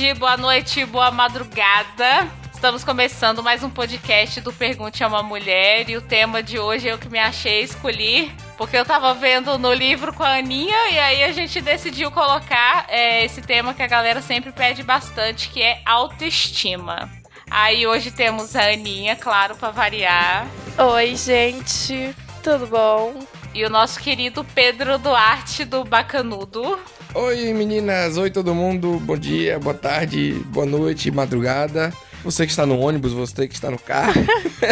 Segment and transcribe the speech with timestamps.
[0.00, 2.26] tarde, boa noite, boa madrugada.
[2.54, 6.88] Estamos começando mais um podcast do Pergunte a uma Mulher e o tema de hoje
[6.88, 8.32] é o que me achei escolhi.
[8.56, 12.86] Porque eu tava vendo no livro com a Aninha e aí a gente decidiu colocar
[12.88, 17.10] é, esse tema que a galera sempre pede bastante, que é autoestima.
[17.50, 20.46] Aí hoje temos a Aninha, claro, para variar.
[20.78, 22.16] Oi, gente.
[22.42, 23.39] Tudo bom?
[23.52, 26.78] E o nosso querido Pedro Duarte do Bacanudo.
[27.14, 31.92] Oi meninas, oi todo mundo, bom dia, boa tarde, boa noite, madrugada.
[32.22, 34.12] Você que está no ônibus, você que está no carro.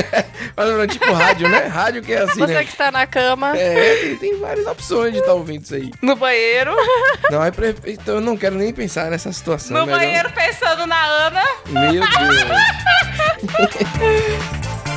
[0.54, 1.66] Mas tipo rádio, né?
[1.66, 2.62] Rádio que é assim, Você né?
[2.62, 5.90] que está na cama, É, tem, várias opções de estar ouvindo isso aí.
[6.02, 6.76] no banheiro.
[7.30, 7.74] Não, é pre...
[7.86, 9.76] então eu não quero nem pensar nessa situação.
[9.78, 11.42] No melhor- banheiro pensando na Ana.
[11.70, 12.08] Meu Deus.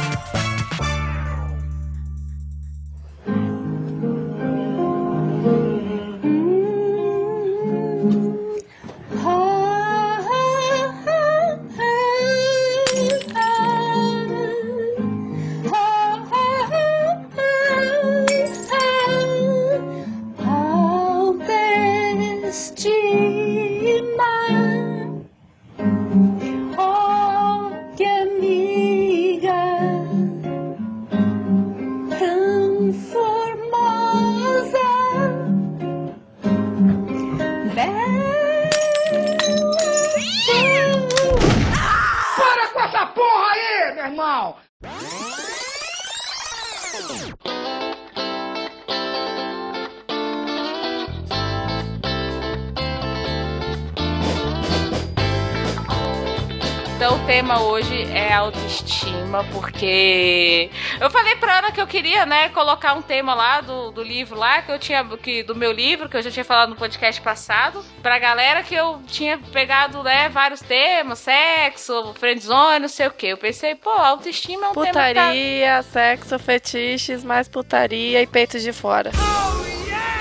[57.32, 63.02] tema hoje é autoestima, porque eu falei pra Ana que eu queria, né, colocar um
[63.02, 66.22] tema lá do, do livro lá, que eu tinha, que, do meu livro, que eu
[66.22, 71.20] já tinha falado no podcast passado, pra galera que eu tinha pegado, né, vários temas,
[71.20, 73.28] sexo, friendzone, não sei o que.
[73.28, 75.08] Eu pensei, pô, autoestima é um tema que tá...
[75.08, 79.10] Putaria, sexo, fetiches, mais putaria e peitos de fora.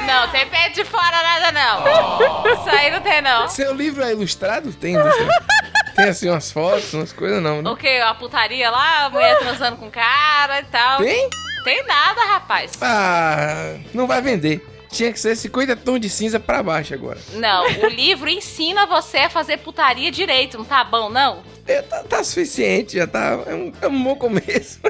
[0.06, 2.52] Não, tem pé de fora nada não.
[2.52, 3.48] Isso aí não tem não.
[3.48, 4.72] Seu livro é ilustrado?
[4.72, 5.60] Tem, ilustrado?
[6.00, 7.70] Tem assim umas fotos, umas coisas não, né?
[7.70, 7.88] O que?
[7.88, 10.98] A putaria lá, a mulher transando com cara e tal.
[10.98, 11.28] Tem?
[11.64, 12.72] Tem nada, rapaz.
[12.80, 14.66] Ah, não vai vender.
[14.90, 17.18] Tinha que ser 50 tons de cinza pra baixo agora.
[17.34, 21.44] Não, o livro ensina você a fazer putaria direito, não tá bom, não?
[21.66, 23.38] É, tá, tá suficiente, já tá.
[23.46, 24.80] É um, é um bom começo.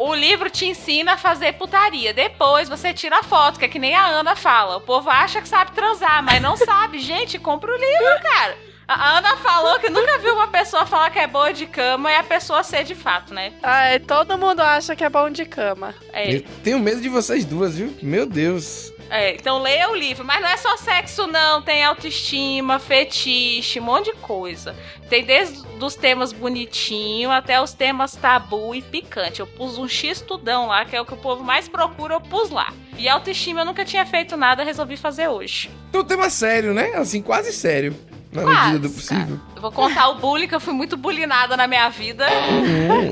[0.00, 2.12] O livro te ensina a fazer putaria.
[2.12, 4.78] Depois você tira a foto, que é que nem a Ana fala.
[4.78, 6.98] O povo acha que sabe transar, mas não sabe.
[6.98, 8.69] Gente, compra o livro, cara.
[8.92, 12.16] A Ana falou que nunca viu uma pessoa falar que é boa de cama e
[12.16, 13.52] a pessoa ser de fato, né?
[13.62, 15.94] Ai, todo mundo acha que é bom de cama.
[16.12, 17.96] É, Eu tenho medo de vocês duas, viu?
[18.02, 18.92] Meu Deus.
[19.08, 20.24] é, então leia o livro.
[20.24, 21.62] Mas não é só sexo, não.
[21.62, 24.74] Tem autoestima, fetiche, um monte de coisa.
[25.08, 29.38] Tem desde os temas bonitinho até os temas tabu e picante.
[29.38, 32.20] Eu pus um X tudão lá, que é o que o povo mais procura, eu
[32.20, 32.72] pus lá.
[32.98, 35.70] E autoestima eu nunca tinha feito nada, resolvi fazer hoje.
[35.88, 36.92] Então, tema sério, né?
[36.96, 37.96] Assim, quase sério.
[38.32, 39.40] Na Quase, medida do possível.
[39.56, 42.24] Eu vou contar o bullying, que eu fui muito bullyingada na minha vida.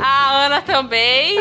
[0.00, 1.36] A Ana também.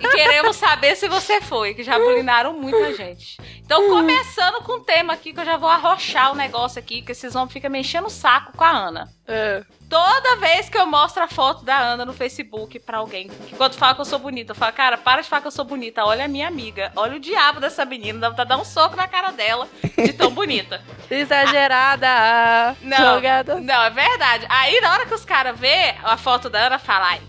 [0.00, 3.36] E queremos saber se você foi, que já bullyingaram muita gente.
[3.64, 7.12] Então, começando com o tema aqui, que eu já vou arrochar o negócio aqui, que
[7.12, 9.08] esses homens ficam me enchendo o saco com a Ana.
[9.26, 9.64] É.
[9.88, 13.74] Toda vez que eu mostro a foto da Ana no Facebook pra alguém, que quando
[13.74, 16.04] fala que eu sou bonita, eu falo, cara, para de falar que eu sou bonita,
[16.04, 19.08] olha a minha amiga, olha o diabo dessa menina, dá de dar um soco na
[19.08, 19.66] cara dela,
[19.96, 20.82] de tão bonita.
[21.10, 22.76] Exagerada.
[22.82, 23.60] Não, Jogada.
[23.60, 24.46] não, é verdade.
[24.50, 27.20] Aí na hora que os caras vê a foto da Ana, fala, ai,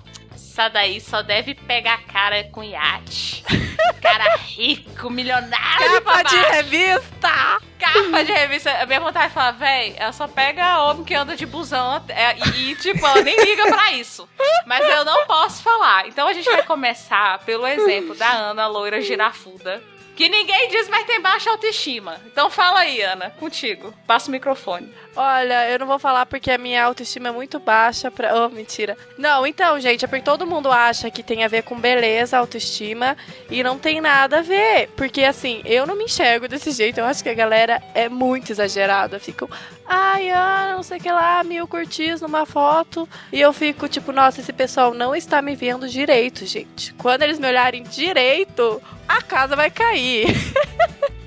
[0.60, 3.46] essa daí só deve pegar cara com iate.
[4.02, 6.02] Cara rico, milionário.
[6.02, 7.62] Capa de revista.
[7.80, 8.72] Capa de revista.
[8.72, 12.38] A minha vontade de falar, véi, ela só pega homem que anda de busão é,
[12.38, 14.28] e, e, tipo, ela nem liga pra isso.
[14.66, 16.08] Mas eu não posso falar.
[16.08, 19.82] Então a gente vai começar pelo exemplo da Ana, loira girafuda.
[20.20, 22.20] Que ninguém diz, mas tem baixa autoestima.
[22.26, 23.94] Então fala aí, Ana, contigo.
[24.06, 24.94] Passa o microfone.
[25.16, 28.36] Olha, eu não vou falar porque a minha autoestima é muito baixa pra.
[28.36, 28.98] Oh, mentira.
[29.18, 33.16] Não, então, gente, é porque todo mundo acha que tem a ver com beleza, autoestima,
[33.50, 34.90] e não tem nada a ver.
[34.98, 37.00] Porque, assim, eu não me enxergo desse jeito.
[37.00, 39.22] Eu acho que a galera é muito exagerada.
[39.22, 39.50] Ficam,
[39.90, 43.10] ai, Ana, não sei o que lá, mil curtis numa foto.
[43.34, 46.94] E eu fico, tipo, nossa, esse pessoal não está me vendo direito, gente.
[46.94, 50.28] Quando eles me olharem direito, a casa vai cair.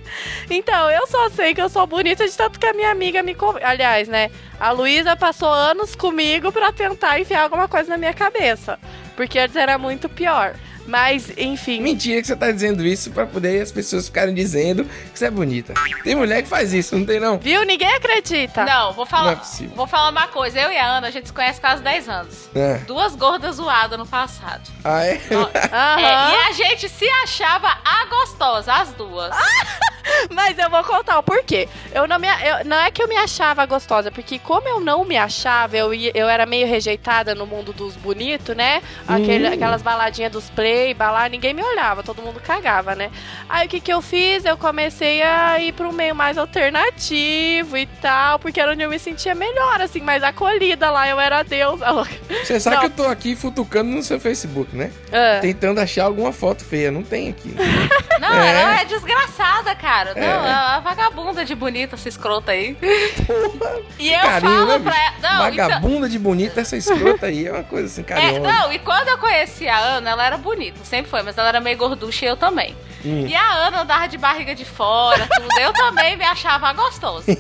[0.51, 3.35] Então, eu só sei que eu sou bonita de tanto que a minha amiga me.
[3.63, 4.31] Aliás, né?
[4.61, 8.79] A Luísa passou anos comigo pra tentar enfiar alguma coisa na minha cabeça.
[9.17, 10.55] Porque antes era muito pior.
[10.87, 11.81] Mas, enfim.
[11.81, 15.31] Mentira que você tá dizendo isso pra poder as pessoas ficarem dizendo que você é
[15.31, 15.75] bonita.
[16.03, 17.39] Tem mulher que faz isso, não tem não?
[17.39, 17.65] Viu?
[17.65, 18.65] Ninguém acredita.
[18.65, 19.25] Não, vou falar.
[19.25, 19.77] Não é possível.
[19.77, 20.59] vou falar uma coisa.
[20.61, 22.49] Eu e a Ana, a gente se conhece quase 10 anos.
[22.55, 22.79] É.
[22.87, 24.63] Duas gordas zoadas no passado.
[24.85, 25.21] Ah, é?
[25.31, 25.51] Aham.
[26.03, 29.35] É, e a gente se achava a gostosa, as duas.
[30.31, 31.69] Mas eu vou contar o porquê.
[31.95, 35.05] Eu não, me, eu- não é que eu me achava gostosa, porque como eu não
[35.05, 38.83] me achava, eu, eu era meio rejeitada no mundo dos bonitos, né?
[39.07, 39.53] Aquele- Hum.
[39.53, 40.51] Aquelas baladinhas dos
[40.97, 43.11] balar, ninguém me olhava, todo mundo cagava, né?
[43.49, 44.45] Aí o que que eu fiz?
[44.45, 48.89] Eu comecei a ir para um meio mais alternativo e tal, porque era onde eu
[48.91, 51.91] me sentia melhor, assim, mais acolhida lá, eu era a deusa.
[51.91, 52.11] louca.
[52.45, 52.81] Você sabe Não.
[52.83, 54.91] que eu tô aqui futucando no seu Facebook, né?
[55.13, 55.39] Ah.
[55.41, 56.91] Tentando achar alguma foto feia.
[56.91, 57.55] Não tem aqui.
[58.21, 58.61] Não, É.
[58.63, 60.15] ela é desgraçada, cara.
[60.15, 60.27] Não, É.
[60.27, 62.75] ela é uma vagabunda de bonita, essa escrota aí.
[62.75, 65.13] Porra, E eu carinho, falo né, pra ela.
[65.23, 68.41] Não, então, Vagabunda de bonita, essa escrota aí é uma coisa assim, É, carinhosa.
[68.41, 71.61] não, e quando eu conheci a Ana, ela era bonita, sempre foi, mas ela era
[71.61, 72.77] meio gorducha e eu também.
[73.05, 73.27] Hum.
[73.27, 75.59] E a Ana andava de barriga de fora, tudo.
[75.59, 77.33] Eu também me achava gostosa.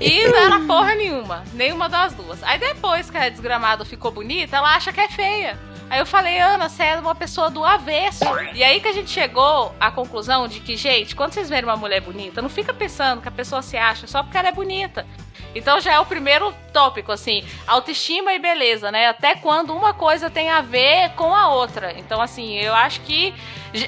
[0.00, 2.42] E não era porra nenhuma, nenhuma das duas.
[2.42, 5.58] Aí depois que a desgramada ficou bonita, ela acha que é feia.
[5.88, 8.24] Aí eu falei, Ana, você é uma pessoa do avesso.
[8.54, 11.76] E aí que a gente chegou à conclusão de que, gente, quando vocês verem uma
[11.76, 15.06] mulher bonita, não fica pensando que a pessoa se acha só porque ela é bonita.
[15.54, 19.08] Então já é o primeiro tópico, assim, autoestima e beleza, né?
[19.08, 21.94] Até quando uma coisa tem a ver com a outra.
[21.98, 23.34] Então, assim, eu acho que,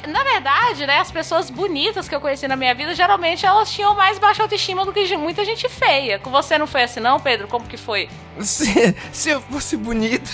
[0.08, 3.94] na verdade, né, as pessoas bonitas que eu conheci na minha vida, geralmente elas tinham
[3.94, 6.18] mais baixa autoestima do que muita gente feia.
[6.18, 7.46] Com você não foi assim, não, Pedro?
[7.46, 8.08] Como que foi?
[8.40, 10.30] Se, se eu fosse bonito,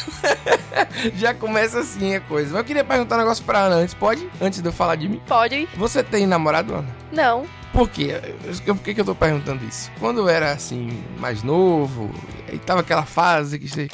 [1.17, 2.51] já começa assim a coisa.
[2.51, 4.29] Mas eu queria perguntar um negócio pra Ana antes, pode?
[4.41, 5.21] Antes de eu falar de mim.
[5.27, 5.69] Pode?
[5.75, 6.97] Você tem namorado, Ana?
[7.11, 7.64] Não.
[7.75, 8.21] Por quê?
[8.65, 9.91] Por que, que eu tô perguntando isso?
[9.99, 12.09] Quando eu era assim, mais novo,
[12.53, 13.89] e tava aquela fase que você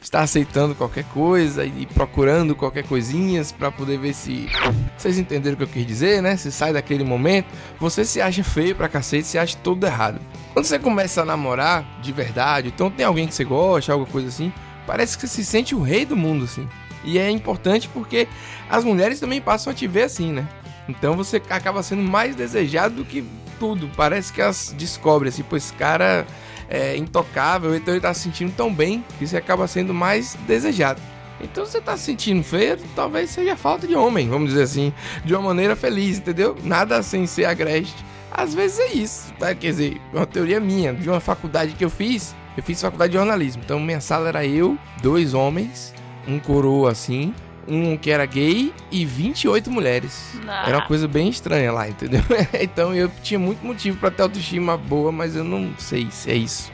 [0.00, 4.48] está aceitando qualquer coisa e procurando qualquer coisinhas pra poder ver se
[4.96, 6.36] vocês entenderam o que eu quis dizer, né?
[6.36, 7.46] Se sai daquele momento,
[7.78, 10.18] você se acha feio pra cacete, se acha todo errado.
[10.52, 14.26] Quando você começa a namorar de verdade, então tem alguém que você gosta, alguma coisa
[14.26, 14.52] assim,
[14.88, 16.68] parece que você se sente o rei do mundo assim.
[17.04, 18.26] E é importante porque
[18.68, 20.48] as mulheres também passam a te ver assim, né?
[20.88, 23.24] Então você acaba sendo mais desejado do que
[23.58, 23.90] tudo.
[23.96, 26.26] Parece que elas descobrem assim, pô, esse cara
[26.68, 31.00] é intocável, então ele tá se sentindo tão bem que você acaba sendo mais desejado.
[31.40, 34.92] Então você tá se sentindo feio, talvez seja falta de homem, vamos dizer assim,
[35.24, 36.56] de uma maneira feliz, entendeu?
[36.64, 38.04] Nada sem ser agreste.
[38.30, 39.54] Às vezes é isso, tá?
[39.54, 43.18] Quer dizer, uma teoria minha, de uma faculdade que eu fiz, eu fiz faculdade de
[43.18, 43.62] jornalismo.
[43.64, 45.94] Então minha sala era eu, dois homens,
[46.26, 47.32] um coroa assim,
[47.68, 50.32] um que era gay e 28 mulheres.
[50.46, 50.64] Ah.
[50.66, 52.22] Era uma coisa bem estranha lá, entendeu?
[52.58, 56.34] então eu tinha muito motivo pra ter autoestima boa, mas eu não sei se é
[56.34, 56.70] isso.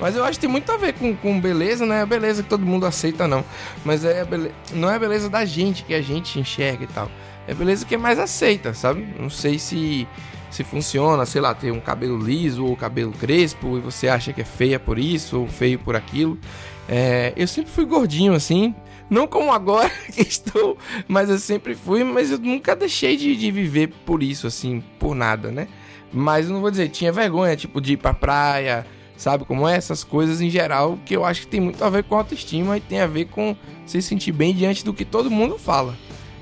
[0.00, 2.42] Mas eu acho que tem muito a ver com, com beleza, não é a beleza
[2.42, 3.44] que todo mundo aceita, não.
[3.84, 4.52] Mas é a bele...
[4.72, 7.10] não é a beleza da gente que a gente enxerga e tal.
[7.46, 9.06] É a beleza que é mais aceita, sabe?
[9.18, 10.06] Não sei se
[10.50, 14.40] se funciona, sei lá, ter um cabelo liso ou cabelo crespo e você acha que
[14.40, 16.38] é feia por isso ou feio por aquilo.
[16.88, 18.74] É, eu sempre fui gordinho assim,
[19.10, 20.76] não como agora que estou,
[21.06, 25.14] mas eu sempre fui, mas eu nunca deixei de, de viver por isso, assim, por
[25.14, 25.68] nada, né?
[26.12, 29.76] Mas eu não vou dizer, tinha vergonha, tipo, de ir pra praia, sabe como é?
[29.76, 32.80] Essas coisas em geral, que eu acho que tem muito a ver com autoestima e
[32.80, 35.96] tem a ver com se sentir bem diante do que todo mundo fala.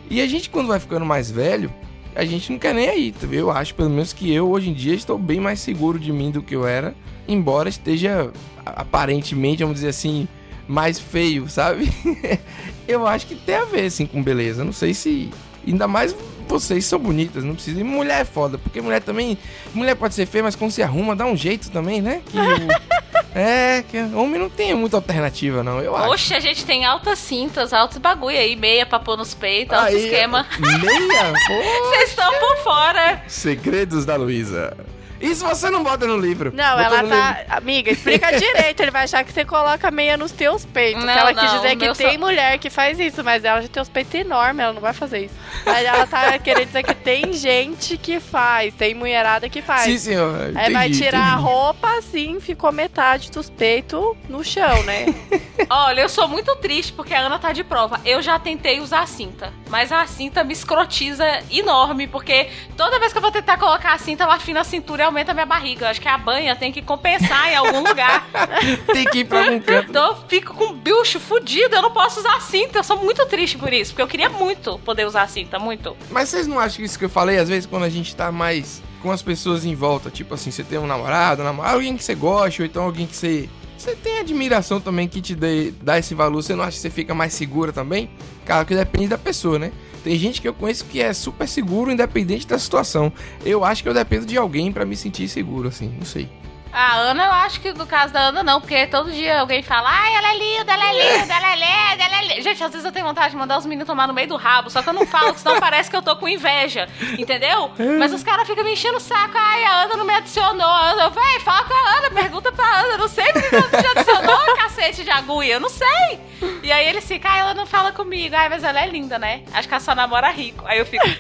[0.09, 1.73] E a gente, quando vai ficando mais velho,
[2.15, 3.15] a gente não quer nem aí?
[3.31, 6.31] Eu acho, pelo menos, que eu, hoje em dia, estou bem mais seguro de mim
[6.31, 6.95] do que eu era,
[7.27, 8.31] embora esteja,
[8.65, 10.29] aparentemente, vamos dizer assim,
[10.69, 11.91] mais feio, sabe?
[12.87, 14.65] eu acho que tem a ver, assim, com beleza.
[14.65, 15.31] Não sei se.
[15.67, 16.15] Ainda mais
[16.49, 17.81] vocês são bonitas, não precisa.
[17.81, 19.37] E mulher é foda, porque mulher também.
[19.75, 22.23] Mulher pode ser feia, mas quando se arruma, dá um jeito também, né?
[22.25, 22.97] Que o-
[23.37, 26.11] é, que homem não tem muita alternativa, não, eu acho.
[26.11, 29.89] Oxe, a gente tem altas cintas, altos bagulho aí, meia pra pôr nos peitos, alto
[29.89, 30.47] Aí, esquema.
[30.59, 31.33] Meia?
[31.91, 33.23] Vocês estão por fora.
[33.27, 34.77] Segredos da Luísa.
[35.21, 36.53] Isso você não bota no livro.
[36.55, 37.31] Não, Bota ela tá.
[37.39, 37.45] livro.
[37.57, 38.81] Amiga, explica direito.
[38.81, 41.05] Ele vai achar que você coloca meia nos teus peitos.
[41.05, 43.61] Não, que ela não, quis dizer que tem só- mulher que faz isso, mas ela
[43.63, 45.35] já tem os peitos enormes, ela não vai fazer isso.
[45.65, 49.85] Mas ela tá querendo dizer que tem gente que faz, tem mulherada que faz.
[49.85, 50.53] Sim, senhor.
[50.55, 51.43] Aí vai entendi, tirar a entendi.
[51.43, 55.07] roupa assim, ficou metade dos peitos no chão, né?
[55.71, 58.01] Olha, eu sou muito triste porque a Ana tá de prova.
[58.05, 63.13] Eu já tentei usar a cinta, mas a cinta me escrotiza enorme, porque toda vez
[63.13, 65.47] que eu vou tentar colocar a cinta, ela afina a cintura e aumenta a minha
[65.47, 65.87] barriga.
[65.87, 68.27] Eu acho que a banha tem que compensar em algum lugar.
[68.93, 69.91] Tem que ir pra algum canto.
[69.91, 72.79] Então eu fico com um bicho fudido, eu não posso usar a cinta.
[72.79, 75.97] Eu sou muito triste por isso, porque eu queria muito poder usar a cinta, muito.
[76.11, 78.31] Mas vocês não acham que isso que eu falei, às vezes, quando a gente tá
[78.31, 82.05] mais com as pessoas em volta, tipo assim, você tem um namorado, namorado alguém que
[82.05, 85.99] você gosta, ou então alguém que você Você tem admiração também que te dê, dá
[85.99, 86.43] esse valor?
[86.43, 88.09] Você não acha que você fica mais segura também?
[88.45, 89.73] Claro que depende da pessoa, né?
[90.03, 93.13] Tem gente que eu conheço que é super seguro, independente da situação.
[93.45, 95.93] Eu acho que eu dependo de alguém pra me sentir seguro, assim.
[95.99, 96.29] Não sei.
[96.77, 99.89] A Ana, eu acho que no caso da Ana não, porque todo dia alguém fala,
[99.91, 102.43] ai, ela é linda, ela é linda, ela é linda, ela é linda.
[102.43, 104.69] Gente, às vezes eu tenho vontade de mandar os meninos tomar no meio do rabo,
[104.69, 106.87] só que eu não falo, senão parece que eu tô com inveja,
[107.19, 107.71] entendeu?
[107.99, 110.71] Mas os caras ficam me enchendo o saco, ai, a Ana não me adicionou.
[110.71, 113.81] Ana, véi, fala com a Ana, pergunta pra Ana, eu não sei porque ela não
[113.81, 116.21] te adicionou, cacete de agulha, eu não sei.
[116.63, 119.45] E aí eles ficam, ai, ela não fala comigo, ai, mas ela é linda, né?
[119.55, 120.63] Acho que ela só namora rico.
[120.67, 121.07] Aí eu fico.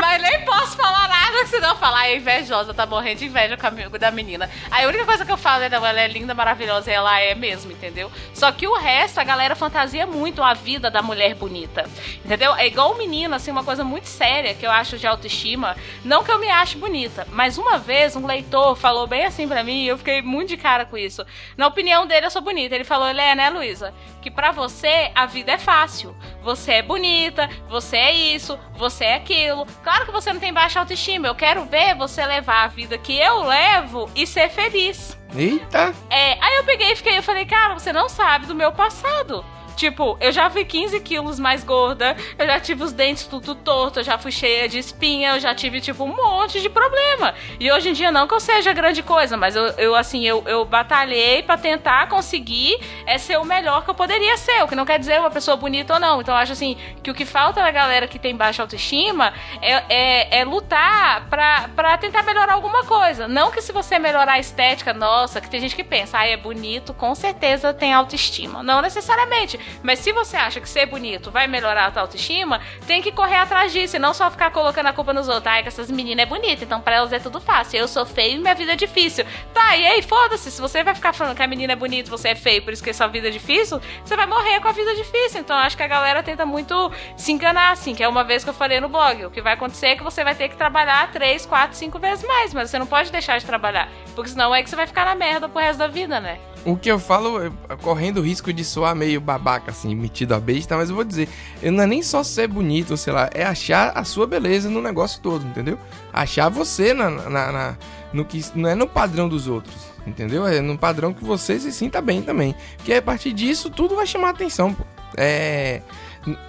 [0.00, 3.98] Mas nem posso falar nada, senão falar é invejosa, tá morrendo de inveja com a
[3.98, 4.23] da menina.
[4.70, 7.20] Aí a única coisa que eu falo é, não, ela é linda, maravilhosa, e ela
[7.20, 8.10] é mesmo, entendeu?
[8.32, 11.88] Só que o resto, a galera fantasia muito a vida da mulher bonita,
[12.24, 12.54] entendeu?
[12.54, 15.76] É igual o menino, assim, uma coisa muito séria que eu acho de autoestima.
[16.04, 19.62] Não que eu me ache bonita, mas uma vez um leitor falou bem assim pra
[19.62, 21.24] mim e eu fiquei muito de cara com isso.
[21.56, 22.74] Na opinião dele, eu sou bonita.
[22.74, 23.92] Ele falou, ele é, né, Luísa?
[24.22, 26.16] Que pra você a vida é fácil.
[26.42, 29.66] Você é bonita, você é isso, você é aquilo.
[29.82, 31.26] Claro que você não tem baixa autoestima.
[31.26, 35.18] Eu quero ver você levar a vida que eu levo e ser feliz.
[35.34, 35.94] Eita!
[36.10, 39.44] É, aí eu peguei e fiquei, eu falei, cara, você não sabe do meu passado.
[39.76, 44.00] Tipo, eu já fui 15 quilos mais gorda, eu já tive os dentes tudo torto,
[44.00, 47.34] eu já fui cheia de espinha, eu já tive, tipo, um monte de problema.
[47.58, 50.42] E hoje em dia, não que eu seja grande coisa, mas eu, eu assim, eu,
[50.46, 54.74] eu batalhei pra tentar conseguir é, ser o melhor que eu poderia ser, o que
[54.74, 56.20] não quer dizer uma pessoa bonita ou não.
[56.20, 59.82] Então, eu acho assim, que o que falta na galera que tem baixa autoestima é,
[59.88, 63.26] é, é lutar pra, pra tentar melhorar alguma coisa.
[63.26, 66.36] Não que se você melhorar a estética, nossa, que tem gente que pensa, ah, é
[66.36, 68.62] bonito, com certeza tem autoestima.
[68.62, 69.58] Não necessariamente.
[69.82, 73.36] Mas se você acha que ser bonito vai melhorar a tua autoestima, tem que correr
[73.36, 75.46] atrás disso e não só ficar colocando a culpa nos outros.
[75.46, 77.78] Ai, que essas meninas é bonita, então pra elas é tudo fácil.
[77.78, 79.24] Eu sou feio e minha vida é difícil.
[79.52, 80.50] Tá, e aí, foda-se.
[80.50, 82.82] Se você vai ficar falando que a menina é bonita, você é feio, por isso
[82.82, 85.40] que sua vida é difícil, você vai morrer com a vida difícil.
[85.40, 88.50] Então acho que a galera tenta muito se enganar, assim, que é uma vez que
[88.50, 89.26] eu falei no blog.
[89.26, 92.26] O que vai acontecer é que você vai ter que trabalhar três, quatro, cinco vezes
[92.26, 93.88] mais, mas você não pode deixar de trabalhar.
[94.14, 96.38] Porque senão é que você vai ficar na merda pro resto da vida, né?
[96.64, 97.50] O que eu falo, é,
[97.82, 101.28] correndo o risco de soar meio babaca, assim, metido a besta, mas eu vou dizer,
[101.62, 105.20] não é nem só ser bonito, sei lá, é achar a sua beleza no negócio
[105.20, 105.78] todo, entendeu?
[106.12, 107.76] Achar você na, na, na-
[108.14, 109.74] no que não é no padrão dos outros,
[110.06, 110.46] entendeu?
[110.46, 112.54] É no padrão que você se sinta bem também.
[112.76, 114.84] Porque a partir disso tudo vai chamar atenção, pô.
[115.16, 115.82] É.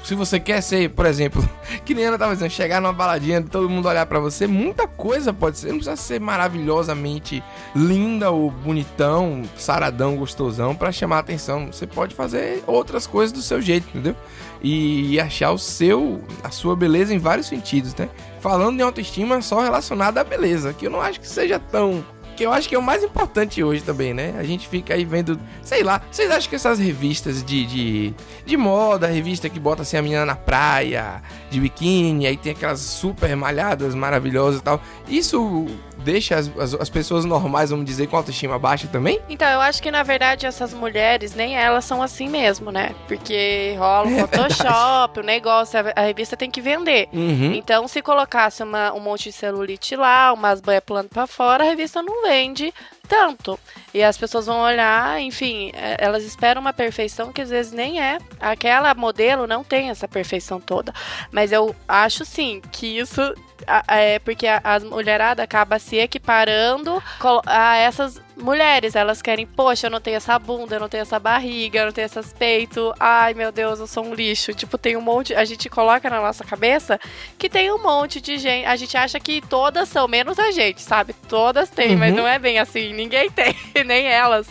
[0.03, 1.47] Se você quer ser, por exemplo,
[1.83, 5.33] que nem Ana tava dizendo, chegar numa baladinha, todo mundo olhar pra você, muita coisa
[5.33, 5.67] pode ser.
[5.67, 7.43] Não precisa ser maravilhosamente
[7.75, 11.67] linda ou bonitão, saradão, gostosão pra chamar atenção.
[11.67, 14.15] Você pode fazer outras coisas do seu jeito, entendeu?
[14.61, 18.09] E, e achar o seu, a sua beleza em vários sentidos, né?
[18.39, 22.03] Falando em autoestima só relacionada à beleza, que eu não acho que seja tão
[22.35, 24.35] que eu acho que é o mais importante hoje também, né?
[24.37, 28.13] A gente fica aí vendo, sei lá, vocês acham que essas revistas de, de,
[28.45, 32.79] de moda, revista que bota assim a menina na praia, de biquíni, aí tem aquelas
[32.79, 35.65] super malhadas maravilhosas e tal, isso
[36.05, 39.19] deixa as, as, as pessoas normais, vamos dizer, com autoestima baixa também?
[39.27, 42.93] Então, eu acho que na verdade essas mulheres, nem elas são assim mesmo, né?
[43.07, 47.09] Porque rola um É Photoshop, o negócio, a, a revista tem que vender.
[47.11, 47.53] Uhum.
[47.53, 51.67] Então, se colocasse uma- um monte de celulite lá, umas banhas plano pra fora, a
[51.67, 52.73] revista não vende
[53.05, 53.59] tanto.
[53.93, 58.01] E as pessoas vão olhar, enfim, é, elas esperam uma perfeição que às vezes nem
[58.01, 58.17] é.
[58.39, 60.93] Aquela modelo não tem essa perfeição toda.
[61.31, 63.21] Mas eu acho sim que isso
[63.67, 67.01] a- é porque a- as mulheradas acaba se equiparando
[67.45, 68.95] a essas mulheres.
[68.95, 71.91] Elas querem, poxa, eu não tenho essa bunda, eu não tenho essa barriga, eu não
[71.91, 72.93] tenho esses peitos.
[72.99, 74.53] Ai, meu Deus, eu sou um lixo.
[74.53, 75.33] Tipo, tem um monte.
[75.35, 76.99] A gente coloca na nossa cabeça
[77.37, 78.65] que tem um monte de gente.
[78.65, 81.13] A gente acha que todas são, menos a gente, sabe?
[81.27, 82.17] Todas têm, mas Uhum.
[82.17, 82.93] não é bem assim.
[82.93, 84.47] Ninguém tem, nem elas.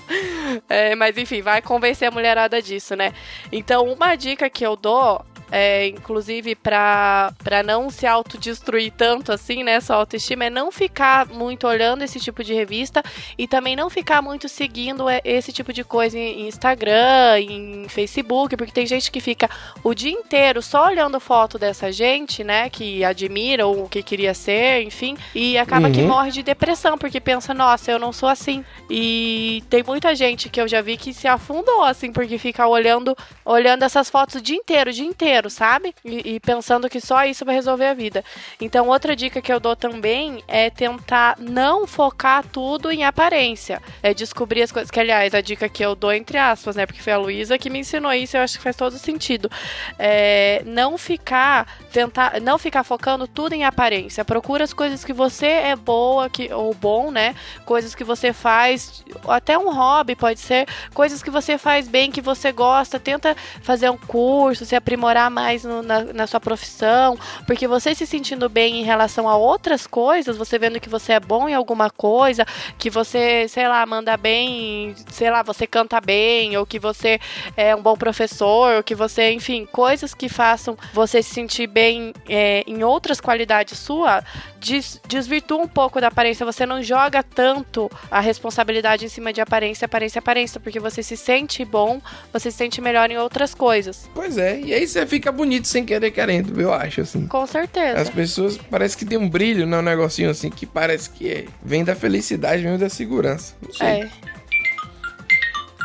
[0.69, 3.13] É, mas enfim, vai convencer a mulherada disso, né?
[3.53, 5.25] Então, uma dica que eu dou.
[5.57, 7.33] É, inclusive pra
[7.65, 9.81] não se autodestruir tanto assim, né?
[9.81, 13.05] Sua autoestima é não ficar muito olhando esse tipo de revista
[13.39, 18.57] e também não ficar muito seguindo é, esse tipo de coisa em Instagram, em Facebook,
[18.57, 19.49] porque tem gente que fica
[19.85, 22.69] o dia inteiro só olhando foto dessa gente, né?
[22.69, 26.09] Que admira ou que queria ser, enfim, e acaba que Uhum.
[26.09, 28.65] morre de depressão, porque pensa, nossa, eu não sou assim.
[28.91, 33.17] E tem muita gente que eu já vi que se afundou, assim, porque fica olhando,
[33.45, 35.44] olhando essas fotos o dia inteiro, o dia inteiro.
[35.51, 35.95] Sabe?
[36.05, 38.25] E, e pensando que só isso vai resolver a vida.
[38.61, 43.81] Então, outra dica que eu dou também é tentar não focar tudo em aparência.
[44.03, 44.91] É descobrir as coisas.
[44.91, 46.87] Que, aliás, a dica que eu dou, entre aspas, né?
[46.87, 49.51] Porque foi a Luísa que me ensinou isso, eu acho que faz todo sentido.
[49.99, 54.25] É, não ficar tentar não ficar focando tudo em aparência.
[54.25, 57.35] Procura as coisas que você é boa, que ou bom, né?
[57.65, 62.21] Coisas que você faz, até um hobby pode ser, coisas que você faz bem, que
[62.21, 62.99] você gosta.
[62.99, 68.07] Tenta fazer um curso, se aprimorar mais no, na, na sua profissão, porque você se
[68.07, 71.91] sentindo bem em relação a outras coisas, você vendo que você é bom em alguma
[71.91, 72.47] coisa,
[72.79, 77.19] que você, sei lá, manda bem, sei lá, você canta bem, ou que você
[77.57, 82.15] é um bom professor, ou que você, enfim, coisas que façam você se sentir bem
[82.29, 84.23] é, em outras qualidades sua,
[84.65, 86.45] des, desvirtua um pouco da aparência.
[86.47, 91.17] Você não joga tanto a responsabilidade em cima de aparência, aparência, aparência, porque você se
[91.17, 92.01] sente bom,
[92.33, 94.09] você se sente melhor em outras coisas.
[94.15, 97.27] Pois é, e aí você fica bonito sem querer querendo, eu acho, assim.
[97.27, 98.01] Com certeza.
[98.01, 99.79] As pessoas parece que tem um brilho, né?
[99.79, 103.55] Um negocinho assim que parece que é, vem da felicidade, vem da segurança.
[103.63, 103.87] Não sei.
[103.87, 104.11] É.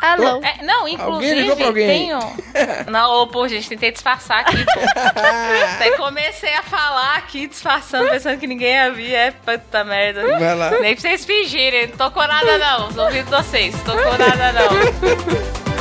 [0.01, 0.41] Alô?
[0.44, 2.15] É, não, Alguém inclusive, ligou pra alguém?
[2.15, 2.20] um...
[2.89, 4.58] Não, ô, pô, gente, tentei disfarçar aqui.
[5.75, 9.13] Até comecei a falar aqui, disfarçando, pensando que ninguém ia vir.
[9.13, 10.22] É puta merda.
[10.38, 10.72] Vai lá.
[10.79, 15.70] Nem pra vocês fingirem, não tocou nada não, os ouvidos de vocês, tocou nada não.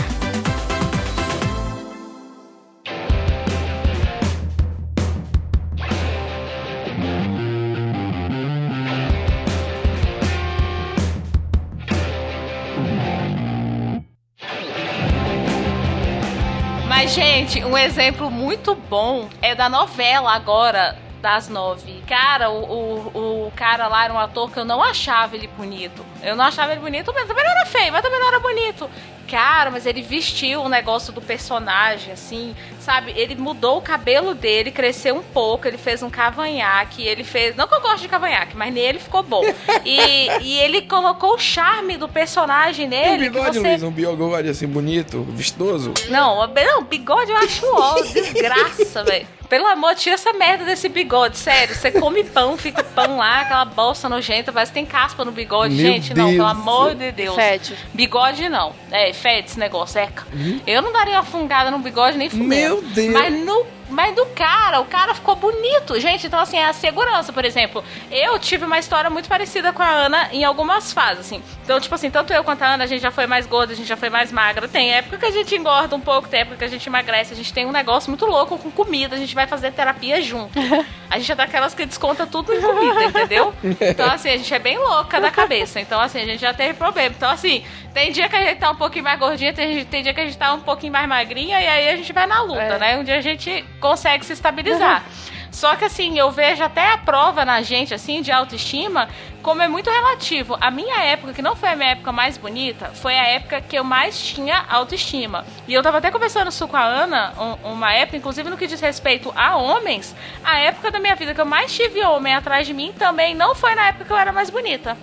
[17.09, 22.03] Gente, um exemplo muito bom é da novela agora, das nove.
[22.07, 26.05] Cara, o, o, o cara lá era um ator que eu não achava ele bonito.
[26.23, 28.91] Eu não achava ele bonito, mas também não era feio, mas também não era bonito.
[29.29, 33.13] Cara, mas ele vestiu o negócio do personagem, assim, sabe?
[33.15, 37.55] Ele mudou o cabelo dele, cresceu um pouco, ele fez um cavanhaque, ele fez.
[37.55, 39.45] Não que eu gosto de cavanhaque, mas nele ficou bom.
[39.85, 43.25] E, e ele colocou o charme do personagem um nele.
[43.25, 43.69] que bigode, você...
[43.69, 45.93] Luiz, um bigode assim bonito, vistoso.
[46.09, 49.39] Não, não, bigode eu acho ó, desgraça, velho.
[49.49, 51.75] Pelo amor, tira essa merda desse bigode, sério.
[51.75, 55.75] Você come pão, fica pão lá, aquela bolsa nojenta, parece que tem caspa no bigode.
[55.75, 57.35] Meu Gente, não, Deus pelo do amor de Deus.
[57.35, 57.75] Fede.
[57.95, 58.75] Bigode não.
[58.91, 60.27] É, fede esse negócio, eca.
[60.67, 62.49] Eu não daria uma fungada no bigode nem fudendo.
[62.49, 63.13] Meu Deus.
[63.13, 65.99] Mas no, mas do cara, o cara ficou bonito.
[65.99, 67.83] Gente, então assim, é a segurança, por exemplo.
[68.11, 71.43] Eu tive uma história muito parecida com a Ana em algumas fases, assim.
[71.65, 73.77] Então, tipo assim, tanto eu quanto a Ana, a gente já foi mais gorda, a
[73.77, 74.69] gente já foi mais magra.
[74.69, 77.33] Tem época que a gente engorda um pouco, tem época que a gente emagrece.
[77.33, 80.59] A gente tem um negócio muito louco com comida, a gente vai fazer terapia junto.
[81.11, 83.55] A gente é daquelas que desconta tudo em comida, entendeu?
[83.81, 85.81] Então, assim, a gente é bem louca da cabeça.
[85.81, 87.15] Então, assim, a gente já teve problema.
[87.17, 87.65] Então, assim,
[87.99, 90.25] tem dia que a gente tá um pouquinho mais gordinha, tem, tem dia que a
[90.25, 92.79] gente tá um pouquinho mais magrinha, e aí a gente vai na luta, É.
[92.79, 92.97] né?
[92.97, 95.03] Um dia a gente consegue se estabilizar.
[95.51, 99.09] Só que assim, eu vejo até a prova na gente, assim, de autoestima,
[99.43, 100.57] como é muito relativo.
[100.61, 103.75] A minha época, que não foi a minha época mais bonita, foi a época que
[103.77, 105.45] eu mais tinha autoestima.
[105.67, 108.69] E eu tava até conversando isso com a Ana, um- uma época, inclusive no que
[108.69, 112.65] diz respeito a homens, a época da minha vida que eu mais tive homem atrás
[112.65, 114.97] de mim também não foi na época que eu era mais bonita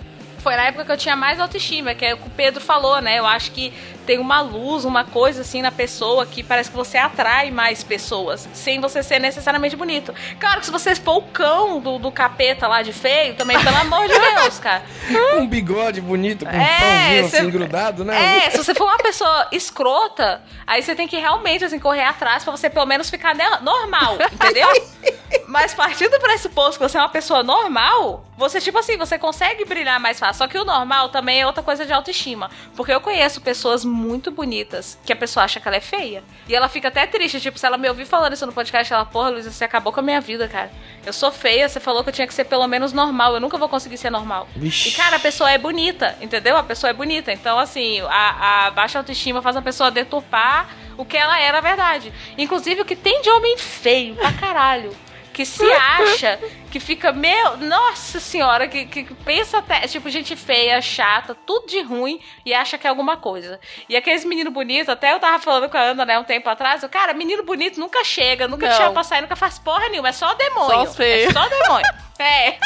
[0.46, 3.02] foi na época que eu tinha mais autoestima, que é o que o Pedro falou,
[3.02, 3.18] né?
[3.18, 3.72] Eu acho que
[4.06, 8.48] tem uma luz, uma coisa assim na pessoa que parece que você atrai mais pessoas,
[8.54, 10.14] sem você ser necessariamente bonito.
[10.38, 13.76] Claro que se você for o cão do, do capeta lá de feio, também, pelo
[13.76, 14.82] amor de Deus, cara.
[15.08, 18.46] Com um bigode bonito, com um É, pãozinho cê- assim grudado, né?
[18.46, 22.44] É, se você for uma pessoa escrota, aí você tem que realmente assim, correr atrás
[22.44, 24.68] pra você pelo menos ficar normal, entendeu?
[25.48, 29.64] Mas partindo do pressuposto que você é uma pessoa normal, você, tipo assim, você consegue
[29.64, 30.38] brilhar mais fácil.
[30.38, 32.50] Só que o normal também é outra coisa de autoestima.
[32.76, 33.95] Porque eu conheço pessoas muito
[34.30, 36.22] bonitas que a pessoa acha que ela é feia.
[36.48, 39.04] E ela fica até triste, tipo, se ela me ouvir falando isso no podcast, ela,
[39.04, 40.70] porra, Luísa, você acabou com a minha vida, cara.
[41.04, 43.34] Eu sou feia, você falou que eu tinha que ser pelo menos normal.
[43.34, 44.48] Eu nunca vou conseguir ser normal.
[44.54, 44.88] Vixe.
[44.88, 46.56] E, cara, a pessoa é bonita, entendeu?
[46.56, 47.32] A pessoa é bonita.
[47.32, 51.60] Então, assim, a, a baixa autoestima faz a pessoa deturpar o que ela é na
[51.60, 52.12] verdade.
[52.38, 54.90] Inclusive, o que tem de homem feio pra caralho.
[55.36, 60.80] Que se acha, que fica, meu, nossa senhora, que, que pensa até, tipo, gente feia,
[60.80, 63.60] chata, tudo de ruim e acha que é alguma coisa.
[63.86, 66.82] E aqueles meninos bonitos, até eu tava falando com a Ana, né, um tempo atrás,
[66.82, 68.74] eu, cara, menino bonito nunca chega, nunca Não.
[68.74, 70.70] chega pra sair, nunca faz porra nenhuma, é só demônio.
[70.70, 71.28] Só os feios.
[71.28, 71.86] É só demônio.
[72.18, 72.56] É.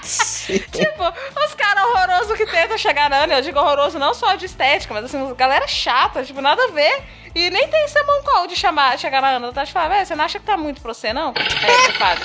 [0.00, 0.58] Sim.
[0.72, 1.04] Tipo,
[1.44, 4.94] os caras horrorosos que tentam chegar na Ana, eu digo horroroso não só de estética,
[4.94, 7.02] mas assim, galera chata, tipo, nada a ver.
[7.34, 10.14] E nem tem esse mão de chamar, chegar na Ana, tá te falando, velho, você
[10.14, 11.32] não acha que tá muito pra você, não?
[11.36, 12.18] É, você fala.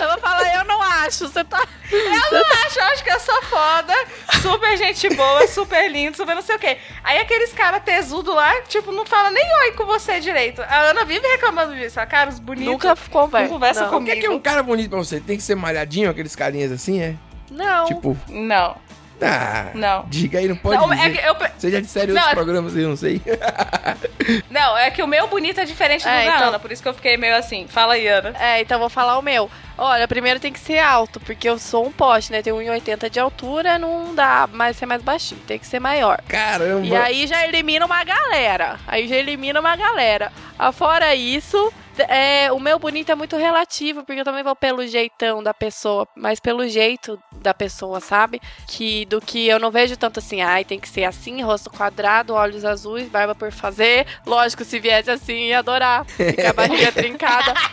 [0.00, 1.28] Eu vou falar, eu não acho.
[1.28, 1.66] Você tá.
[1.90, 3.94] Eu não acho, eu acho que eu sou foda,
[4.42, 6.78] super gente boa, super lindo, super não sei o quê.
[7.02, 10.62] Aí aqueles caras tesudo lá, tipo, não fala nem oi com você direito.
[10.62, 12.72] A Ana vive reclamando disso, a cara, os bonitos.
[12.72, 13.46] Nunca conversa.
[13.46, 13.88] Não conversa não.
[13.88, 14.12] O comigo.
[14.12, 15.20] que é, que é um cara bonito pra você?
[15.20, 17.14] Tem que ser malhadinho, aqueles carinhas assim, é?
[17.50, 17.86] Não.
[17.86, 18.76] Tipo, Não,
[19.22, 20.04] ah, não.
[20.08, 21.06] diga aí, não pode Não, dizer.
[21.06, 23.20] é que eu, Você já disseram Não, outros é- programas, eu não sei.
[24.50, 26.82] não, é que o meu bonito é diferente do É, da então- Ana, por isso
[26.82, 27.66] que eu fiquei meio assim.
[27.68, 28.34] Fala aí, Ana.
[28.38, 29.50] É, então vou falar o meu.
[29.76, 32.42] Olha, primeiro tem que ser alto, porque eu sou um poste, né?
[32.42, 36.20] Tenho 1,80 de altura, não dá mais ser mais baixinho, tem que ser maior.
[36.28, 36.84] Caramba.
[36.86, 38.78] E aí já elimina uma galera.
[38.86, 40.30] Aí já elimina uma galera.
[40.58, 45.42] Afora isso, é, o meu bonito é muito relativo, porque eu também vou pelo jeitão
[45.42, 48.40] da pessoa, mas pelo jeito da pessoa, sabe?
[48.66, 52.34] Que do que eu não vejo tanto assim, ai, tem que ser assim, rosto quadrado,
[52.34, 54.06] olhos azuis, barba por fazer.
[54.26, 56.04] Lógico, se viesse assim, ia adorar.
[56.06, 57.54] Fica a barriga trincada.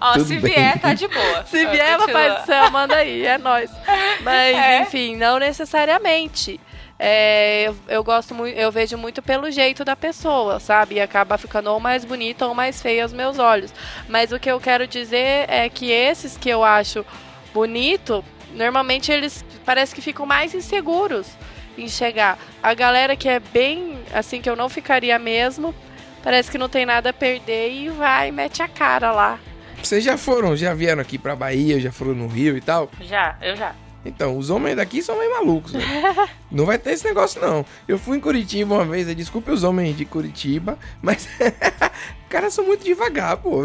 [0.00, 0.52] Ó, Tudo se bem.
[0.52, 1.44] vier, tá de boa.
[1.46, 3.70] Se vier, papai do céu, manda aí, é nóis.
[4.22, 4.82] Mas, É.
[4.82, 6.60] enfim, não necessariamente.
[6.98, 10.96] É, eu, eu gosto muito, eu vejo muito pelo jeito da pessoa, sabe?
[10.96, 13.72] E acaba ficando ou mais bonita ou mais feia aos meus olhos.
[14.08, 17.04] Mas o que eu quero dizer é que esses que eu acho
[17.52, 21.26] bonito, normalmente eles parece que ficam mais inseguros
[21.76, 22.38] em chegar.
[22.62, 25.74] A galera que é bem assim que eu não ficaria mesmo,
[26.22, 29.38] parece que não tem nada a perder e vai, mete a cara lá.
[29.82, 32.90] Vocês já foram, já vieram aqui pra Bahia, já foram no Rio e tal?
[33.00, 33.74] Já, eu já.
[34.04, 35.80] Então, os homens daqui são meio malucos, né?
[36.50, 37.66] Não vai ter esse negócio, não.
[37.88, 42.64] Eu fui em Curitiba uma vez, desculpe os homens de Curitiba, mas os caras são
[42.64, 43.64] muito devagar, pô.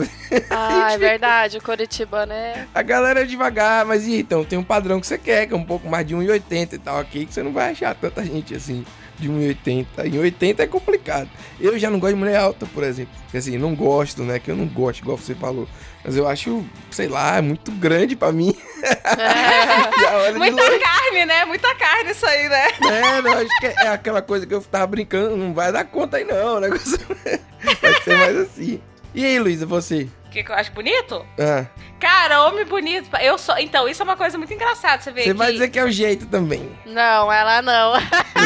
[0.50, 2.68] Ah, é verdade, o Curitiba, né?
[2.74, 5.64] A galera é devagar, mas então, tem um padrão que você quer, que é um
[5.64, 8.84] pouco mais de 1,80 e tal aqui, que você não vai achar tanta gente assim,
[9.20, 9.86] de 1,80.
[10.06, 11.30] Em 80 é complicado.
[11.60, 13.14] Eu já não gosto de mulher alta, por exemplo.
[13.34, 14.40] Assim, não gosto, né?
[14.40, 15.68] Que eu não gosto, igual você falou.
[16.04, 18.56] Mas eu acho, sei lá, é muito grande pra mim.
[20.32, 20.80] De Muita longe.
[20.80, 21.46] carne, né?
[21.46, 22.68] Muita carne isso aí, né?
[22.90, 26.18] É, não, acho que é aquela coisa que eu tava brincando, não vai dar conta
[26.18, 26.98] aí não, o negócio
[27.82, 28.82] vai ser mais assim.
[29.14, 30.08] E aí, Luísa, você?
[30.26, 31.26] O que, que eu acho bonito?
[31.40, 31.66] Ah,
[32.00, 33.10] Cara, homem bonito.
[33.18, 33.58] Eu sou.
[33.58, 35.02] Então, isso é uma coisa muito engraçada.
[35.02, 35.34] Você vê você que...
[35.34, 36.72] vai dizer que é o jeito também.
[36.86, 37.94] Não, ela não.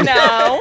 [0.04, 0.60] Não.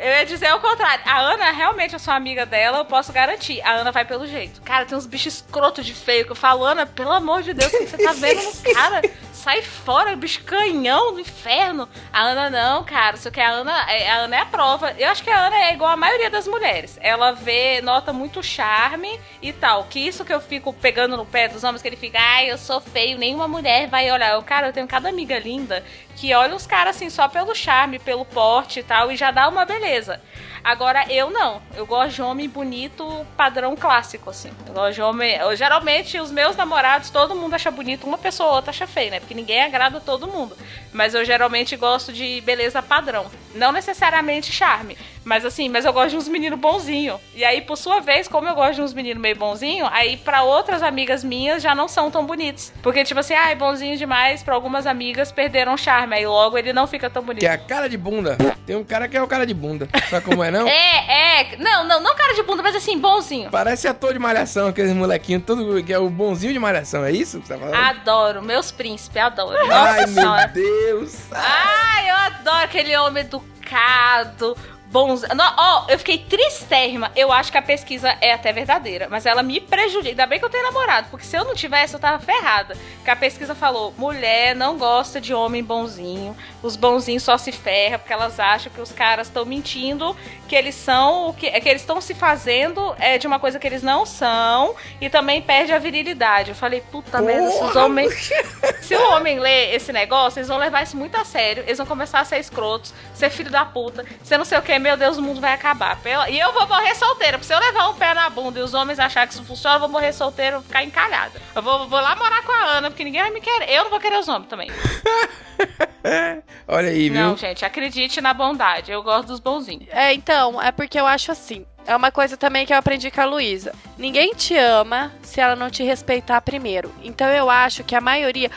[0.00, 1.04] Eu ia dizer o contrário.
[1.04, 3.60] A Ana, realmente, eu sou amiga dela, eu posso garantir.
[3.60, 4.62] A Ana vai pelo jeito.
[4.62, 7.70] Cara, tem uns bichos escroto de feio que eu falo, Ana, pelo amor de Deus,
[7.70, 9.02] o que você tá vendo no cara?
[9.40, 11.88] Sai fora, bicho canhão do inferno.
[12.12, 13.16] A Ana não, cara.
[13.16, 14.94] Só que a Ana, é- a Ana é a prova.
[14.98, 16.98] Eu acho que a Ana é igual a maioria das mulheres.
[17.00, 19.84] Ela vê, nota muito charme e tal.
[19.84, 22.58] Que isso que eu fico pegando no pé dos homens, que ele fica, ai, eu
[22.58, 24.32] sou feio, nenhuma mulher vai olhar.
[24.34, 25.82] Eu, cara, eu tenho cada amiga linda
[26.16, 29.48] que olha os caras assim só pelo charme, pelo porte e tal, e já dá
[29.48, 30.20] uma beleza.
[30.62, 31.60] Agora, eu não.
[31.74, 34.50] Eu gosto de homem bonito, padrão clássico, assim.
[34.66, 35.36] Eu gosto de homem.
[35.36, 39.10] eu- geralmente, os meus namorados, todo mundo acha bonito, uma pessoa ou outra acha feio,
[39.10, 39.20] né?
[39.20, 40.56] Porque ninguém agrada todo mundo.
[40.92, 43.26] Mas eu geralmente gosto de beleza padrão.
[43.54, 44.96] Não necessariamente charme.
[45.24, 47.20] Mas assim, mas eu gosto de uns meninos bonzinhos.
[47.34, 50.42] E aí, por sua vez, como eu gosto de uns meninos meio bonzinhos, aí pra
[50.42, 52.72] outras amigas minhas já não são tão bonitos.
[52.82, 56.14] Porque, tipo assim, ai, bonzinho demais, pra algumas amigas perderam charme.
[56.16, 57.40] Aí logo ele não fica tão bonito.
[57.40, 58.36] Que é a cara de bunda.
[58.66, 59.88] Tem um cara que é o cara de bunda.
[60.08, 60.66] Sabe como é, não?
[60.68, 61.56] É, é.
[61.56, 63.50] Não, não, não cara de bunda, mas assim, bonzinho.
[63.50, 67.40] Parece ator de malhação, aqueles molequinhos, tudo que é o bonzinho de malhação, é isso
[67.40, 67.74] que você tá falando?
[67.74, 69.56] Adoro, meus príncipes, adoro.
[69.58, 70.46] Ai, Nossa meu senhora.
[70.48, 71.16] Deus.
[71.32, 75.34] Ai, eu adoro aquele homem educado, bonzinho.
[75.34, 77.10] Não, Ó, eu fiquei tristérrima.
[77.14, 80.10] Eu acho que a pesquisa é até verdadeira, mas ela me prejudica.
[80.10, 82.76] Ainda bem que eu tenho namorado, porque se eu não tivesse, eu tava ferrada.
[83.04, 86.36] Que a pesquisa falou: mulher não gosta de homem bonzinho.
[86.62, 90.16] Os bonzinhos só se ferram porque elas acham que os caras estão mentindo,
[90.48, 93.58] que eles são o que, é que eles estão se fazendo é de uma coisa
[93.58, 96.50] que eles não são e também perde a virilidade.
[96.50, 98.30] Eu falei, puta merda, esses Porra, homens.
[98.82, 101.62] Se o homem ler esse negócio, eles vão levar isso muito a sério.
[101.64, 104.76] Eles vão começar a ser escrotos, ser filho da puta, ser não sei o que,
[104.78, 105.98] meu Deus, o mundo vai acabar.
[106.28, 107.38] E eu vou morrer solteira.
[107.38, 109.76] Porque se eu levar um pé na bunda e os homens acharem que isso funciona,
[109.76, 111.40] eu vou morrer solteira, vou ficar encalhada.
[111.54, 113.70] Eu vou, vou lá morar com a Ana, porque ninguém vai me querer.
[113.70, 114.70] Eu não vou querer os homens também.
[116.66, 117.20] Olha aí, viu?
[117.20, 118.92] Não, gente, acredite na bondade.
[118.92, 119.88] Eu gosto dos bonzinhos.
[119.90, 121.66] É, então, é porque eu acho assim.
[121.86, 123.72] É uma coisa também que eu aprendi com a Luísa.
[123.98, 126.92] Ninguém te ama se ela não te respeitar primeiro.
[127.02, 128.50] Então eu acho que a maioria.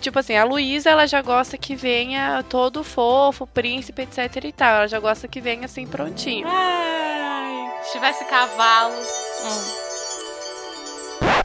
[0.00, 4.76] Tipo assim, a Luísa, ela já gosta que venha todo fofo, príncipe, etc e tal.
[4.76, 6.46] Ela já gosta que venha assim prontinho.
[6.48, 8.94] Ai, se tivesse cavalo.
[8.94, 9.89] hum.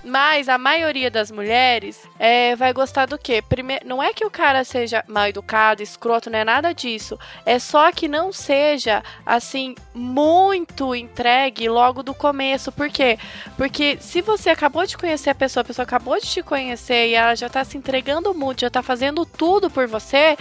[0.05, 3.41] Mas a maioria das mulheres é, vai gostar do quê?
[3.41, 7.17] Primeiro, não é que o cara seja mal educado, escroto, não é nada disso.
[7.43, 12.71] É só que não seja, assim, muito entregue logo do começo.
[12.71, 13.17] Por quê?
[13.57, 17.15] Porque se você acabou de conhecer a pessoa, a pessoa acabou de te conhecer e
[17.15, 20.37] ela já tá se entregando muito, já tá fazendo tudo por você,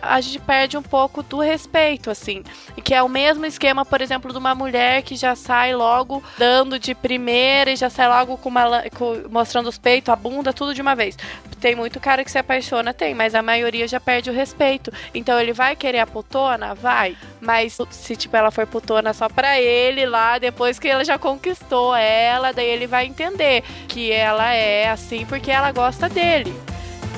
[0.00, 2.42] a gente perde um pouco do respeito, assim.
[2.82, 6.78] Que é o mesmo esquema, por exemplo, de uma mulher que já sai logo dando
[6.78, 10.74] de primeira e já sai logo com uma, com, mostrando os peitos, a bunda, tudo
[10.74, 11.16] de uma vez.
[11.60, 14.92] Tem muito cara que se apaixona, tem, mas a maioria já perde o respeito.
[15.14, 16.74] Então ele vai querer a putona?
[16.74, 17.16] Vai.
[17.40, 21.94] Mas se, tipo, ela for putona só pra ele lá, depois que ele já conquistou
[21.94, 26.52] ela, daí ele vai entender que ela é assim porque ela gosta dele.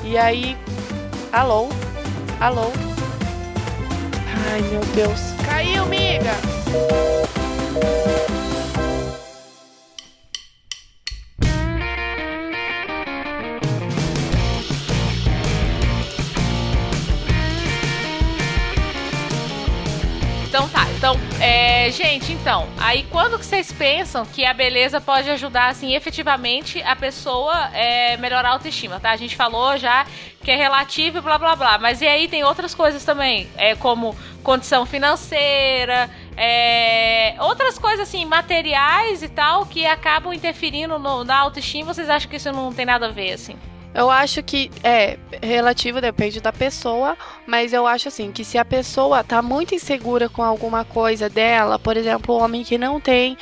[0.03, 0.55] E aí.
[1.31, 1.69] Alô?
[2.39, 2.71] Alô?
[4.51, 5.19] Ai, meu Deus.
[5.45, 6.35] Caiu, miga!
[22.45, 27.71] Então, aí quando que vocês pensam que a beleza pode ajudar, assim, efetivamente a pessoa
[27.73, 29.09] é, melhorar a autoestima, tá?
[29.09, 30.05] A gente falou já
[30.43, 33.73] que é relativo e blá blá blá, mas e aí tem outras coisas também, é
[33.75, 41.39] como condição financeira, é, outras coisas assim, materiais e tal, que acabam interferindo no, na
[41.39, 43.57] autoestima, vocês acham que isso não tem nada a ver, assim?
[43.95, 48.65] Eu acho que é relativo, depende da pessoa, mas eu acho assim que se a
[48.65, 53.37] pessoa tá muito insegura com alguma coisa dela, por exemplo, o homem que não tem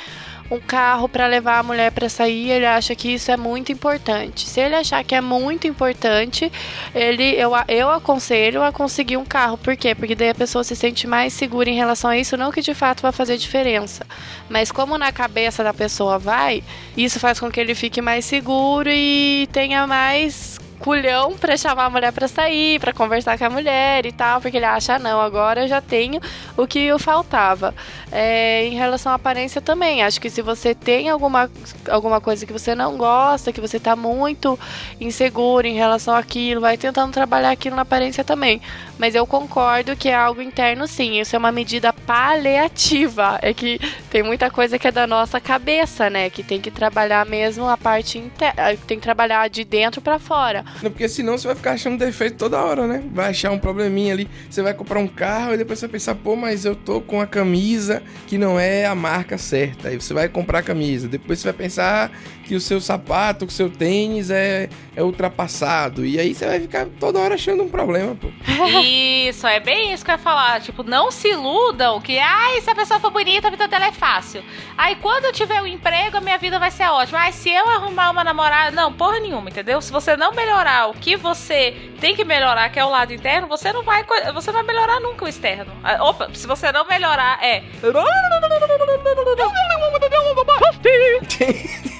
[0.50, 4.48] um carro para levar a mulher para sair, ele acha que isso é muito importante.
[4.48, 6.50] Se ele achar que é muito importante,
[6.94, 9.56] ele eu, eu aconselho a conseguir um carro.
[9.56, 9.94] Por quê?
[9.94, 12.74] Porque daí a pessoa se sente mais segura em relação a isso, não que de
[12.74, 14.06] fato vai fazer diferença.
[14.48, 16.62] Mas como na cabeça da pessoa vai,
[16.96, 20.53] isso faz com que ele fique mais seguro e tenha mais
[20.84, 24.58] culhão pra chamar a mulher pra sair, pra conversar com a mulher e tal, porque
[24.58, 26.20] ele acha, ah, não, agora eu já tenho
[26.58, 27.74] o que eu faltava.
[28.12, 31.50] É, em relação à aparência também, acho que se você tem alguma,
[31.88, 34.58] alguma coisa que você não gosta, que você tá muito
[35.00, 38.60] inseguro em relação àquilo, vai tentando trabalhar aquilo na aparência também.
[38.98, 43.38] Mas eu concordo que é algo interno sim, isso é uma medida paliativa.
[43.42, 43.80] É que
[44.10, 46.30] tem muita coisa que é da nossa cabeça, né?
[46.30, 50.64] Que tem que trabalhar mesmo a parte interna, tem que trabalhar de dentro para fora.
[50.82, 53.02] Não, porque senão você vai ficar achando defeito toda hora, né?
[53.12, 54.28] Vai achar um probleminha ali.
[54.48, 57.20] Você vai comprar um carro e depois você vai pensar, pô, mas eu tô com
[57.20, 59.88] a camisa que não é a marca certa.
[59.88, 61.08] Aí você vai comprar a camisa.
[61.08, 62.10] Depois você vai pensar
[62.46, 66.04] que o seu sapato, que o seu tênis é, é ultrapassado.
[66.04, 68.28] E aí você vai ficar toda hora achando um problema, pô.
[68.84, 70.60] Isso, é bem isso que eu ia falar.
[70.60, 73.92] Tipo, não se iludam que, ai, se a pessoa for bonita, a vida dela é
[73.92, 74.42] fácil.
[74.76, 77.20] Aí quando eu tiver um emprego, a minha vida vai ser ótima.
[77.20, 78.70] Ai, se eu arrumar uma namorada.
[78.70, 79.80] Não, porra nenhuma, entendeu?
[79.80, 83.48] Se você não melhorar o que você tem que melhorar, que é o lado interno,
[83.48, 84.04] você não vai,
[84.34, 85.72] você não vai melhorar nunca o externo.
[85.82, 87.64] Ah, opa, se você não melhorar, é.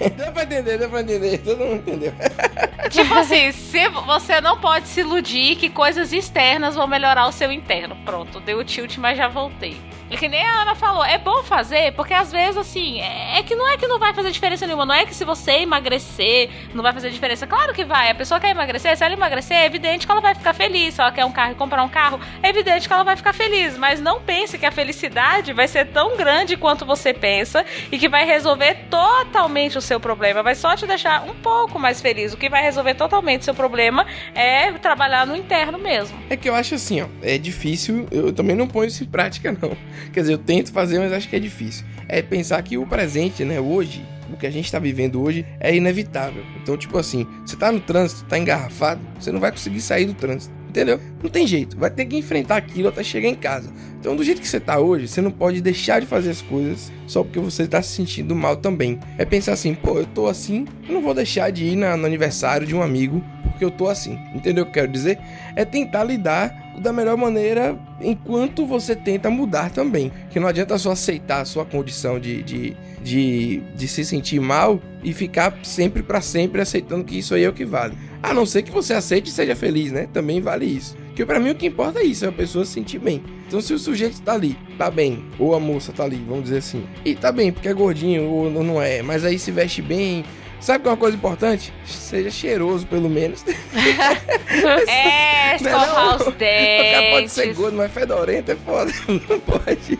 [0.34, 1.38] pra entender, deu pra entender.
[1.44, 2.12] Todo mundo entendeu.
[2.90, 7.50] Tipo assim, se você não pode se iludir que coisas externas vão melhorar o seu
[7.50, 7.96] interno.
[8.04, 9.80] Pronto, deu o tilt, mas já voltei.
[10.10, 13.42] E que nem a Ana falou, é bom fazer, porque às vezes, assim, é, é
[13.42, 14.84] que não é que não vai fazer diferença nenhuma.
[14.84, 17.46] Não é que se você emagrecer, não vai fazer diferença.
[17.46, 18.10] Claro que vai.
[18.10, 20.94] A pessoa quer emagrecer, se ela emagrecer, é evidente que ela vai ficar feliz.
[20.94, 23.32] Se ela quer um carro e comprar um carro, é evidente que ela vai ficar
[23.32, 23.78] feliz.
[23.78, 28.08] Mas não pense que a felicidade vai ser tão grande quanto você pensa e que
[28.08, 30.42] vai resolver totalmente o seu problema.
[30.42, 32.32] Vai só te deixar um pouco mais feliz.
[32.34, 36.18] O que vai resolver totalmente o seu problema é trabalhar no interno mesmo.
[36.28, 39.56] É que eu acho assim, ó, é difícil, eu também não ponho isso em prática,
[39.60, 39.76] não.
[40.12, 41.84] Quer dizer, eu tento fazer, mas acho que é difícil.
[42.08, 45.74] É pensar que o presente, né, hoje, o que a gente tá vivendo hoje é
[45.74, 46.42] inevitável.
[46.62, 50.14] Então, tipo assim, você tá no trânsito, tá engarrafado, você não vai conseguir sair do
[50.14, 50.54] trânsito.
[50.68, 50.98] Entendeu?
[51.22, 51.78] Não tem jeito.
[51.78, 53.72] Vai ter que enfrentar aquilo até chegar em casa.
[54.00, 56.90] Então, do jeito que você tá hoje, você não pode deixar de fazer as coisas
[57.06, 58.98] só porque você tá se sentindo mal também.
[59.16, 62.04] É pensar assim, pô, eu tô assim, eu não vou deixar de ir na, no
[62.04, 63.22] aniversário de um amigo
[63.54, 64.18] porque eu tô assim.
[64.34, 65.18] Entendeu o que eu quero dizer?
[65.54, 70.12] É tentar lidar da melhor maneira enquanto você tenta mudar também.
[70.30, 74.80] Que não adianta só aceitar a sua condição de, de, de, de se sentir mal
[75.02, 77.96] e ficar sempre para sempre aceitando que isso aí é o que vale.
[78.22, 80.08] A não ser que você aceite e seja feliz, né?
[80.12, 80.96] Também vale isso.
[81.14, 83.22] Que para mim o que importa é isso, é a pessoa se sentir bem.
[83.46, 86.58] Então se o sujeito tá ali, tá bem, ou a moça tá ali, vamos dizer
[86.58, 90.24] assim, e tá bem porque é gordinho ou não é, mas aí se veste bem,
[90.64, 91.74] Sabe que é uma coisa importante?
[91.84, 93.44] Seja cheiroso, pelo menos.
[94.88, 97.10] é, escovar os dentes.
[97.10, 98.90] Pode ser gordo, mas fedorento é foda.
[99.06, 99.98] Não pode.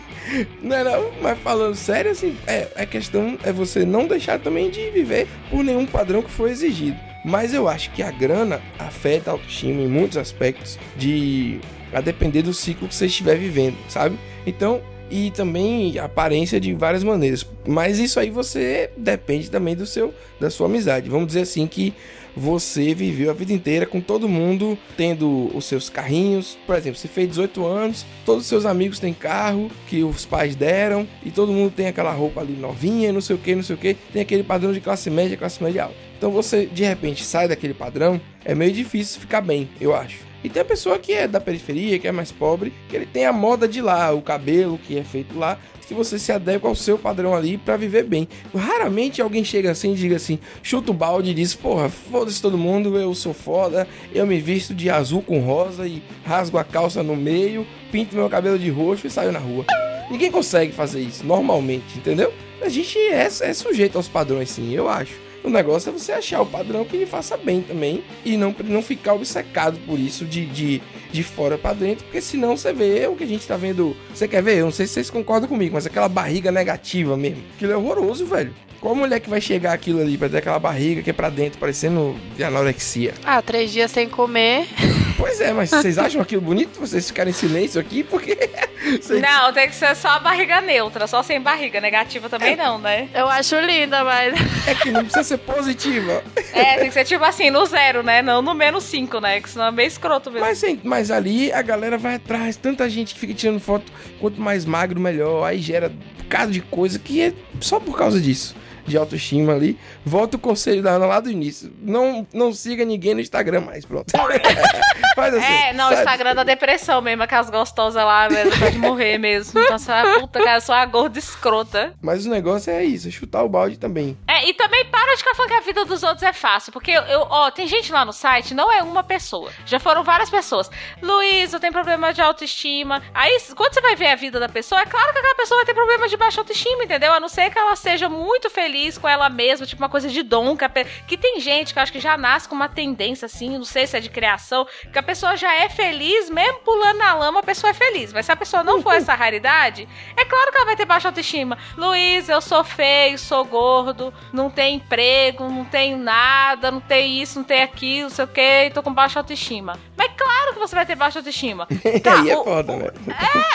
[0.59, 4.71] Não é não, mas falando sério, assim, é, a questão é você não deixar também
[4.71, 6.97] de viver por nenhum padrão que for exigido.
[7.23, 11.59] Mas eu acho que a grana afeta a autoestima em muitos aspectos, de
[11.93, 14.17] a depender do ciclo que você estiver vivendo, sabe?
[14.47, 17.45] Então, e também aparência de várias maneiras.
[17.67, 21.09] Mas isso aí você depende também do seu da sua amizade.
[21.09, 21.93] Vamos dizer assim que
[22.35, 26.57] você viveu a vida inteira com todo mundo tendo os seus carrinhos.
[26.65, 30.55] Por exemplo, você fez 18 anos, todos os seus amigos têm carro que os pais
[30.55, 33.75] deram e todo mundo tem aquela roupa ali novinha, não sei o que, não sei
[33.75, 33.93] o que.
[34.11, 35.95] Tem aquele padrão de classe média, classe média alta.
[36.17, 40.24] Então você de repente sai daquele padrão, é meio difícil ficar bem, eu acho.
[40.45, 43.25] E tem a pessoa que é da periferia, que é mais pobre, que ele tem
[43.25, 46.75] a moda de lá, o cabelo que é feito lá, que você se adequa ao
[46.75, 48.27] seu padrão ali para viver bem.
[48.53, 52.59] Raramente alguém chega assim e diga assim, chuta o balde e diz, porra, foda-se todo
[52.59, 57.01] mundo, eu sou foda, eu me visto de azul com rosa e rasgo a calça
[57.01, 59.65] no meio, pinto meu cabelo de roxo e saio na rua.
[60.11, 62.31] Ninguém consegue fazer isso, normalmente, entendeu?
[62.61, 65.24] A gente é, é sujeito aos padrões, sim, eu acho.
[65.45, 68.81] O negócio é você achar o padrão que lhe faça bem também e não, não
[68.81, 70.81] ficar obcecado por isso de, de,
[71.11, 73.95] de fora para dentro, porque senão você vê o que a gente tá vendo.
[74.11, 74.57] Você quer ver?
[74.57, 77.43] Eu não sei se vocês concordam comigo, mas aquela barriga negativa mesmo.
[77.55, 78.51] Aquilo é horroroso, velho.
[78.81, 81.59] Qual mulher que vai chegar aquilo ali pra ter aquela barriga que é pra dentro,
[81.59, 83.13] parecendo de anorexia?
[83.23, 84.65] Ah, três dias sem comer.
[85.25, 86.79] Pois é, mas vocês acham aquilo bonito?
[86.79, 88.03] Vocês ficarem em silêncio aqui?
[88.03, 88.35] Porque.
[89.01, 91.81] vocês- Não, tem que ser só a barriga neutra, só sem barriga.
[91.81, 93.09] Negativa também não, né?
[93.13, 94.35] Eu acho linda, mas.
[94.67, 96.23] É que não precisa ser positiva.
[96.53, 98.21] É, tem que ser tipo assim, no zero, né?
[98.21, 99.41] Não no menos cinco, né?
[99.41, 100.45] Que senão é meio escroto mesmo.
[100.45, 104.39] Mas, sim, mas ali a galera vai atrás, tanta gente que fica tirando foto, quanto
[104.39, 105.43] mais magro, melhor.
[105.43, 108.55] Aí gera um bocado de coisa que é só por causa disso.
[108.85, 109.79] De autoestima ali.
[110.05, 111.71] Volta o conselho da Ana lá do início.
[111.81, 114.11] Não, não siga ninguém no Instagram mais, pronto.
[115.15, 115.45] Faz assim.
[115.45, 116.01] É, não, o sabe?
[116.01, 119.59] Instagram da depressão mesmo, aquelas gostosas lá, mesmo, pode morrer mesmo.
[119.59, 121.93] Então, você é puta, cara, sou a gorda escrota.
[122.01, 124.17] Mas o negócio é isso, é chutar o balde também.
[124.27, 126.73] É, e também para de ficar falando que a vida dos outros é fácil.
[126.73, 129.51] Porque eu, eu- ó, tem gente lá no site, não é uma pessoa.
[129.65, 130.69] Já foram várias pessoas.
[131.01, 133.01] Luiz, eu tenho problema de autoestima.
[133.13, 135.65] Aí, quando você vai ver a vida da pessoa, é claro que aquela pessoa vai
[135.65, 137.13] ter problema de baixa autoestima, entendeu?
[137.13, 140.21] A não ser que ela seja muito feliz com ela mesma, tipo uma coisa de
[140.23, 140.55] dom.
[140.57, 143.57] Que, pe- que tem gente que eu acho que já nasce com uma tendência, assim,
[143.57, 147.13] não sei se é de criação, que a pessoa já é feliz, mesmo pulando na
[147.13, 148.11] lama, a pessoa é feliz.
[148.13, 151.07] Mas se a pessoa não for essa raridade, é claro que ela vai ter baixa
[151.07, 151.57] autoestima.
[151.77, 157.39] Luiz, eu sou feio, sou gordo, não tenho emprego, não tenho nada, não tenho isso,
[157.39, 159.79] não tenho aquilo, não sei o que, tô com baixa autoestima.
[159.97, 161.67] Mas claro que você vai ter baixa autoestima.
[162.03, 162.87] Tá, Aí é o- foda, né?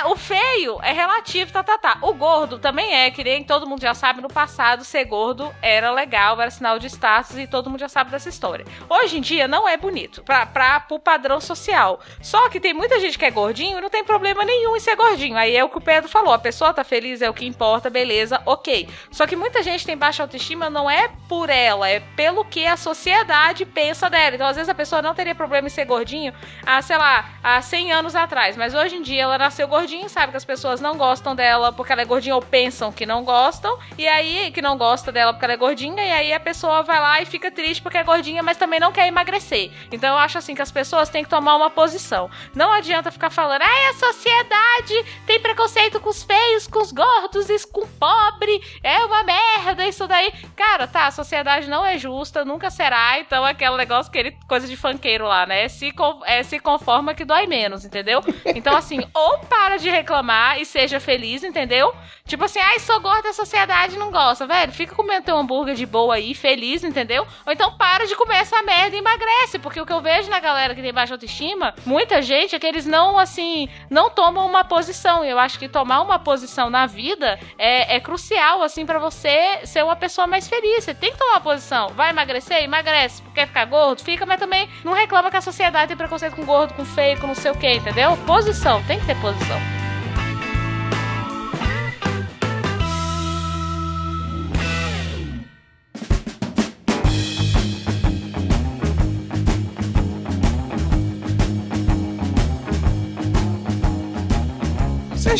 [0.00, 1.98] é, o feio é relativo, tá, tá, tá.
[2.02, 5.90] O gordo também é, que nem todo mundo já sabe, no passado ser gordo era
[5.90, 8.64] legal, era sinal de status e todo mundo já sabe dessa história.
[8.88, 12.00] Hoje em dia não é bonito, pra, pra, pro padrão social.
[12.22, 14.94] Só que tem muita gente que é gordinho e não tem problema nenhum em ser
[14.94, 15.36] gordinho.
[15.36, 17.90] Aí é o que o Pedro falou, a pessoa tá feliz, é o que importa,
[17.90, 18.88] beleza, ok.
[19.10, 22.76] Só que muita gente tem baixa autoestima não é por ela, é pelo que a
[22.76, 24.36] sociedade pensa dela.
[24.36, 26.32] Então às vezes a pessoa não teria problema em ser gordinho
[26.64, 28.56] há, sei lá, há 100 anos atrás.
[28.56, 31.92] Mas hoje em dia ela nasceu gordinha, sabe que as pessoas não gostam dela porque
[31.92, 33.78] ela é gordinha ou pensam que não gostam.
[33.98, 36.04] E aí, que não gosta dela porque ela é gordinha.
[36.04, 38.92] E aí a pessoa vai lá e fica triste porque é gordinha, mas também não
[38.92, 39.70] quer emagrecer.
[39.90, 42.30] Então eu acho assim que as pessoas têm que tomar uma posição.
[42.54, 47.64] Não adianta ficar falando, ai, a sociedade tem preconceito com os feios, com os gordos,
[47.64, 50.32] com o pobre, é uma merda, isso daí.
[50.54, 53.18] Cara, tá, a sociedade não é justa, nunca será.
[53.18, 55.68] Então aquele negócio, aquele coisa de funkeiro lá, né?
[55.68, 55.92] Se,
[56.26, 58.20] é, se conforma que dói menos, entendeu?
[58.44, 61.94] Então, assim, ou para de reclamar e seja feliz, entendeu?
[62.26, 64.46] Tipo assim, ai, sou gorda, a sociedade não gosta.
[64.46, 67.26] Velho, fica comendo teu hambúrguer de boa aí, feliz, entendeu?
[67.46, 69.58] Ou então para de comer essa merda e emagrece.
[69.58, 72.66] Porque o que eu vejo na galera que tem baixa autoestima, muita gente é que
[72.66, 75.24] eles não, assim, não tomam uma posição.
[75.24, 79.60] E eu acho que tomar uma posição na vida é, é crucial, assim, pra você
[79.64, 80.84] ser uma pessoa mais feliz.
[80.84, 81.88] Você tem que tomar uma posição.
[81.88, 82.62] Vai emagrecer?
[82.62, 83.22] Emagrece.
[83.34, 84.02] Quer ficar gordo?
[84.02, 87.26] Fica, mas também não reclama que a sociedade tem preconceito com gordo, com feio, com
[87.26, 88.16] não sei o que, entendeu?
[88.26, 89.79] Posição, tem que ter posição.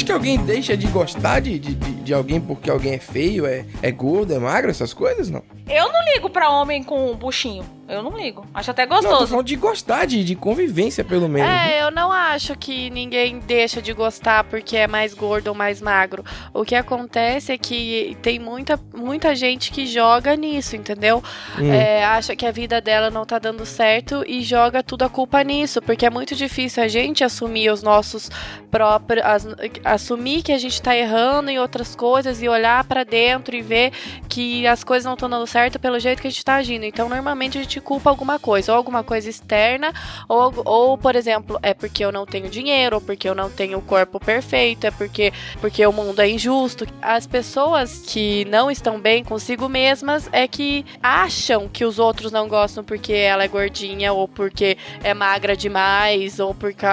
[0.04, 3.64] Que alguém deixa de gostar de, de, de- de alguém porque alguém é feio, é,
[3.80, 5.30] é gordo, é magro, essas coisas?
[5.30, 5.42] Não.
[5.68, 7.64] Eu não ligo pra homem com buchinho.
[7.88, 8.44] Eu não ligo.
[8.54, 9.26] Acho até Não, tô gostoso.
[9.28, 11.48] falando de gostar, de, de convivência, pelo menos.
[11.48, 11.74] né?
[11.78, 15.80] É, eu não acho que ninguém deixa de gostar porque é mais gordo ou mais
[15.80, 16.24] magro.
[16.54, 21.22] O que acontece é que tem muita, muita gente que joga nisso, entendeu?
[21.58, 21.72] Hum.
[21.72, 25.42] É, acha que a vida dela não tá dando certo e joga tudo a culpa
[25.42, 28.30] nisso, porque é muito difícil a gente assumir os nossos
[28.70, 29.24] próprios.
[29.26, 29.48] as-
[29.84, 33.92] assumir que a gente tá errando em outras coisas e olhar pra dentro e ver
[34.26, 36.86] que as coisas não estão dando certo pelo jeito que a gente tá agindo.
[36.86, 39.92] Então, normalmente a gente culpa alguma coisa, ou alguma coisa externa,
[40.26, 43.76] ou, ou, por exemplo, é porque eu não tenho dinheiro, ou porque eu não tenho
[43.76, 46.86] o corpo perfeito, é porque, porque o mundo é injusto.
[47.02, 52.48] As pessoas que não estão bem consigo mesmas é que acham que os outros não
[52.48, 56.86] gostam porque ela é gordinha, ou porque é magra demais, ou porque,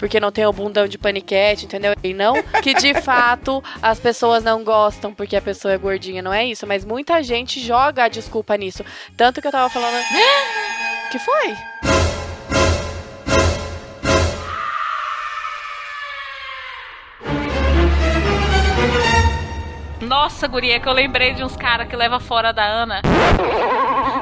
[0.00, 1.94] porque não tem o bundão de paniquete, entendeu?
[2.02, 6.32] E não que de fato as pessoas não gostam porque a pessoa é gordinha, não
[6.32, 6.66] é isso.
[6.66, 8.82] Mas muita gente joga a desculpa nisso.
[9.14, 10.02] Tanto que eu tava falando.
[11.12, 12.17] que foi?
[20.08, 23.02] Nossa, guria, que eu lembrei de uns caras que leva fora da Ana.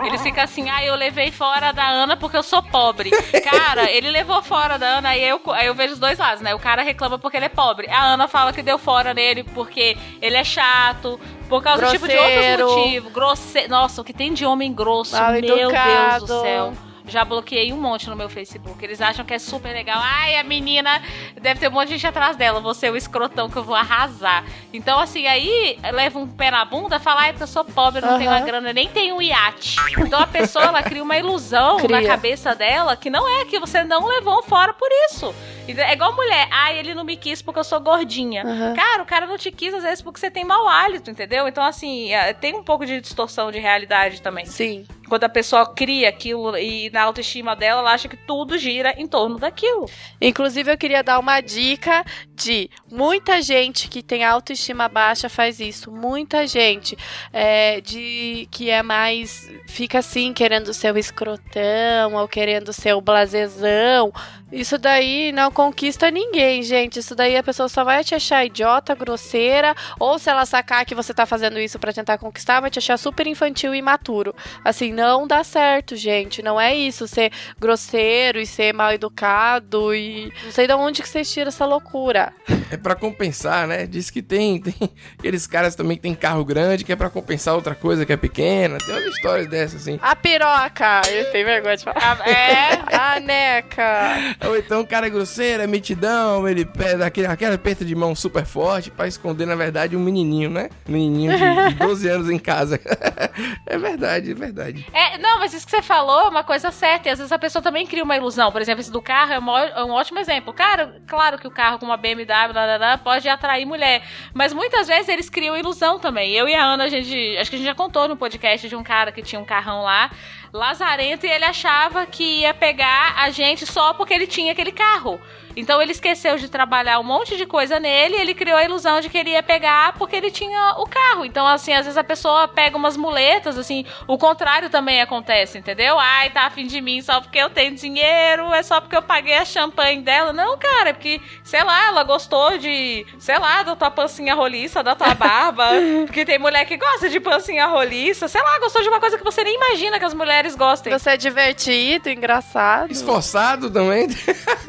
[0.05, 3.11] Eles ficam assim, ah, eu levei fora da Ana porque eu sou pobre.
[3.45, 6.53] Cara, ele levou fora da Ana, aí eu, aí eu vejo os dois lados, né?
[6.55, 7.89] O cara reclama porque ele é pobre.
[7.89, 12.15] A Ana fala que deu fora nele porque ele é chato, por causa tipo, de
[12.15, 12.67] Grosseiro.
[12.67, 13.13] outros motivos.
[13.13, 13.69] Grosse...
[13.69, 16.27] Nossa, o que tem de homem grosso, Mal meu Deus educado.
[16.27, 16.73] do céu.
[17.07, 18.83] Já bloqueei um monte no meu Facebook.
[18.85, 19.99] Eles acham que é super legal.
[20.01, 21.01] Ai, a menina
[21.41, 22.61] deve ter um monte de gente atrás dela.
[22.61, 24.45] Você é o escrotão que eu vou arrasar.
[24.73, 28.19] Então, assim, aí leva um pé na bunda, fala, ai, porque eu sou pobre, não
[28.19, 28.45] tenho a Aham.
[28.45, 29.77] grana, nem tenho um iate.
[29.99, 32.01] Então a pessoa, ela cria uma ilusão Cria.
[32.01, 35.35] na cabeça dela que não é, que você não levou fora por isso.
[35.69, 36.49] É igual mulher.
[36.51, 38.43] Ai, ele não me quis porque eu sou gordinha.
[38.45, 38.75] Aham.
[38.75, 41.49] Cara, o cara não te quis às vezes porque você tem mau hálito, entendeu?
[41.49, 44.47] Então, assim, é, tem um pouco de distorção de realidade também.
[44.47, 44.87] Sim.
[45.09, 49.07] Quando a pessoa cria aquilo e na autoestima dela, ela acha que tudo gira em
[49.07, 49.89] torno daquilo.
[50.21, 52.05] Inclusive, eu queria dar uma dica
[52.35, 55.93] de muita gente que tem autoestima baixa faz isso.
[55.93, 56.97] Muita gente
[57.33, 59.49] é, de que é mais.
[59.69, 64.13] fica assim, querendo ser o escrotão ou querendo ser o blasezão.
[64.51, 66.99] Isso daí não conquista ninguém, gente.
[66.99, 70.95] Isso daí a pessoa só vai te achar idiota, grosseira, ou se ela sacar que
[70.95, 74.35] você tá fazendo isso pra tentar conquistar, vai te achar super infantil e imaturo.
[74.63, 76.43] Assim, não dá certo, gente.
[76.43, 81.09] Não é isso, ser grosseiro e ser mal educado e não sei de onde que
[81.09, 82.35] vocês tiram essa loucura.
[82.69, 83.87] É pra compensar, né?
[83.87, 84.75] Diz que tem, tem
[85.17, 88.17] aqueles caras também que tem carro grande que é pra compensar outra coisa que é
[88.17, 88.79] pequena.
[88.79, 90.01] Tem umas histórias dessas, assim.
[90.03, 91.03] A piroca!
[91.09, 92.27] Eu tenho vergonha de falar.
[92.27, 92.83] É.
[92.93, 94.37] A neca!
[94.49, 98.15] Ou então o cara é grosseiro, é mitidão, ele pede aquele, aquele aperto de mão
[98.15, 100.69] super forte pra esconder, na verdade, um menininho, né?
[100.89, 102.81] Um menininho de, de 12 anos em casa.
[103.67, 104.87] é verdade, é verdade.
[104.93, 107.09] É, não, mas isso que você falou é uma coisa certa.
[107.09, 108.51] E às vezes a pessoa também cria uma ilusão.
[108.53, 110.53] Por exemplo, esse do carro é, uma- é um ótimo exemplo.
[110.53, 114.03] Cara, claro que o carro com uma BMW blá, blá, blá, pode atrair mulher.
[114.35, 116.33] Mas muitas vezes eles criam ilusão também.
[116.33, 117.37] Eu e a Ana, a gente.
[117.39, 119.83] Acho que a gente já contou no podcast de um cara que tinha um carrão
[119.83, 120.11] lá.
[120.57, 125.21] Lazarento e ele achava que ia pegar a gente só porque ele tinha aquele carro.
[125.57, 129.01] Então ele esqueceu de trabalhar um monte de coisa nele e ele criou a ilusão
[129.01, 131.25] de que ele ia pegar porque ele tinha o carro.
[131.25, 135.99] Então, assim, às vezes a pessoa pega umas muletas, assim, o contrário também acontece, entendeu?
[135.99, 139.39] Ai, tá afim de mim só porque eu tenho dinheiro, é só porque eu paguei
[139.39, 140.31] a champanhe dela.
[140.33, 144.83] Não, cara, é porque, sei lá, ela gostou de, sei lá, da tua pancinha roliça,
[144.83, 145.65] da tua barba.
[146.05, 149.25] porque tem mulher que gosta de pancinha roliça, sei lá, gostou de uma coisa que
[149.25, 150.93] você nem imagina que as mulheres gostem.
[150.93, 152.93] Você é divertido, engraçado.
[152.93, 154.07] Esforçado também.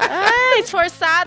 [0.00, 0.77] É, esforçado,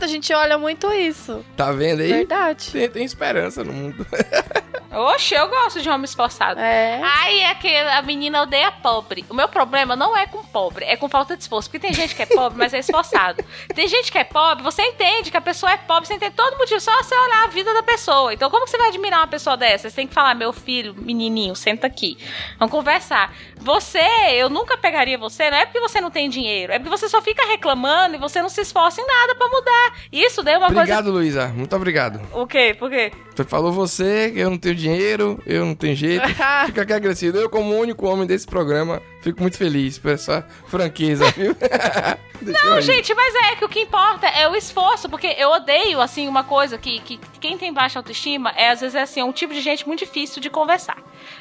[0.05, 1.43] a gente olha muito isso.
[1.55, 2.09] tá vendo aí?
[2.09, 2.71] Verdade.
[2.71, 4.05] Tem, tem esperança no mundo.
[4.91, 6.59] Oxe, eu gosto de homem esforçado.
[6.59, 6.99] É.
[7.01, 9.25] Ai, é que a menina odeia pobre.
[9.29, 11.69] O meu problema não é com pobre, é com falta de esforço.
[11.69, 13.43] Porque tem gente que é pobre, mas é esforçado.
[13.73, 16.57] Tem gente que é pobre, você entende que a pessoa é pobre, você entende todo
[16.57, 18.33] motivo, só você olhar a vida da pessoa.
[18.33, 19.89] Então, como que você vai admirar uma pessoa dessa?
[19.89, 22.17] Você tem que falar, meu filho, menininho, senta aqui.
[22.59, 23.33] Vamos conversar.
[23.61, 23.99] Você,
[24.33, 27.21] eu nunca pegaria você, não é porque você não tem dinheiro, é porque você só
[27.21, 29.93] fica reclamando e você não se esforça em nada pra mudar.
[30.11, 31.47] Isso daí é uma obrigado, Luísa.
[31.49, 32.19] Muito obrigado.
[32.19, 32.43] coisa.
[32.43, 32.75] O quê?
[32.77, 33.11] Por quê?
[33.35, 36.27] Você falou você que eu não tenho dinheiro, eu não tenho jeito.
[36.67, 37.37] Fica aqui agradecido.
[37.37, 41.55] Eu, como o único homem desse programa, fico muito feliz por essa franqueza, viu?
[42.41, 46.27] Não, gente, mas é que o que importa é o esforço, porque eu odeio, assim,
[46.27, 49.31] uma coisa que, que quem tem baixa autoestima é, às vezes, é, assim, é um
[49.31, 50.97] tipo de gente muito difícil de conversar.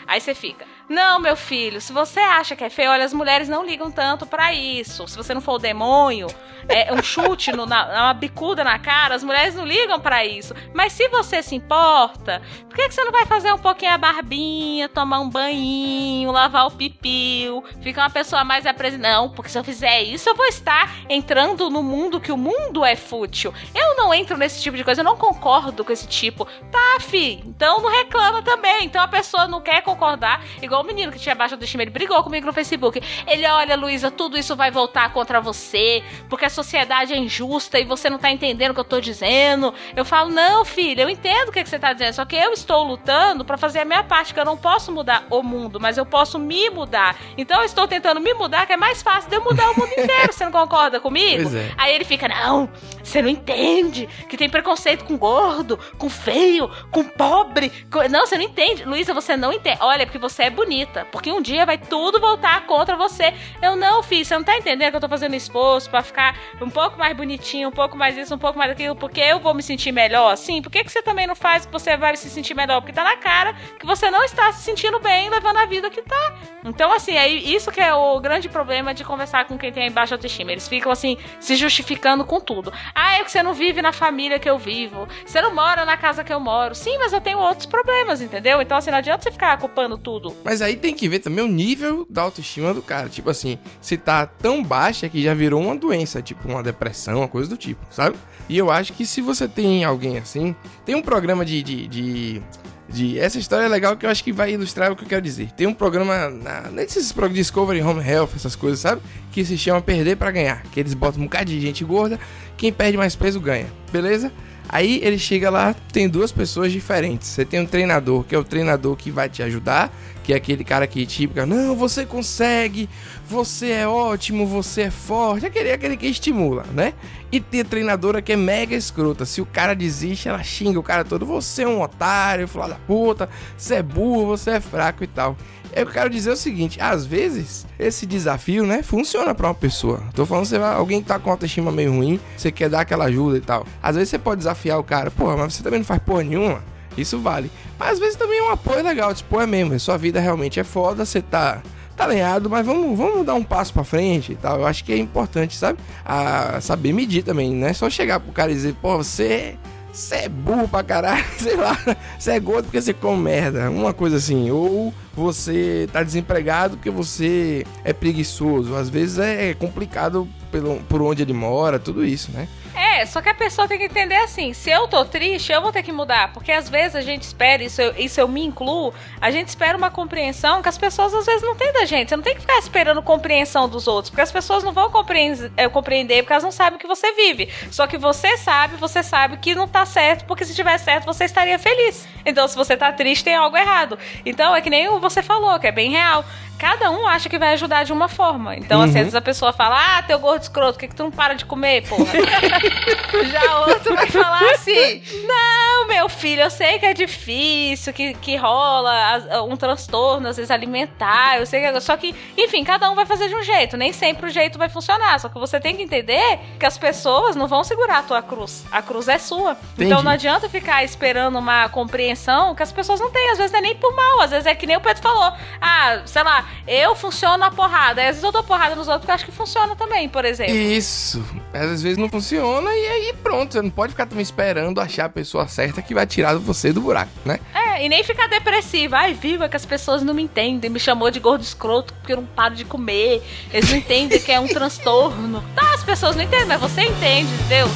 [0.06, 3.48] Aí você fica, não, meu filho, se você acha que é feio, olha, as mulheres
[3.48, 5.06] não ligam tanto pra isso.
[5.06, 6.26] Se você não for o demônio,
[6.68, 10.52] é um chute, no, na, uma bicuda na cara, as mulheres não ligam pra isso.
[10.74, 13.98] Mas se você se importa, por que, que você não vai fazer um pouquinho a
[13.98, 19.00] barbinha, tomar um banho, lavar o pipiu, ficar uma pessoa mais apresentada.
[19.00, 22.84] Não, porque se eu fizer isso, eu vou estar entrando no mundo que o mundo
[22.84, 23.54] é fútil.
[23.74, 26.44] Eu não entro nesse tipo de coisa, eu não concordo com esse tipo.
[26.70, 28.84] Tá, fi, então não reclama também.
[28.84, 32.22] Então a pessoa não quer concordar, igual o menino que tinha baixa autoestima, ele brigou
[32.22, 33.00] comigo no Facebook.
[33.26, 37.84] Ele, olha, Luísa, tudo isso vai voltar contra você, porque a sociedade é injusta e
[37.84, 39.72] você não tá entendendo o que eu tô dizendo.
[39.94, 42.52] Eu falo, não, filho, eu entendo o que, que você tá dizendo, só que eu
[42.52, 45.96] estou lutando para fazer a minha parte, que eu não posso mudar o mundo, mas
[45.98, 47.16] eu posso me mudar.
[47.36, 49.92] Então eu estou tentando me mudar, que é mais fácil de eu mudar o mundo
[49.92, 50.32] inteiro.
[50.32, 51.54] Você não concorda comigo?
[51.56, 51.70] É.
[51.76, 52.68] Aí ele fica, não,
[53.02, 57.70] você não entende que tem preconceito com gordo, com feio, com pobre.
[57.90, 58.84] com- Não, você não entende.
[58.84, 59.78] Luísa, você não entende.
[59.80, 60.69] Olha, porque você é bonita.
[61.10, 63.34] Porque um dia vai tudo voltar contra você.
[63.62, 66.70] Eu não, filho, você não tá entendendo que eu tô fazendo esforço pra ficar um
[66.70, 69.62] pouco mais bonitinho, um pouco mais isso, um pouco mais aquilo, porque eu vou me
[69.62, 70.62] sentir melhor assim?
[70.62, 72.80] Por que, que você também não faz que você vai se sentir melhor?
[72.80, 76.02] Porque tá na cara que você não está se sentindo bem levando a vida que
[76.02, 76.34] tá.
[76.64, 80.14] Então, assim, é isso que é o grande problema de conversar com quem tem baixa
[80.14, 80.52] autoestima.
[80.52, 82.72] Eles ficam, assim, se justificando com tudo.
[82.94, 85.08] Ah, é que você não vive na família que eu vivo.
[85.24, 86.74] Você não mora na casa que eu moro.
[86.74, 88.60] Sim, mas eu tenho outros problemas, entendeu?
[88.60, 90.36] Então, assim, não adianta você ficar culpando tudo.
[90.44, 93.08] Mas aí tem que ver também o nível da autoestima do cara.
[93.08, 97.28] Tipo assim, se tá tão baixa que já virou uma doença, tipo uma depressão, uma
[97.28, 98.16] coisa do tipo, sabe?
[98.48, 100.54] E eu acho que se você tem alguém assim.
[100.84, 101.62] Tem um programa de.
[101.62, 102.42] de, de,
[102.88, 105.22] de- essa história é legal que eu acho que vai ilustrar o que eu quero
[105.22, 105.52] dizer.
[105.52, 109.00] Tem um programa na, nesses programas Discovery Home Health, essas coisas, sabe?
[109.30, 110.62] Que se chama Perder pra Ganhar.
[110.72, 112.18] Que eles botam um bocado de gente gorda,
[112.56, 114.32] quem perde mais peso ganha, beleza?
[114.72, 117.26] Aí ele chega lá, tem duas pessoas diferentes.
[117.26, 119.92] Você tem um treinador, que é o treinador que vai te ajudar,
[120.22, 122.88] que é aquele cara que típica, não, você consegue,
[123.26, 126.94] você é ótimo, você é forte, aquele, aquele que estimula, né?
[127.32, 129.24] E tem a treinadora que é mega escrota.
[129.24, 132.76] Se o cara desiste, ela xinga o cara todo, você é um otário, filho da
[132.76, 135.36] puta, você é burro, você é fraco e tal.
[135.72, 140.02] Eu quero dizer o seguinte, às vezes esse desafio, né, funciona pra uma pessoa.
[140.14, 143.04] Tô falando você vai, alguém que tá com autoestima meio ruim, você quer dar aquela
[143.04, 143.66] ajuda e tal.
[143.82, 146.62] Às vezes você pode desafiar o cara, porra, mas você também não faz porra nenhuma.
[146.96, 147.50] Isso vale.
[147.78, 150.64] Mas às vezes também é um apoio legal, tipo, é mesmo, sua vida realmente é
[150.64, 151.62] foda, você tá
[151.96, 152.08] tá
[152.48, 154.60] mas vamos, vamos dar um passo pra frente e tal.
[154.60, 155.78] Eu acho que é importante, sabe?
[156.04, 159.56] A saber medir também, não é só chegar pro cara e dizer, pô, você
[159.92, 161.76] você é burro pra caralho, sei lá.
[162.18, 163.70] Você é gordo porque você come merda.
[163.70, 164.50] Uma coisa assim.
[164.50, 168.74] Ou você tá desempregado porque você é preguiçoso.
[168.74, 172.48] Às vezes é complicado pelo, por onde ele mora, tudo isso, né?
[172.80, 175.70] É, só que a pessoa tem que entender assim: se eu tô triste, eu vou
[175.70, 176.32] ter que mudar.
[176.32, 179.76] Porque às vezes a gente espera, isso eu, isso eu me incluo, a gente espera
[179.76, 182.08] uma compreensão que as pessoas às vezes não têm da gente.
[182.08, 185.52] Você não tem que ficar esperando compreensão dos outros, porque as pessoas não vão compreender,
[185.58, 187.50] é, compreender porque elas não sabem o que você vive.
[187.70, 191.24] Só que você sabe, você sabe que não tá certo, porque se tivesse certo, você
[191.24, 192.08] estaria feliz.
[192.24, 193.98] Então, se você tá triste, tem algo errado.
[194.24, 196.24] Então, é que nem você falou, que é bem real.
[196.60, 198.54] Cada um acha que vai ajudar de uma forma.
[198.54, 201.04] Então, assim, às vezes a pessoa fala, ah, teu gordo escroto, por que, que tu
[201.04, 202.04] não para de comer, porra?
[203.32, 208.36] Já outro vai falar assim: Não, meu filho, eu sei que é difícil, que, que
[208.36, 211.80] rola um transtorno, às vezes alimentar, eu sei que.
[211.80, 213.78] Só que, enfim, cada um vai fazer de um jeito.
[213.78, 215.18] Nem sempre o jeito vai funcionar.
[215.18, 218.66] Só que você tem que entender que as pessoas não vão segurar a tua cruz.
[218.70, 219.52] A cruz é sua.
[219.74, 220.04] Então Entendi.
[220.04, 223.30] não adianta ficar esperando uma compreensão que as pessoas não têm.
[223.30, 225.32] Às vezes não é nem por mal, às vezes é que nem o Pedro falou.
[225.60, 228.00] Ah, sei lá, eu funciono a porrada.
[228.00, 230.24] Aí, às vezes eu dou porrada nos outros porque eu acho que funciona também, por
[230.24, 230.54] exemplo.
[230.54, 231.24] Isso.
[231.52, 233.52] Às vezes não funciona e aí pronto.
[233.52, 236.80] Você não pode ficar também esperando achar a pessoa certa que vai tirar você do
[236.80, 237.38] buraco, né?
[237.54, 238.98] É, e nem ficar depressiva.
[238.98, 240.70] Ai, viva que as pessoas não me entendem.
[240.70, 243.22] Me chamou de gordo escroto porque eu não paro de comer.
[243.52, 245.42] Eles não entendem que é um transtorno.
[245.54, 247.68] Tá, as pessoas não entendem, mas você entende, entendeu?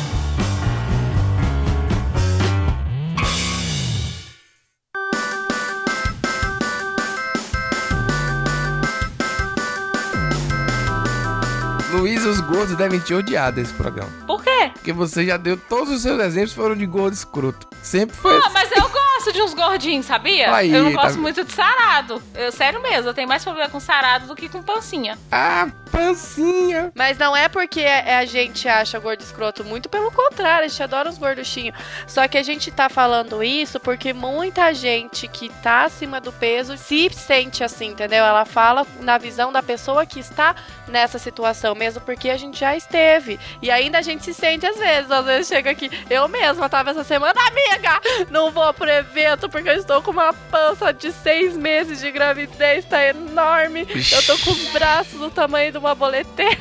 [12.25, 14.11] Os gordos devem te odiar desse programa.
[14.27, 14.71] Por quê?
[14.73, 17.67] Porque você já deu todos os seus exemplos foram de gordo escroto.
[17.83, 18.53] Sempre foi Ah, assim.
[18.53, 18.89] mas eu
[19.25, 20.55] gosto de uns gordinhos, sabia?
[20.55, 21.23] Aí, eu não tá gosto vendo?
[21.23, 22.23] muito de sarado.
[22.35, 25.17] Eu, sério mesmo, eu tenho mais problema com sarado do que com pancinha.
[25.33, 26.93] Ah, pancinha.
[26.95, 30.83] Mas não é porque é- a gente acha gordo escroto, muito pelo contrário, a gente
[30.83, 31.75] adora os gorduchinhos.
[32.07, 36.77] Só que a gente tá falando isso porque muita gente que tá acima do peso
[36.77, 38.25] se sente assim, entendeu?
[38.25, 40.55] Ela fala na visão da pessoa que está
[40.89, 43.41] nessa situação, mesmo porque a gente já esteve.
[43.63, 46.91] E ainda a gente se sente às vezes, às vezes chega aqui, eu mesma tava
[46.91, 48.01] essa semana, amiga,
[48.31, 49.14] não vou pre- evento,
[49.51, 53.87] porque eu estou com uma pança de seis meses de gravidez, tá enorme.
[54.13, 56.59] Eu tô com os braços do tamanho de uma boleteira.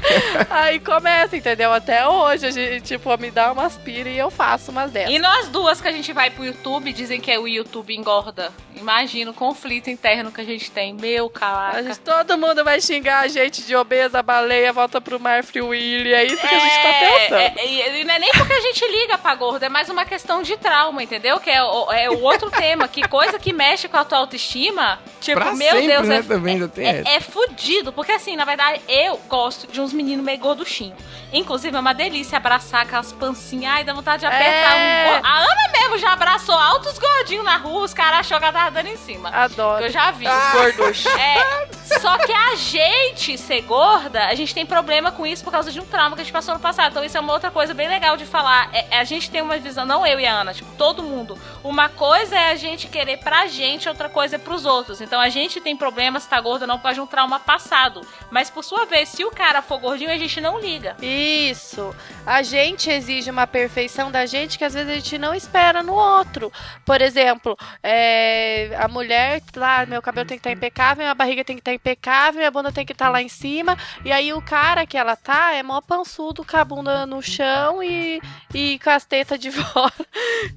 [0.50, 1.72] Aí começa, entendeu?
[1.72, 5.14] Até hoje, a gente, tipo, me dá umas pira e eu faço umas dessas.
[5.14, 8.52] E nós duas que a gente vai pro YouTube, dizem que o YouTube engorda.
[8.76, 10.92] Imagina o conflito interno que a gente tem.
[10.92, 11.96] Meu caraca.
[11.96, 16.12] todo mundo vai xingar a gente de obesa, baleia, volta pro mar Free Willy.
[16.12, 17.40] É isso que a gente tá pensando.
[17.40, 20.04] É, é, e não é nem porque a gente liga pra gordo, é mais uma
[20.04, 21.40] questão de trauma, entendeu?
[21.40, 21.62] Que é
[21.96, 22.86] é o outro tema.
[22.88, 24.98] Que coisa que mexe com a tua autoestima.
[25.20, 27.08] Tipo, Pra meu sempre, Deus, né, é, também é, essa.
[27.08, 27.92] é fudido.
[27.92, 30.98] Porque assim, na verdade, eu gosto de uns meninos meio gorduchinhos.
[31.34, 33.72] Inclusive, é uma delícia abraçar aquelas pancinhas.
[33.74, 35.20] Ai, dá vontade de apertar É.
[35.20, 35.26] um.
[35.26, 38.70] A Ana mesmo já abraçou altos gordinhos na rua, os caras achou que ela tava
[38.70, 39.28] dando em cima.
[39.30, 39.84] Adoro.
[39.84, 40.26] Eu já vi.
[40.28, 41.06] Os gorduchos.
[41.06, 41.68] É,
[42.00, 45.80] só que a gente ser gorda, a gente tem problema com isso por causa de
[45.80, 46.90] um trauma que a gente passou no passado.
[46.92, 48.68] Então isso é uma outra coisa bem legal de falar.
[48.72, 51.38] É, a gente tem uma visão, não eu e a Ana, tipo, todo mundo.
[51.62, 55.00] Uma coisa é a gente querer pra gente, outra coisa é pros outros.
[55.00, 58.00] Então a gente tem problema se tá gorda não por causa de um trauma passado.
[58.30, 60.96] Mas por sua vez, se o cara for gordinho, a gente não liga.
[61.24, 61.94] Isso.
[62.26, 65.94] A gente exige uma perfeição da gente que às vezes a gente não espera no
[65.94, 66.52] outro.
[66.84, 71.56] Por exemplo, é, a mulher, lá, meu cabelo tem que estar impecável, minha barriga tem
[71.56, 73.76] que estar impecável, minha bunda tem que estar lá em cima.
[74.04, 77.82] E aí o cara que ela tá é mó pançudo com a bunda no chão
[77.82, 78.20] e,
[78.54, 79.92] e com as tetas de fora.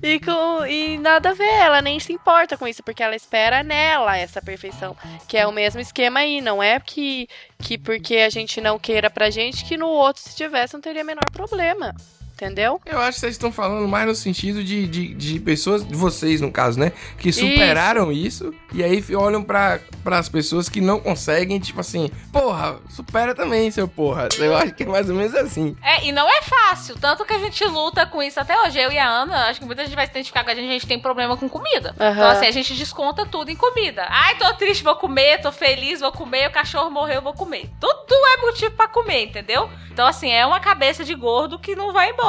[0.01, 3.63] E, com, e nada a ver, ela nem se importa com isso, porque ela espera
[3.63, 4.95] nela essa perfeição.
[5.27, 7.27] Que é o mesmo esquema aí, não é que,
[7.59, 11.03] que porque a gente não queira pra gente, que no outro, se tivesse, não teria
[11.03, 11.93] menor problema.
[12.37, 12.79] Entendeu?
[12.85, 16.39] Eu acho que vocês estão falando mais no sentido de, de, de pessoas, de vocês
[16.39, 16.91] no caso, né?
[17.17, 22.77] Que superaram isso, e aí olham pra, as pessoas que não conseguem, tipo assim, porra,
[22.91, 24.29] supera também, seu porra.
[24.37, 25.75] Eu acho que é mais ou menos assim.
[25.81, 26.95] É, e não é fácil.
[26.99, 28.77] Tanto que a gente luta com isso até hoje.
[28.79, 30.73] Eu e a Ana, acho que muita gente vai se identificar com a gente, a
[30.73, 31.95] gente tem problema com comida.
[31.99, 32.11] Aham.
[32.11, 34.05] Então, assim, a gente desconta tudo em comida.
[34.09, 37.67] Ai, tô triste, vou comer, tô feliz, vou comer, o cachorro morreu, vou comer.
[37.79, 39.67] Tudo é motivo pra comer, entendeu?
[39.91, 42.26] Então, assim, é uma cabeça de gordo que não vai embora.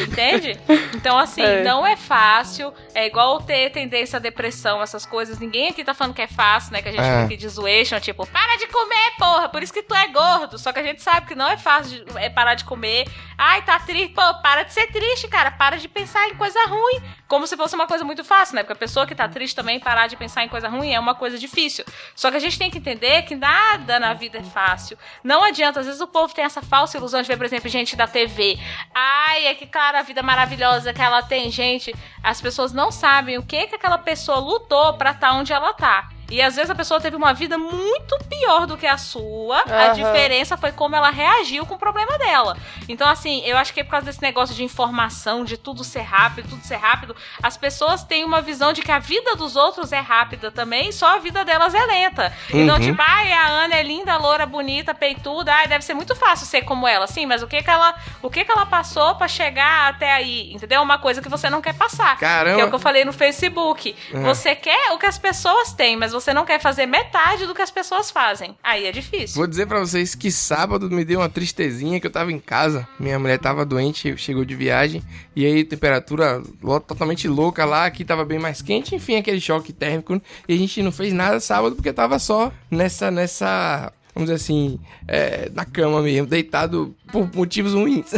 [0.00, 0.58] Entende?
[0.94, 1.62] Então, assim, É.
[1.62, 2.72] não é fácil.
[2.94, 5.38] É igual ter tendência à depressão, essas coisas.
[5.38, 6.82] Ninguém aqui tá falando que é fácil, né?
[6.82, 7.22] Que a gente É.
[7.24, 10.58] fica de zoation, tipo, para de comer, porra, por isso que tu é gordo.
[10.58, 13.04] Só que a gente sabe que não é fácil de, é parar de comer.
[13.38, 15.50] Ai, tá triste, pô, para de ser triste, cara.
[15.50, 17.00] Para de pensar em coisa ruim.
[17.26, 18.62] Como se fosse uma coisa muito fácil, né?
[18.62, 21.14] Porque a pessoa que tá triste também parar de pensar em coisa ruim é uma
[21.14, 21.84] coisa difícil.
[22.14, 24.98] Só que a gente tem que entender que nada na vida é fácil.
[25.22, 27.96] Não adianta, às vezes o povo tem essa falsa ilusão de ver, por exemplo, gente
[27.96, 28.58] da TV.
[28.94, 31.94] Ai, é que claro, a vida maravilhosa que ela tem, gente.
[32.22, 36.13] As pessoas não sabem o que que aquela pessoa lutou pra estar onde ela tá.
[36.34, 39.58] E às vezes a pessoa teve uma vida muito pior do que a sua.
[39.58, 39.92] A Aham.
[39.92, 42.56] diferença foi como ela reagiu com o problema dela.
[42.88, 46.00] Então, assim, eu acho que é por causa desse negócio de informação, de tudo ser
[46.02, 49.92] rápido, tudo ser rápido, as pessoas têm uma visão de que a vida dos outros
[49.92, 52.32] é rápida também, só a vida delas é lenta.
[52.50, 52.82] Então, Uhum.
[52.82, 56.62] tipo, ai, a Ana é linda, loura, bonita, peituda, ai, deve ser muito fácil ser
[56.62, 57.06] como ela.
[57.06, 60.52] Sim, mas o que que ela, o que que ela passou pra chegar até aí?
[60.52, 60.82] Entendeu?
[60.82, 62.18] Uma coisa que você não quer passar.
[62.18, 62.56] Caramba.
[62.56, 63.94] Que é o que eu falei no Facebook.
[64.12, 64.22] Uhum.
[64.22, 67.60] Você quer o que as pessoas têm, mas você não quer fazer metade do que
[67.60, 68.56] as pessoas fazem.
[68.62, 69.36] Aí é difícil.
[69.36, 72.86] Vou dizer pra vocês que sábado me deu uma tristezinha que eu tava em casa.
[72.98, 75.02] Minha mulher tava doente, chegou de viagem.
[75.34, 76.42] E aí, temperatura
[76.86, 77.86] totalmente louca lá.
[77.86, 78.94] Aqui tava bem mais quente.
[78.94, 80.20] Enfim, aquele choque térmico.
[80.48, 83.92] E a gente não fez nada sábado porque tava só nessa, nessa...
[84.14, 88.12] Vamos dizer assim, é, na cama mesmo, deitado por motivos ruins.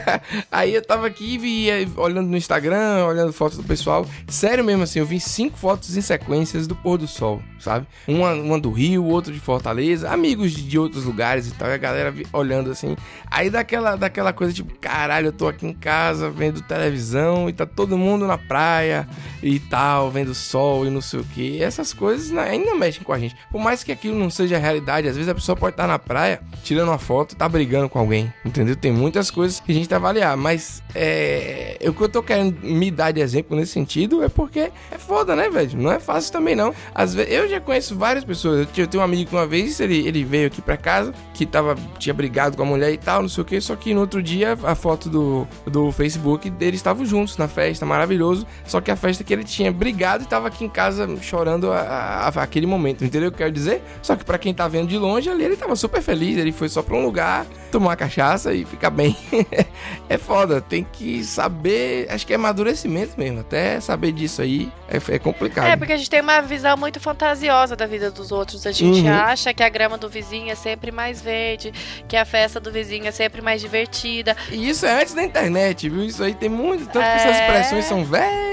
[0.50, 4.06] aí eu tava aqui via, olhando no Instagram, olhando fotos do pessoal.
[4.26, 7.86] Sério mesmo, assim, eu vi cinco fotos em sequências do pôr do sol, sabe?
[8.06, 11.68] Uma, uma do Rio, outra de Fortaleza, amigos de, de outros lugares e tal.
[11.68, 12.96] E a galera olhando assim.
[13.30, 17.64] Aí daquela, daquela coisa tipo, caralho, eu tô aqui em casa vendo televisão e tá
[17.64, 19.08] todo mundo na praia
[19.42, 21.62] e tal, vendo sol e não sei o que.
[21.62, 23.36] Essas coisas ainda mexem com a gente.
[23.50, 26.40] Por mais que aquilo não seja realidade, às vezes a pessoa pode estar na praia
[26.62, 28.32] tirando uma foto e tá brigando com alguém.
[28.44, 28.74] Entendeu?
[28.74, 30.36] Tem muitas coisas que a gente que avaliar.
[30.36, 34.72] Mas é, o que eu tô querendo me dar de exemplo nesse sentido é porque
[34.90, 35.78] é foda, né, velho?
[35.80, 36.74] Não é fácil também, não.
[36.92, 38.66] Às vezes, eu já conheço várias pessoas.
[38.76, 41.76] Eu tenho um amigo que uma vez ele, ele veio aqui pra casa, que tava,
[42.00, 43.60] tinha brigado com a mulher e tal, não sei o que.
[43.60, 47.86] Só que no outro dia, a foto do, do Facebook deles estavam juntos na festa,
[47.86, 48.44] maravilhoso.
[48.66, 51.78] Só que a festa que ele tinha brigado e tava aqui em casa chorando a,
[51.80, 53.82] a- aquele momento, entendeu o que eu quero dizer?
[54.02, 56.36] Só que pra quem tá vendo de longe ali, ele tava super feliz.
[56.36, 59.16] Ele foi só pra um lugar, tomar uma cachaça e ficar bem.
[60.08, 62.06] é foda, tem que saber.
[62.10, 63.40] Acho que é amadurecimento mesmo.
[63.40, 65.66] Até saber disso aí é, é complicado.
[65.66, 68.66] É, porque a gente tem uma visão muito fantasiosa da vida dos outros.
[68.66, 69.12] A gente Uhum.
[69.12, 71.72] acha que a grama do vizinho é sempre mais verde,
[72.08, 74.36] que a festa do vizinho é sempre mais divertida.
[74.50, 76.04] E isso é antes da internet, viu?
[76.04, 76.84] Isso aí tem muito.
[76.86, 77.14] Tanto que É.
[77.16, 78.52] essas expressões são velhas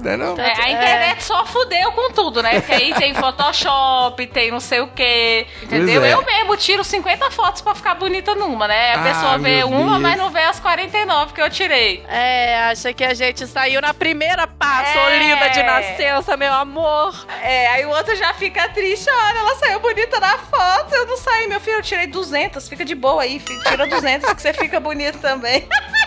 [0.00, 0.36] né não?
[0.38, 2.60] É, a internet só fudeu com tudo, né?
[2.60, 5.46] Porque aí tem Photoshop, tem não sei o quê.
[5.62, 6.02] Entendeu?
[6.04, 6.14] É.
[6.14, 8.94] Eu mesmo tiro 50 fotos pra ficar bonita numa, né?
[8.94, 10.00] A Ah, pessoa vê meu uma, Deus.
[10.02, 12.04] mas não vê as 49 que eu tirei.
[12.08, 15.18] É, acha que a gente saiu na primeira passo, É.
[15.18, 17.26] linda de nascença, meu amor.
[17.42, 19.08] É, aí o outro já fica triste.
[19.10, 20.94] Olha, ela saiu bonita na foto.
[20.94, 21.76] Eu não saí, meu filho.
[21.76, 22.68] Eu tirei 200.
[22.68, 23.60] Fica de boa aí, filho.
[23.64, 25.66] Tira 200 que você fica bonito também.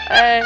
[0.10, 0.42] É,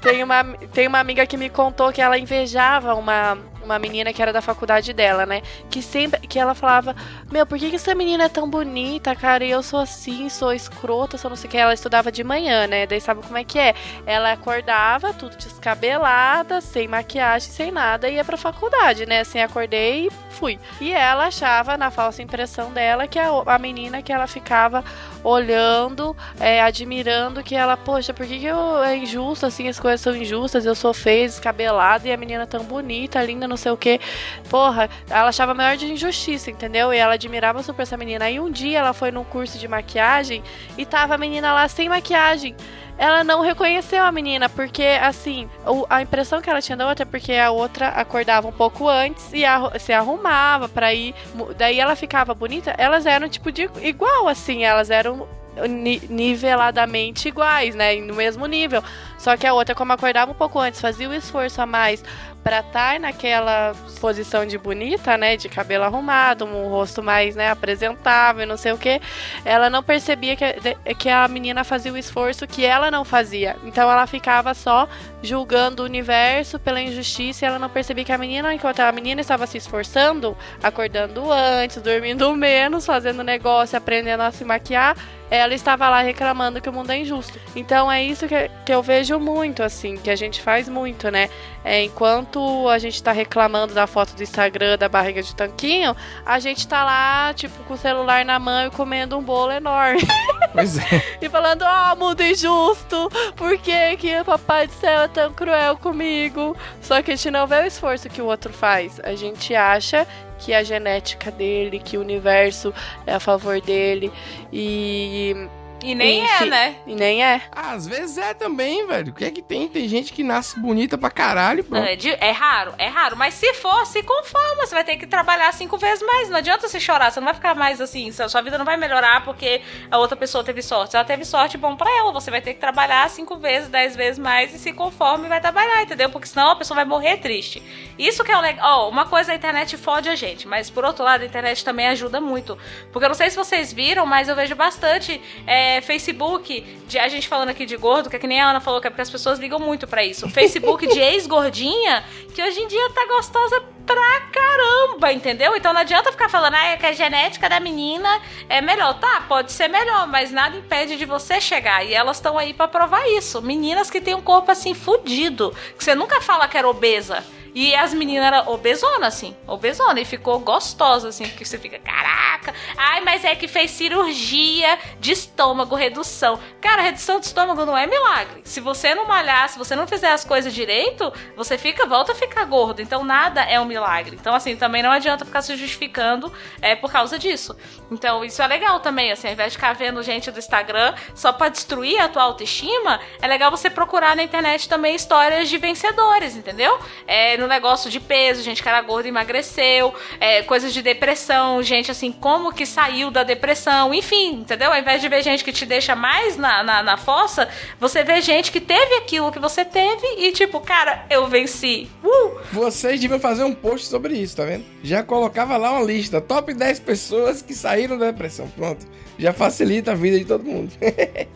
[0.00, 3.38] tem uma, tem uma amiga que me contou que ela invejava uma,
[3.68, 5.42] uma menina que era da faculdade dela, né?
[5.70, 6.96] Que sempre que ela falava:
[7.30, 9.44] Meu, por que, que essa menina é tão bonita, cara?
[9.44, 11.56] E eu sou assim, sou escrota, sou não sei o que.
[11.58, 12.86] Ela estudava de manhã, né?
[12.86, 13.74] Daí sabe como é que é?
[14.06, 19.20] Ela acordava, tudo descabelada, sem maquiagem, sem nada, e ia pra faculdade, né?
[19.20, 20.58] Assim, acordei e fui.
[20.80, 24.84] E ela achava, na falsa impressão dela, que a, a menina que ela ficava
[25.22, 30.00] olhando, é, admirando, que ela, poxa, por que, que eu, é injusto, assim, as coisas
[30.00, 33.76] são injustas, eu sou feia, descabelada, e a menina tão bonita, linda, não sei o
[33.76, 34.00] que.
[34.48, 36.92] Porra, ela achava maior de injustiça, entendeu?
[36.92, 38.26] E ela admirava super essa menina.
[38.26, 40.42] Aí um dia ela foi num curso de maquiagem
[40.76, 42.54] e tava a menina lá sem maquiagem
[42.98, 45.48] ela não reconheceu a menina, porque, assim,
[45.88, 49.32] a impressão que ela tinha da outra é porque a outra acordava um pouco antes
[49.32, 49.42] e
[49.78, 51.14] se arrumava pra ir.
[51.56, 52.74] Daí ela ficava bonita.
[52.76, 55.28] Elas eram, tipo, de igual, assim, elas eram
[55.68, 57.96] ni- niveladamente iguais, né?
[57.96, 58.82] No mesmo nível.
[59.16, 62.04] Só que a outra, como acordava um pouco antes, fazia o esforço a mais
[62.48, 65.36] pra estar naquela posição de bonita, né?
[65.36, 69.02] De cabelo arrumado, um rosto mais, né, apresentável, não sei o que.
[69.44, 73.56] Ela não percebia que, que a menina fazia o esforço que ela não fazia.
[73.64, 74.88] Então ela ficava só
[75.22, 79.20] julgando o universo pela injustiça e ela não percebia que a menina, enquanto a menina
[79.20, 84.96] estava se esforçando, acordando antes, dormindo menos, fazendo negócio, aprendendo a se maquiar,
[85.30, 87.38] ela estava lá reclamando que o mundo é injusto.
[87.54, 91.28] Então é isso que, que eu vejo muito, assim, que a gente faz muito, né?
[91.64, 96.38] É, enquanto a gente tá reclamando da foto do Instagram da barriga de tanquinho, a
[96.38, 100.00] gente tá lá, tipo, com o celular na mão e comendo um bolo enorme.
[100.50, 101.18] Pois é.
[101.20, 105.76] e falando, ó, mundo injusto, por que, que o papai do céu é tão cruel
[105.76, 106.56] comigo?
[106.80, 108.98] Só que a gente não vê o esforço que o outro faz.
[109.04, 110.06] A gente acha
[110.38, 112.72] que a genética dele, que o universo
[113.06, 114.12] é a favor dele
[114.52, 115.48] e.
[115.82, 116.48] E nem é, Enfim.
[116.50, 116.76] né?
[116.86, 117.40] E nem é.
[117.52, 119.10] Ah, às vezes é também, velho.
[119.10, 119.68] O que é que tem?
[119.68, 121.86] Tem gente que nasce bonita pra caralho, pronto.
[121.86, 123.16] É, de- é raro, é raro.
[123.16, 124.66] Mas se for, se conforma.
[124.66, 126.28] Você vai ter que trabalhar cinco vezes mais.
[126.28, 127.12] Não adianta você chorar.
[127.12, 128.10] Você não vai ficar mais assim.
[128.10, 130.90] Sua sua vida não vai melhorar porque a outra pessoa teve sorte.
[130.90, 132.12] Se ela teve sorte, bom pra ela.
[132.12, 135.40] Você vai ter que trabalhar cinco vezes, dez vezes mais e se conforme e vai
[135.40, 136.10] trabalhar, entendeu?
[136.10, 137.62] Porque senão a pessoa vai morrer triste.
[137.96, 138.86] Isso que é o legal.
[138.86, 140.46] Ó, uma coisa a internet fode a gente.
[140.48, 142.58] Mas por outro lado, a internet também ajuda muito.
[142.92, 147.08] Porque eu não sei se vocês viram, mas eu vejo bastante é, Facebook de a
[147.08, 149.02] gente falando aqui de gordo, que é que nem a Ana falou, que é porque
[149.02, 150.28] as pessoas ligam muito pra isso.
[150.28, 152.04] Facebook de ex-gordinha,
[152.34, 155.56] que hoje em dia tá gostosa pra caramba, entendeu?
[155.56, 158.94] Então não adianta ficar falando, ah, é que a genética da menina é melhor.
[159.00, 161.84] Tá, pode ser melhor, mas nada impede de você chegar.
[161.84, 163.40] E elas estão aí pra provar isso.
[163.40, 167.24] Meninas que têm um corpo assim fudido, que você nunca fala que era obesa.
[167.54, 172.54] E as meninas eram obesonas, assim, obesona, e ficou gostosa, assim, que você fica, caraca,
[172.76, 176.38] ai, mas é que fez cirurgia de estômago, redução.
[176.60, 178.42] Cara, redução de estômago não é milagre.
[178.44, 182.14] Se você não malhar, se você não fizer as coisas direito, você fica, volta a
[182.14, 182.82] ficar gordo.
[182.82, 184.16] Então nada é um milagre.
[184.20, 187.56] Então, assim, também não adianta ficar se justificando é, por causa disso.
[187.90, 191.32] Então, isso é legal também, assim, ao invés de ficar vendo gente do Instagram só
[191.32, 196.36] pra destruir a tua autoestima, é legal você procurar na internet também histórias de vencedores,
[196.36, 196.78] entendeu?
[197.06, 201.62] É, no negócio de peso, gente que era gorda e emagreceu, é, coisas de depressão,
[201.62, 204.72] gente assim, como que saiu da depressão, enfim, entendeu?
[204.72, 207.48] Ao invés de ver gente que te deixa mais na, na, na fossa,
[207.80, 211.88] você vê gente que teve aquilo que você teve e tipo, cara, eu venci.
[212.02, 212.38] Uh!
[212.52, 214.64] Vocês deviam fazer um post sobre isso, tá vendo?
[214.82, 218.48] Já colocava lá uma lista, top 10 pessoas que saíram da depressão.
[218.48, 218.86] Pronto.
[219.18, 220.72] Já facilita a vida de todo mundo.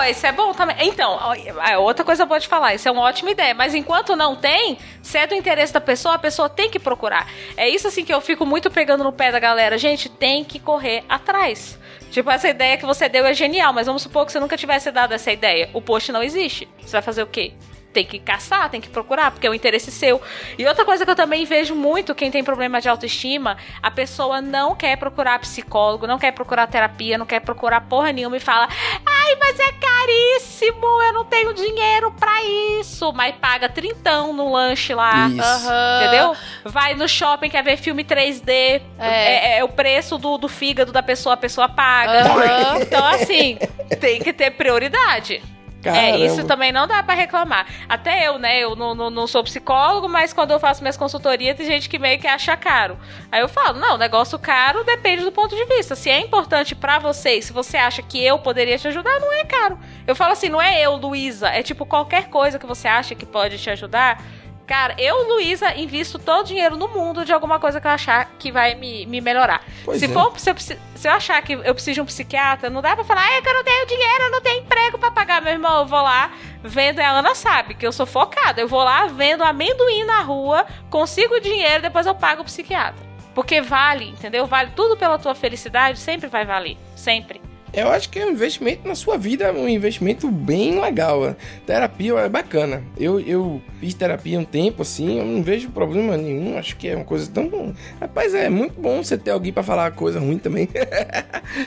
[0.00, 0.76] É, isso é bom também.
[0.80, 1.18] Então,
[1.66, 3.54] é outra coisa boa de falar, isso é uma ótima ideia.
[3.54, 7.28] Mas enquanto não tem, se é interesse da pessoa, a pessoa tem que procurar.
[7.56, 9.76] É isso assim que eu fico muito pegando no pé da galera.
[9.76, 11.78] Gente, tem que correr atrás.
[12.10, 14.90] Tipo, essa ideia que você deu é genial, mas vamos supor que você nunca tivesse
[14.90, 15.70] dado essa ideia.
[15.72, 16.68] O post não existe.
[16.80, 17.52] Você vai fazer o quê?
[17.92, 20.20] Tem que caçar, tem que procurar, porque é o interesse seu.
[20.56, 24.40] E outra coisa que eu também vejo muito, quem tem problema de autoestima, a pessoa
[24.40, 28.68] não quer procurar psicólogo, não quer procurar terapia, não quer procurar porra nenhuma e fala:
[29.04, 32.44] Ai, mas é caríssimo, eu não tenho dinheiro pra
[32.78, 33.12] isso.
[33.12, 35.28] Mas paga trintão no lanche lá.
[35.28, 35.42] Isso.
[35.42, 36.02] Aham.
[36.02, 36.36] Entendeu?
[36.64, 38.48] Vai no shopping, quer ver filme 3D.
[38.48, 38.80] É.
[39.00, 42.20] É, é o preço do, do fígado da pessoa, a pessoa paga.
[42.24, 42.82] Aham.
[42.82, 43.58] Então, assim,
[44.00, 45.42] tem que ter prioridade.
[45.82, 46.48] É, isso Caramba.
[46.48, 47.66] também não dá pra reclamar.
[47.88, 48.58] Até eu, né?
[48.58, 51.98] Eu não, não, não sou psicólogo, mas quando eu faço minhas consultorias, tem gente que
[51.98, 52.98] meio que acha caro.
[53.32, 55.94] Aí eu falo, não, negócio caro depende do ponto de vista.
[55.94, 59.32] Se é importante pra você, e se você acha que eu poderia te ajudar, não
[59.32, 59.78] é caro.
[60.06, 61.48] Eu falo assim, não é eu, Luísa.
[61.48, 64.22] É tipo qualquer coisa que você acha que pode te ajudar.
[64.70, 68.30] Cara, eu, Luísa, invisto todo o dinheiro no mundo de alguma coisa que eu achar
[68.38, 69.64] que vai me, me melhorar.
[69.84, 70.08] Pois se, é.
[70.08, 73.04] for, se, eu, se eu achar que eu preciso de um psiquiatra, não dá pra
[73.04, 75.80] falar, é que eu não tenho dinheiro, eu não tenho emprego pra pagar, meu irmão.
[75.80, 76.30] Eu vou lá,
[76.62, 78.60] vendo, a Ana sabe que eu sou focada.
[78.60, 83.04] Eu vou lá, vendo amendoim na rua, consigo o dinheiro, depois eu pago o psiquiatra.
[83.34, 84.46] Porque vale, entendeu?
[84.46, 86.78] Vale tudo pela tua felicidade, sempre vai valer.
[86.94, 87.42] Sempre.
[87.72, 91.20] Eu acho que é um investimento na sua vida, um investimento bem legal.
[91.22, 91.36] né?
[91.66, 92.82] Terapia é bacana.
[92.98, 96.58] Eu, eu fiz terapia um tempo, assim, eu não vejo problema nenhum.
[96.58, 97.74] Acho que é uma coisa tão.
[98.00, 100.68] Rapaz, é muito bom você ter alguém pra falar coisa ruim também.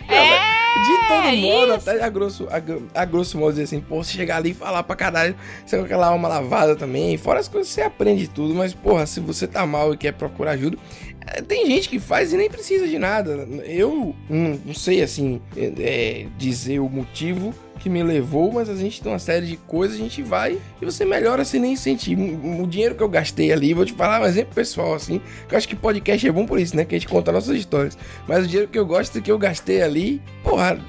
[0.09, 0.39] É,
[0.83, 1.89] De todo modo, isso.
[1.89, 4.81] até a grosso, a, a grosso modo, dizer assim, pô, você chegar ali e falar
[4.83, 5.35] pra caralho,
[5.65, 9.19] você com aquela alma lavada também, fora as coisas, você aprende tudo, mas, porra, se
[9.19, 11.12] você tá mal e quer procurar ajuda, é,
[11.47, 13.47] tem gente que faz e nem precisa de nada.
[13.65, 17.53] Eu não, não sei, assim, é, é, dizer o motivo
[17.83, 20.85] que me levou, mas a gente tem uma série de coisas, a gente vai e
[20.85, 22.17] você melhora sem nem sentir.
[22.17, 25.57] O dinheiro que eu gastei ali, vou te falar um exemplo pessoal, assim, que eu
[25.57, 26.85] acho que podcast é bom por isso, né?
[26.85, 27.97] Que a gente conta nossas histórias.
[28.25, 30.79] Mas o dinheiro que eu gosto que eu gastei ali, porra,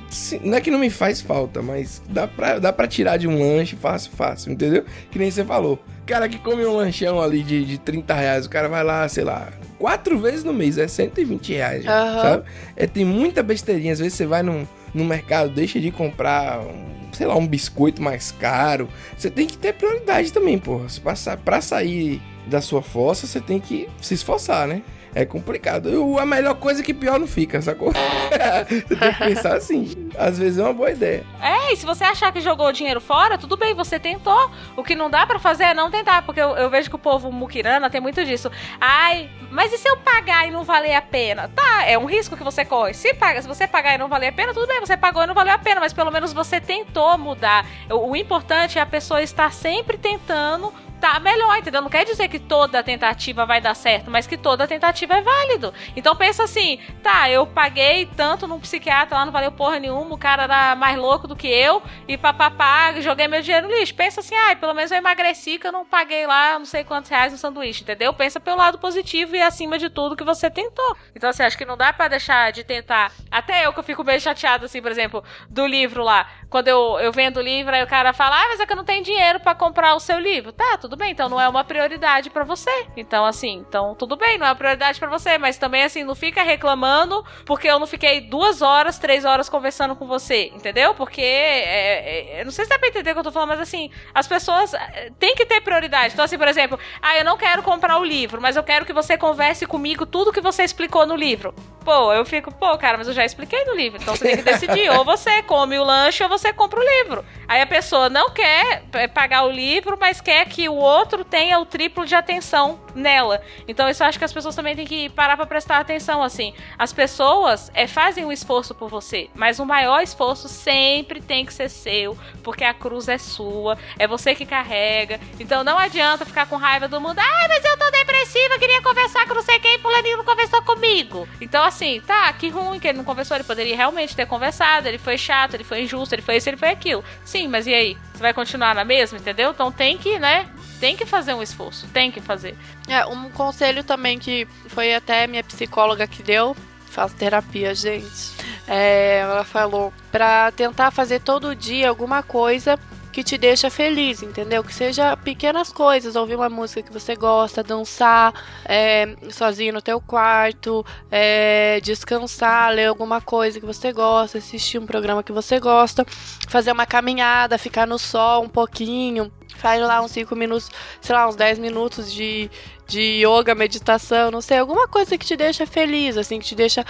[0.43, 3.41] não é que não me faz falta, mas dá pra, dá pra tirar de um
[3.41, 4.85] lanche fácil, fácil, entendeu?
[5.11, 5.81] Que nem você falou.
[6.07, 9.25] Cara que come um lanchão ali de, de 30 reais, o cara vai lá, sei
[9.25, 9.49] lá,
[9.85, 12.23] quatro vezes no mês, é 120 reais, Aham.
[12.23, 12.45] sabe?
[12.75, 13.93] É, tem muita besteirinha.
[13.93, 18.01] Às vezes você vai num, no mercado, deixa de comprar, um, sei lá, um biscoito
[18.01, 18.89] mais caro.
[19.15, 20.89] Você tem que ter prioridade também, porra.
[20.89, 24.81] Se passar, pra sair da sua fossa, você tem que se esforçar, né?
[25.15, 26.19] É complicado.
[26.19, 27.93] A melhor coisa é que pior não fica, sacou?
[27.95, 30.11] você tem que pensar assim.
[30.19, 31.25] Às vezes é uma boa ideia.
[31.41, 34.51] É, e se você achar que jogou o dinheiro fora, tudo bem, você tentou.
[34.77, 36.99] O que não dá pra fazer é não tentar, porque eu, eu vejo que o
[36.99, 38.51] povo muquirana tem muito disso.
[38.81, 41.49] Ai, mas e se eu pagar e não valer a pena?
[41.55, 42.93] Tá, é um risco que você corre.
[42.93, 45.27] Se, paga, se você pagar e não valer a pena, tudo bem, você pagou e
[45.27, 47.65] não valeu a pena, mas pelo menos você tentou mudar.
[47.89, 50.73] O, o importante é a pessoa estar sempre tentando
[51.05, 51.83] tá melhor, entendeu?
[51.83, 55.75] Não quer dizer que toda tentativa vai dar certo, mas que toda tentativa é válido.
[55.95, 60.19] Então pensa assim, tá, eu paguei tanto num psiquiatra lá, não valeu porra nenhuma, o
[60.19, 63.95] cara era mais louco do que eu, e papapá, joguei meu dinheiro no lixo.
[63.95, 67.11] Pensa assim, ai, pelo menos eu emagreci que eu não paguei lá não sei quantos
[67.11, 68.15] reais no sanduíche, entendeu?
[68.15, 70.97] Pensa pelo lado positivo e acima de tudo que você tentou.
[71.15, 73.13] Então assim, acho que não dá pra deixar de tentar.
[73.31, 76.31] Até eu que eu fico meio chateado, assim, por exemplo, do livro lá.
[76.49, 78.77] Quando eu, eu vendo o livro, aí o cara fala, ah, mas é que eu
[78.77, 80.51] não tenho dinheiro pra comprar o seu livro.
[80.51, 82.87] Tá, tudo bem, então não é uma prioridade pra você.
[82.97, 86.15] Então, assim, então tudo bem, não é uma prioridade pra você, mas também, assim, não
[86.15, 90.95] fica reclamando porque eu não fiquei duas horas, três horas conversando com você, entendeu?
[90.95, 93.61] Porque, é, é, não sei se dá pra entender o que eu tô falando, mas
[93.61, 96.15] assim, as pessoas é, têm que ter prioridade.
[96.15, 98.93] Então, assim, por exemplo, ah, eu não quero comprar o livro, mas eu quero que
[98.93, 101.55] você converse comigo tudo que você explicou no livro.
[101.85, 104.43] Pô, eu fico, pô, cara, mas eu já expliquei no livro, então você tem que
[104.43, 104.89] decidir.
[104.91, 107.25] ou você come o lanche ou você compra o livro.
[107.47, 111.59] Aí a pessoa não quer é, pagar o livro, mas quer que o outro tenha
[111.59, 113.43] o triplo de atenção nela.
[113.67, 116.55] Então isso eu acho que as pessoas também têm que parar pra prestar atenção, assim.
[116.79, 121.53] As pessoas é, fazem um esforço por você, mas o maior esforço sempre tem que
[121.53, 125.21] ser seu, porque a cruz é sua, é você que carrega.
[125.41, 127.19] Então não adianta ficar com raiva do mundo.
[127.19, 131.29] Ai, mas eu tô depressiva, queria conversar com não sei quem, fulaninho não conversou comigo.
[131.41, 134.99] Então assim, tá, que ruim que ele não conversou, ele poderia realmente ter conversado, ele
[134.99, 137.05] foi chato, ele foi injusto, ele foi isso, ele foi aquilo.
[137.25, 137.99] Sim, mas e aí?
[138.13, 139.51] Você vai continuar na mesma, entendeu?
[139.51, 140.49] Então tem que, né?
[140.85, 142.55] Tem que fazer um esforço, tem que fazer.
[142.87, 146.55] É, um conselho também que foi até minha psicóloga que deu.
[146.91, 148.35] Faço terapia, gente.
[148.69, 152.79] É, ela falou pra tentar fazer todo dia alguma coisa
[153.11, 154.63] que te deixa feliz, entendeu?
[154.63, 158.35] Que seja pequenas coisas, ouvir uma música que você gosta, dançar
[158.67, 164.85] é, sozinho no teu quarto, é, descansar, ler alguma coisa que você gosta, assistir um
[164.85, 166.05] programa que você gosta,
[166.47, 170.71] fazer uma caminhada, ficar no sol um pouquinho, faz lá uns 5 minutos,
[171.01, 172.51] sei lá, uns 10 minutos de,
[172.87, 176.85] de yoga, meditação, não sei, alguma coisa que te deixa feliz, assim, que te deixa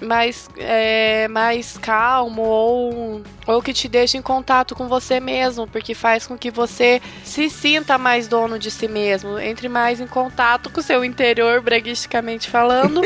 [0.00, 5.94] mais, é, mais calmo ou, ou que te deixa em contato com você mesmo, porque
[5.94, 10.70] faz com que você se sinta mais dono de si mesmo, entre mais em contato
[10.70, 13.00] com o seu interior, breguisticamente falando,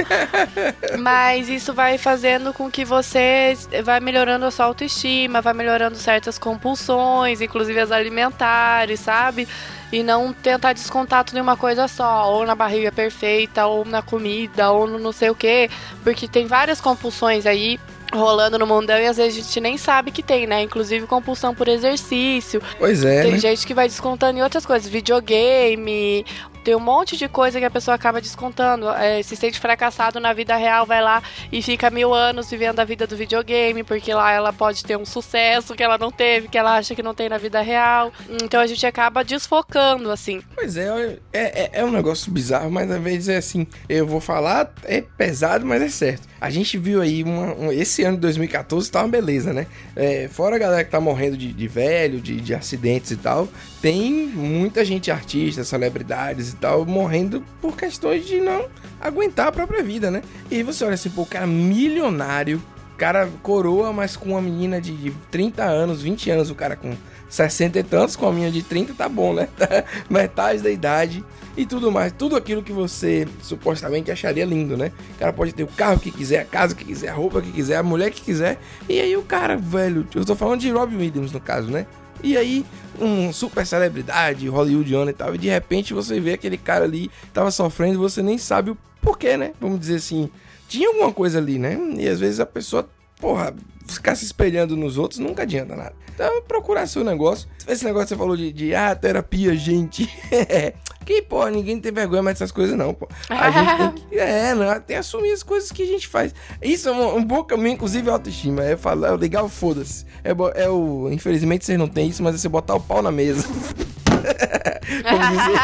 [0.99, 6.39] mas isso vai fazendo com que você vai melhorando a sua autoestima, vai melhorando certas
[6.39, 9.47] compulsões, inclusive as alimentares, sabe?
[9.93, 14.01] E não tentar descontar tudo em uma coisa só, ou na barriga perfeita, ou na
[14.03, 15.69] comida, ou no não sei o que,
[16.03, 17.79] porque tem várias compulsões aí.
[18.15, 20.63] rolando no mundão e às vezes a gente nem sabe que tem, né?
[20.63, 22.63] Inclusive compulsão por exercício.
[22.79, 23.39] Pois é, tem né?
[23.39, 26.25] gente que vai descontando em outras coisas, videogame.
[26.65, 28.89] Tem um monte de coisa que a pessoa acaba descontando.
[28.91, 32.85] É, se sente fracassado na vida real, vai lá e fica mil anos vivendo a
[32.85, 36.57] vida do videogame, porque lá ela pode ter um sucesso que ela não teve, que
[36.59, 38.13] ela acha que não tem na vida real.
[38.43, 40.41] Então a gente acaba desfocando, assim.
[40.55, 44.21] Pois é, é, é, é um negócio bizarro, mas às vezes é assim, eu vou
[44.21, 46.29] falar, é pesado, mas é certo.
[46.41, 49.67] A gente viu aí, uma, um- esse ano de 2014 tá uma beleza, né?
[49.97, 53.49] É, fora a galera que tá morrendo de, de velho, de, de acidentes e tal,
[53.83, 58.67] tem muita gente, artistas, celebridades e tal, morrendo por questões de não
[59.01, 60.23] aguentar a própria vida, né?
[60.49, 62.63] E aí você olha assim, pô, cara milionário,
[62.97, 66.95] cara coroa, mas com uma menina de de 30 anos, 20 anos, o cara com
[67.29, 69.49] 60 e tantos, com a menina de 30, tá bom, né?
[70.09, 71.25] Metade da idade
[71.57, 72.13] e tudo mais.
[72.13, 74.93] Tudo aquilo que você supostamente acharia lindo, né?
[75.17, 77.51] O cara pode ter o carro que quiser, a casa que quiser, a roupa que
[77.51, 78.61] quiser, a mulher que quiser.
[78.89, 81.85] E aí o cara, velho, eu tô falando de Robbie Williams no caso, né?
[82.23, 82.65] E aí,
[83.01, 87.51] um super celebridade, hollywoodiano e tal, e de repente você vê aquele cara ali, tava
[87.51, 89.53] sofrendo, e você nem sabe o porquê, né?
[89.61, 90.31] Vamos dizer assim,
[90.69, 91.79] tinha alguma coisa ali, né?
[91.97, 92.89] E às vezes a pessoa,
[93.21, 93.55] porra,
[93.87, 95.95] ficar se espelhando nos outros nunca adianta nada.
[96.15, 97.49] Então, procurar seu negócio.
[97.67, 100.09] Esse negócio que você falou de, de ah, terapia, gente.
[101.05, 103.09] que, pô, ninguém tem vergonha mais dessas coisas, não, pô.
[103.29, 104.19] A gente tem que.
[104.19, 106.35] É, não, tem que assumir as coisas que a gente faz.
[106.61, 108.65] Isso é um, um bom caminho, inclusive, é autoestima.
[108.65, 110.05] É falar, é legal, foda-se.
[110.25, 110.31] É,
[110.63, 111.09] é o.
[111.11, 113.47] Infelizmente vocês não têm isso, mas é você botar o pau na mesa.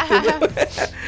[0.09, 0.49] Entendeu?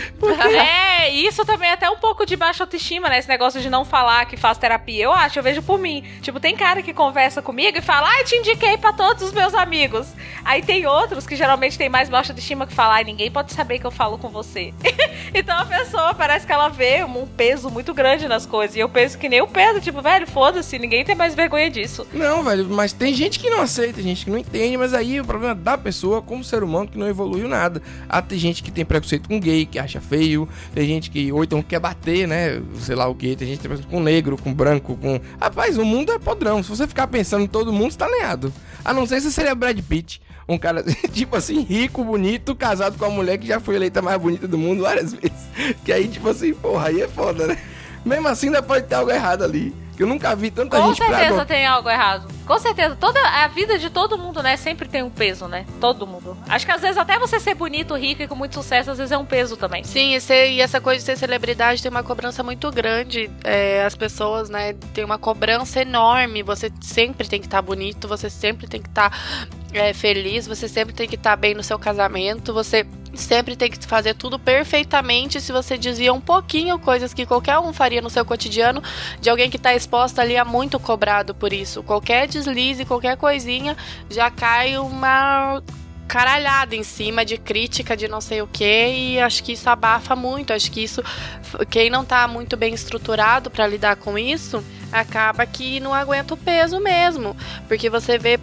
[0.51, 3.19] É, isso também é até um pouco de baixa autoestima, né?
[3.19, 5.05] Esse negócio de não falar que faz terapia.
[5.05, 6.05] Eu acho, eu vejo por mim.
[6.21, 9.55] Tipo, tem cara que conversa comigo e fala, ai, te indiquei pra todos os meus
[9.55, 10.09] amigos.
[10.45, 13.79] Aí tem outros que geralmente tem mais baixa autoestima que falam, ai, ninguém pode saber
[13.79, 14.75] que eu falo com você.
[15.33, 18.77] então a pessoa parece que ela vê um peso muito grande nas coisas.
[18.77, 22.07] E eu penso que nem o Pedro, tipo, velho, foda-se, ninguém tem mais vergonha disso.
[22.13, 25.25] Não, velho, mas tem gente que não aceita, gente que não entende, mas aí o
[25.25, 27.09] problema da pessoa como ser humano que não
[27.41, 27.83] evoluiu nada.
[28.09, 31.43] Ah, tem gente que tem preconceito com gay, que acha feio, tem gente que, ou
[31.43, 34.37] então quer bater, né, sei lá o que, tem gente que tem preconceito com negro,
[34.37, 35.21] com branco, com...
[35.41, 38.53] Rapaz, o mundo é podrão, se você ficar pensando em todo mundo, você tá lenhado.
[38.85, 40.83] A não ser se seria Brad Pitt, um cara,
[41.13, 44.59] tipo assim, rico, bonito, casado com a mulher que já foi eleita mais bonita do
[44.59, 45.49] mundo várias vezes.
[45.85, 47.59] Que aí, tipo assim, porra, aí é foda, né?
[48.05, 49.75] Mesmo assim, ainda pode ter algo errado ali.
[49.97, 51.47] Que eu nunca vi tanta Com gente pra certeza adotar.
[51.47, 52.27] tem algo errado.
[52.47, 52.97] Com certeza.
[52.97, 54.57] Toda a vida de todo mundo, né?
[54.57, 55.67] Sempre tem um peso, né?
[55.79, 56.35] Todo mundo.
[56.49, 59.13] Acho que às vezes até você ser bonito, rico e com muito sucesso, às vezes
[59.13, 59.85] é um peso também.
[59.85, 63.31] Sim, e, ser- e essa coisa de ser celebridade tem uma cobrança muito grande.
[63.45, 66.43] É, as pessoas, né, tem uma cobrança enorme.
[66.43, 69.13] Você sempre tem que estar bonito, você sempre tem que estar
[69.73, 73.85] é, feliz, você sempre tem que estar bem no seu casamento, você sempre tem que
[73.87, 75.41] fazer tudo perfeitamente.
[75.41, 78.83] Se você desvia um pouquinho coisas que qualquer um faria no seu cotidiano,
[79.21, 81.83] de alguém que está exposta ali a muito cobrado por isso.
[81.83, 83.77] Qualquer deslize, qualquer coisinha,
[84.09, 85.63] já cai uma
[86.11, 90.17] caralhada em cima de crítica de não sei o que e acho que isso abafa
[90.17, 90.53] muito.
[90.53, 91.03] Acho que isso,
[91.71, 96.37] quem não tá muito bem estruturado para lidar com isso, acaba que não aguenta o
[96.37, 97.37] peso mesmo.
[97.69, 98.37] Porque você vê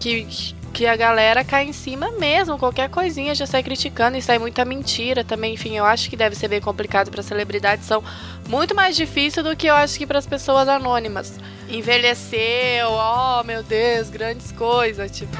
[0.00, 4.38] que, que a galera cai em cima mesmo, qualquer coisinha já sai criticando e sai
[4.38, 5.54] muita mentira também.
[5.54, 8.02] Enfim, eu acho que deve ser bem complicado para celebridades, são
[8.48, 11.38] muito mais difícil do que eu acho que para as pessoas anônimas.
[11.68, 15.38] Envelheceu, oh meu Deus, grandes coisas, tipo.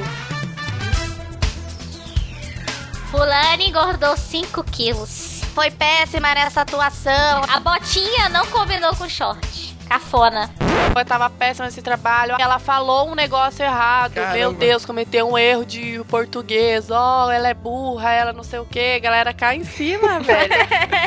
[3.10, 5.42] Fulano engordou 5 quilos.
[5.54, 7.42] Foi péssima nessa atuação.
[7.46, 9.76] A botinha não combinou com o short.
[9.86, 10.50] Cafona.
[10.96, 12.36] Eu tava péssima nesse trabalho.
[12.38, 14.14] Ela falou um negócio errado.
[14.14, 14.34] Caramba.
[14.34, 16.90] Meu Deus, cometeu um erro de português.
[16.90, 19.00] Ó, ela é burra, ela não sei o quê.
[19.00, 20.52] Galera, cai em cima, velho.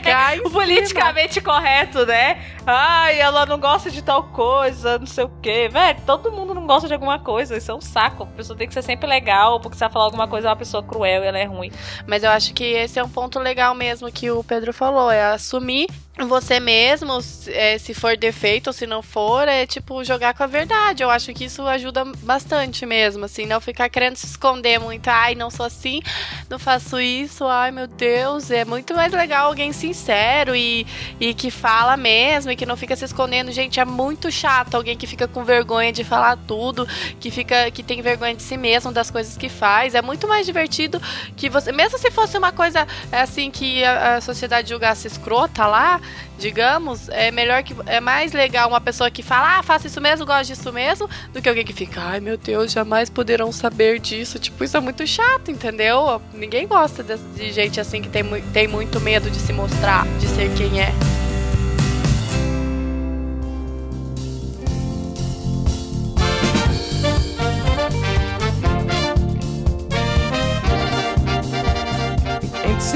[0.04, 2.42] Cai em O politicamente correto, né?
[2.66, 5.70] Ai, ela não gosta de tal coisa, não sei o quê.
[5.72, 7.56] Velho, todo mundo não gosta de alguma coisa.
[7.56, 8.24] Isso é um saco.
[8.24, 10.56] A pessoa tem que ser sempre legal, porque se ela falar alguma coisa, é uma
[10.56, 11.72] pessoa cruel e ela é ruim.
[12.08, 15.12] Mas eu acho que esse é um ponto legal mesmo que o Pedro falou.
[15.12, 20.04] É assumir você mesmo, se- é, se for defeito ou se não for, é tipo
[20.04, 21.04] jogar com a verdade.
[21.04, 25.08] Eu acho que isso ajuda bastante mesmo, assim, não ficar querendo se esconder muito.
[25.08, 26.02] Ai, não sou assim,
[26.50, 28.52] não faço isso, ai meu Deus.
[28.52, 30.86] É muito mais legal alguém sincero e,
[31.20, 33.52] e que fala mesmo e que não fica se escondendo.
[33.52, 36.88] Gente, é muito chato alguém que fica com vergonha de falar tudo,
[37.20, 39.96] que fica que tem vergonha de si mesmo, das coisas que faz.
[39.96, 41.02] É muito mais divertido
[41.36, 46.02] que você, mesmo se fosse uma coisa assim que a, a sociedade julgasse escrota lá,
[46.38, 50.26] digamos, é melhor que é mais legal uma pessoa que fala, ah, faço isso mesmo,
[50.26, 54.40] gosto disso mesmo, do que alguém que fica, ai meu Deus, jamais poderão saber disso.
[54.40, 56.22] Tipo, isso é muito chato, entendeu?
[56.34, 58.24] Ninguém gosta de, de gente assim que tem,
[58.54, 60.92] tem muito medo de se mostrar, de ser quem é.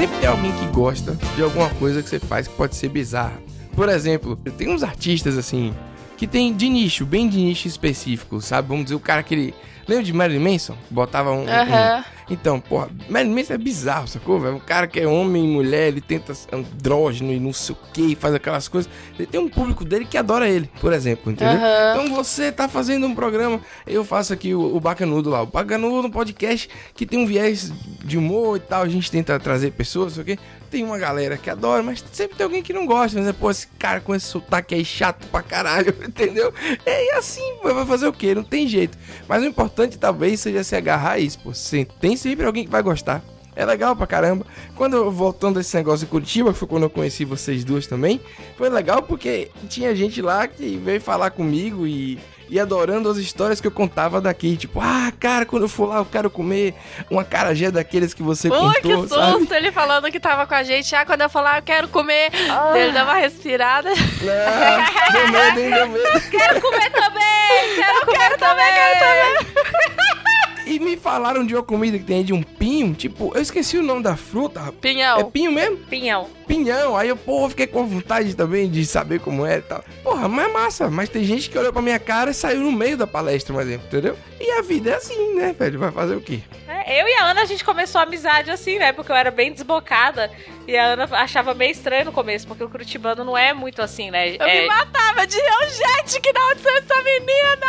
[0.00, 3.34] Sempre tem alguém que gosta de alguma coisa que você faz que pode ser bizarra.
[3.74, 5.74] Por exemplo, tem uns artistas assim
[6.16, 8.68] que tem de nicho, bem de nicho específico, sabe?
[8.68, 9.54] Vamos dizer, o cara que ele.
[9.86, 10.74] Lembra de Marilyn Manson?
[10.90, 11.44] Botava um.
[11.44, 12.04] um- Aham.
[12.30, 14.56] Então, porra, Marilyn Manson é bizarro, sacou, velho?
[14.56, 17.78] O cara que é homem e mulher, ele tenta ser andrógeno e não sei o
[17.92, 18.88] que, faz aquelas coisas.
[19.18, 21.56] Ele tem um público dele que adora ele, por exemplo, entendeu?
[21.56, 21.92] Aham.
[22.04, 25.42] Então você tá fazendo um programa, eu faço aqui o, o Bacanudo lá.
[25.42, 27.72] O Bacanudo no podcast que tem um viés
[28.04, 30.42] de humor e tal, a gente tenta trazer pessoas, não sei o quê.
[30.70, 33.18] Tem uma galera que adora, mas sempre tem alguém que não gosta.
[33.18, 36.54] Mas é, pô, esse cara com esse sotaque aí chato pra caralho, entendeu?
[36.86, 38.36] É assim, vai fazer o quê?
[38.36, 38.96] Não tem jeito.
[39.26, 41.52] Mas o importante talvez seja se agarrar a isso, pô.
[41.52, 43.22] Sem- Tem sempre alguém que vai gostar.
[43.56, 44.46] É legal pra caramba.
[44.76, 47.86] Quando eu voltando a esse negócio em Curitiba, que foi quando eu conheci vocês duas
[47.86, 48.20] também,
[48.56, 52.18] foi legal porque tinha gente lá que veio falar comigo e,
[52.48, 54.56] e adorando as histórias que eu contava daqui.
[54.56, 56.74] Tipo, ah, cara, quando eu for lá eu quero comer
[57.10, 59.14] uma carajé daqueles que você que contou, susto!
[59.16, 59.48] sabe?
[59.56, 60.94] Ele falando que tava com a gente.
[60.94, 62.30] Ah, quando eu falar, eu quero comer.
[62.74, 63.90] Ele dá uma respirada.
[63.90, 66.20] Não, deu medo, hein, deu medo.
[66.30, 67.74] Quero comer também!
[67.74, 68.72] Quero comer também!
[68.72, 70.20] quero também.
[70.66, 73.82] E me falaram de uma comida que tem de um pinho, tipo, eu esqueci o
[73.82, 74.76] nome da fruta, rapaz.
[74.76, 75.30] É Pinhão.
[75.30, 75.76] pinho mesmo?
[75.78, 76.28] Pinhão.
[76.46, 76.96] Pinhão.
[76.96, 79.84] Aí eu, porra, fiquei com vontade também de saber como é e tal.
[80.02, 80.90] Porra, mas é massa.
[80.90, 83.62] Mas tem gente que olhou pra minha cara e saiu no meio da palestra, por
[83.62, 84.16] exemplo, entendeu?
[84.40, 85.78] E a vida é assim, né, velho?
[85.78, 86.40] Vai fazer o quê?
[86.66, 88.92] É, eu e a Ana, a gente começou a amizade assim, né?
[88.92, 90.30] Porque eu era bem desbocada.
[90.66, 94.10] E a Ana achava meio estranho no começo, porque o curitibano não é muito assim,
[94.10, 94.36] né?
[94.36, 97.59] Eu é, me matava de eu, gente, que da onde saiu essa menina?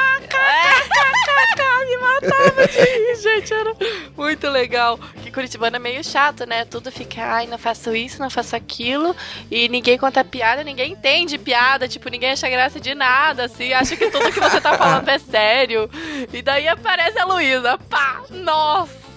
[3.22, 3.54] gente.
[3.54, 3.76] Era
[4.16, 5.00] muito legal.
[5.24, 6.66] Que Curitibano é meio chato, né?
[6.66, 9.16] Tudo fica, ai, não faço isso, não faço aquilo.
[9.50, 11.88] E ninguém conta piada, ninguém entende piada.
[11.88, 13.74] Tipo, ninguém acha graça de nada, assim.
[13.74, 15.90] Acha que tudo que você tá falando é sério.
[16.32, 17.78] E daí aparece a Luísa.
[17.90, 18.24] Pá!
[18.30, 19.11] Nossa!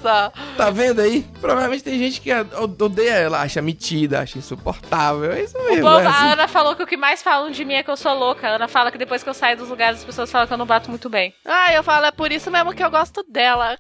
[0.57, 1.27] Tá vendo aí?
[1.41, 2.31] Provavelmente tem gente que
[2.81, 5.33] odeia ela, acha metida, acha insuportável.
[5.33, 5.83] É isso mesmo.
[5.83, 6.29] povo- é a assim.
[6.29, 8.47] Ana falou que o que mais falam de mim é que eu sou louca.
[8.49, 10.59] A Ana fala que depois que eu saio dos lugares, as pessoas falam que eu
[10.59, 11.35] não bato muito bem.
[11.45, 13.77] Ah, eu falo, é por isso mesmo que eu gosto dela.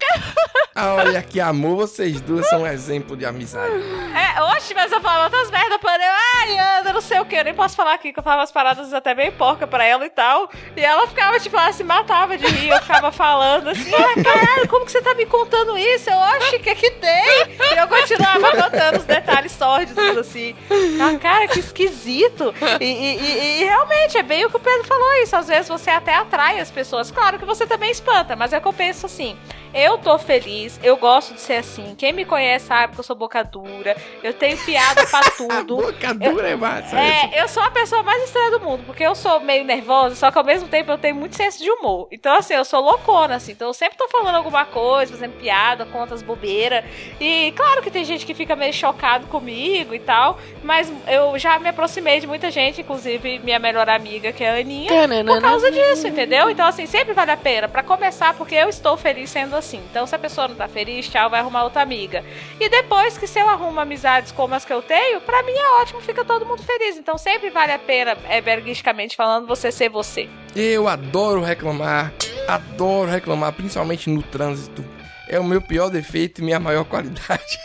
[0.76, 3.72] Ah, olha que amor, vocês duas são um exemplo de amizade.
[4.14, 6.16] É, oxe, mas eu falo outras merda pra ela.
[6.40, 7.36] Ai, Ana, não sei o que.
[7.36, 10.04] Eu nem posso falar aqui, que eu falava umas paradas até bem porca pra ela
[10.04, 10.50] e tal.
[10.76, 12.70] E ela ficava, tipo, ela se matava de rir.
[12.70, 16.10] Eu ficava falando assim, ah, caralho, como que você tá me contando isso?
[16.14, 17.24] Eu acho que aqui tem.
[17.72, 20.54] E eu continuava contando os detalhes sórdidos, assim.
[21.00, 22.54] Ah, cara, que esquisito.
[22.80, 25.34] E, e- e- realmente, é bem o que o Pedro falou isso.
[25.36, 27.10] Às vezes você até atrai as pessoas.
[27.10, 29.36] Claro que você também espanta, mas é que eu penso assim.
[29.74, 31.96] Eu tô feliz, eu gosto de ser assim.
[31.98, 33.96] Quem me conhece sabe que eu sou boca dura.
[34.22, 35.76] Eu tenho piada pra tudo.
[35.76, 36.96] boca dura é massa.
[36.96, 40.30] É, eu sou a pessoa mais estranha do mundo, porque eu sou meio nervosa, só
[40.30, 42.06] que ao mesmo tempo eu tenho muito senso de humor.
[42.12, 43.50] Então, assim, eu sou loucona, assim.
[43.50, 46.84] Então, eu sempre tô falando alguma coisa, fazendo piada, conta as bobeiras.
[47.20, 51.58] E claro que tem gente que fica meio chocado comigo e tal, mas eu já
[51.58, 54.88] me aproximei de muita gente, inclusive minha melhor amiga, que é a Aninha.
[55.34, 56.48] Por causa disso, entendeu?
[56.48, 57.68] Então, assim, sempre vale a pena.
[57.68, 59.63] Pra começar, porque eu estou feliz sendo assim.
[59.72, 62.24] Então, se a pessoa não tá feliz, tchau, vai arrumar outra amiga.
[62.60, 65.80] E depois que se eu arrumo amizades como as que eu tenho, pra mim é
[65.82, 66.96] ótimo, fica todo mundo feliz.
[66.96, 70.28] Então, sempre vale a pena, é, berguisticamente falando, você ser você.
[70.54, 72.12] Eu adoro reclamar,
[72.48, 74.84] adoro reclamar, principalmente no trânsito.
[75.28, 77.58] É o meu pior defeito e minha maior qualidade.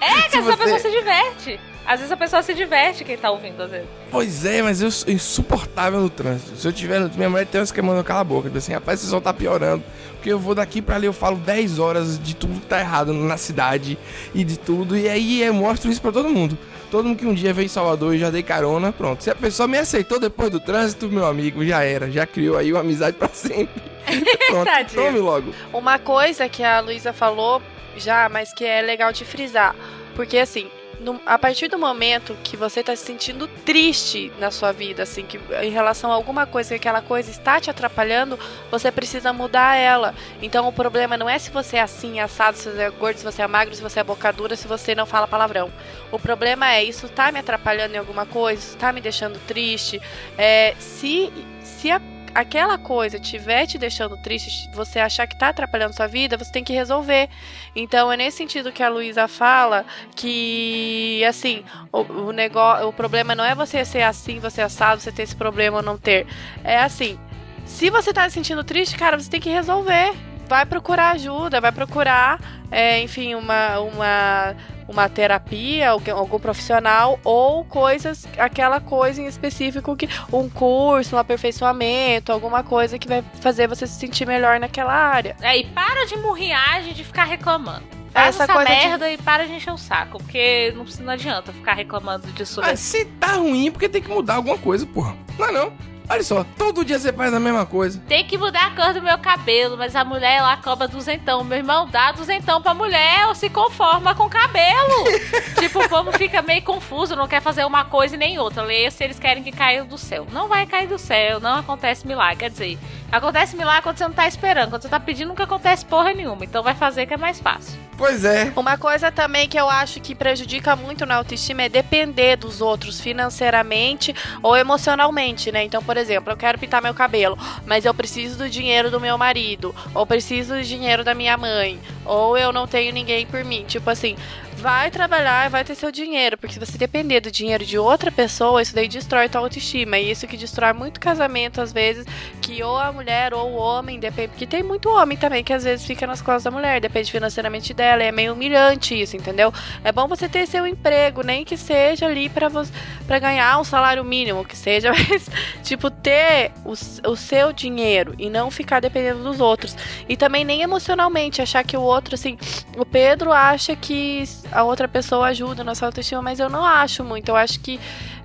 [0.00, 1.60] É, que Se às vezes a você- pessoa se diverte.
[1.86, 3.86] Às vezes a pessoa se diverte, quem tá ouvindo, às vezes.
[4.10, 6.56] Pois é, mas eu sou insuportável no trânsito.
[6.56, 6.98] Se eu tiver.
[6.98, 8.48] no- Minha mulher tem umas que manda calar a boca.
[8.48, 9.84] Tipo assim, rapaz, você só tá piorando.
[10.24, 13.12] Porque eu vou daqui pra ali, eu falo 10 horas de tudo que tá errado
[13.12, 13.98] na cidade
[14.34, 14.96] e de tudo.
[14.96, 16.56] E aí eu mostro isso pra todo mundo.
[16.90, 19.22] Todo mundo que um dia veio em Salvador e já dei carona, pronto.
[19.22, 22.10] Se a pessoa me aceitou depois do trânsito, meu amigo, já era.
[22.10, 23.82] Já criou aí uma amizade pra sempre.
[24.48, 25.52] pronto, tome logo.
[25.70, 27.60] Uma coisa que a Luísa falou
[27.94, 29.76] já, mas que é legal de frisar.
[30.16, 30.70] Porque assim,
[31.04, 35.24] no- a partir do momento que você tá se sentindo triste na sua vida, assim,
[35.24, 38.38] que em relação a alguma coisa, que aquela coisa está te atrapalhando,
[38.70, 40.14] você precisa mudar ela.
[40.40, 43.24] Então o problema não é se você é assim, assado, se você é gordo, se
[43.24, 45.70] você é magro, se você é boca dura, se você não fala palavrão.
[46.10, 50.00] O problema é isso tá me atrapalhando em alguma coisa, isso tá me deixando triste.
[50.38, 51.30] É, se
[51.62, 52.00] se a-
[52.34, 56.64] aquela coisa estiver te deixando triste, você achar que tá atrapalhando sua vida, você tem
[56.64, 57.28] que resolver.
[57.74, 59.84] Então é nesse sentido que a Luísa fala
[60.16, 65.00] que assim, o, o negócio, o problema não é você ser assim, você é assado,
[65.00, 66.26] você ter esse problema ou não ter.
[66.64, 67.18] É assim,
[67.64, 70.12] se você tá se sentindo triste, cara, você tem que resolver.
[70.46, 72.38] Vai procurar ajuda, vai procurar,
[72.70, 74.54] é, enfim, uma, uma,
[74.88, 80.08] uma terapia, algum profissional, ou coisas, aquela coisa em específico que.
[80.32, 85.36] Um curso, um aperfeiçoamento, alguma coisa que vai fazer você se sentir melhor naquela área.
[85.40, 87.84] É, e para de murriagem de ficar reclamando.
[88.12, 90.18] Faz Essa essa, coisa de- merda e para de encher o saco.
[90.18, 92.60] Porque não, não adianta ficar reclamando disso.
[92.60, 95.16] Mas se tá ruim, porque tem que mudar alguma coisa, porra.
[95.38, 95.72] Não é não?
[96.08, 98.02] Olha só, todo dia você faz a mesma coisa.
[98.06, 101.42] Tem que mudar a cor do meu cabelo, mas a mulher lá cobra duzentão.
[101.42, 105.04] Meu irmão dá duzentão pra mulher ou se conforma com o cabelo.
[105.58, 108.62] tipo, o povo fica meio confuso, não quer fazer uma coisa e nem outra.
[108.62, 110.26] Leia se eles querem que caia do céu.
[110.30, 112.36] Não vai cair do céu, não acontece milagre.
[112.36, 112.78] Quer dizer,
[113.16, 114.70] acontece milagre quando você não tá esperando.
[114.70, 116.44] Quando você tá pedindo, nunca acontece porra nenhuma.
[116.44, 117.78] Então vai fazer que é mais fácil.
[117.96, 118.52] Pois é.
[118.56, 123.00] Uma coisa também que eu acho que prejudica muito na autoestima é depender dos outros
[123.00, 125.62] financeiramente ou emocionalmente, né?
[125.64, 129.16] Então, por exemplo, eu quero pintar meu cabelo, mas eu preciso do dinheiro do meu
[129.16, 133.64] marido, ou preciso do dinheiro da minha mãe, ou eu não tenho ninguém por mim.
[133.64, 134.16] Tipo assim,
[134.56, 138.10] vai trabalhar e vai ter seu dinheiro, porque se você depender do dinheiro de outra
[138.10, 139.98] pessoa, isso daí destrói tua autoestima.
[139.98, 142.06] E isso que destrói muito casamento, às vezes,
[142.40, 144.28] que ou a mulher ou o homem, depende.
[144.28, 147.74] Porque tem muito homem também que às vezes fica nas costas da mulher, depende financeiramente
[147.74, 149.52] dela, é meio humilhante isso, entendeu?
[149.82, 152.72] É bom você ter seu emprego, nem que seja ali você
[153.06, 155.28] para ganhar um salário mínimo, que seja, mas
[155.62, 156.72] tipo ter o,
[157.10, 159.76] o seu dinheiro e não ficar dependendo dos outros.
[160.08, 162.38] E também nem emocionalmente achar que o outro assim,
[162.76, 167.04] o Pedro acha que a outra pessoa ajuda na sua autoestima, mas eu não acho
[167.04, 167.28] muito.
[167.28, 167.80] Eu acho que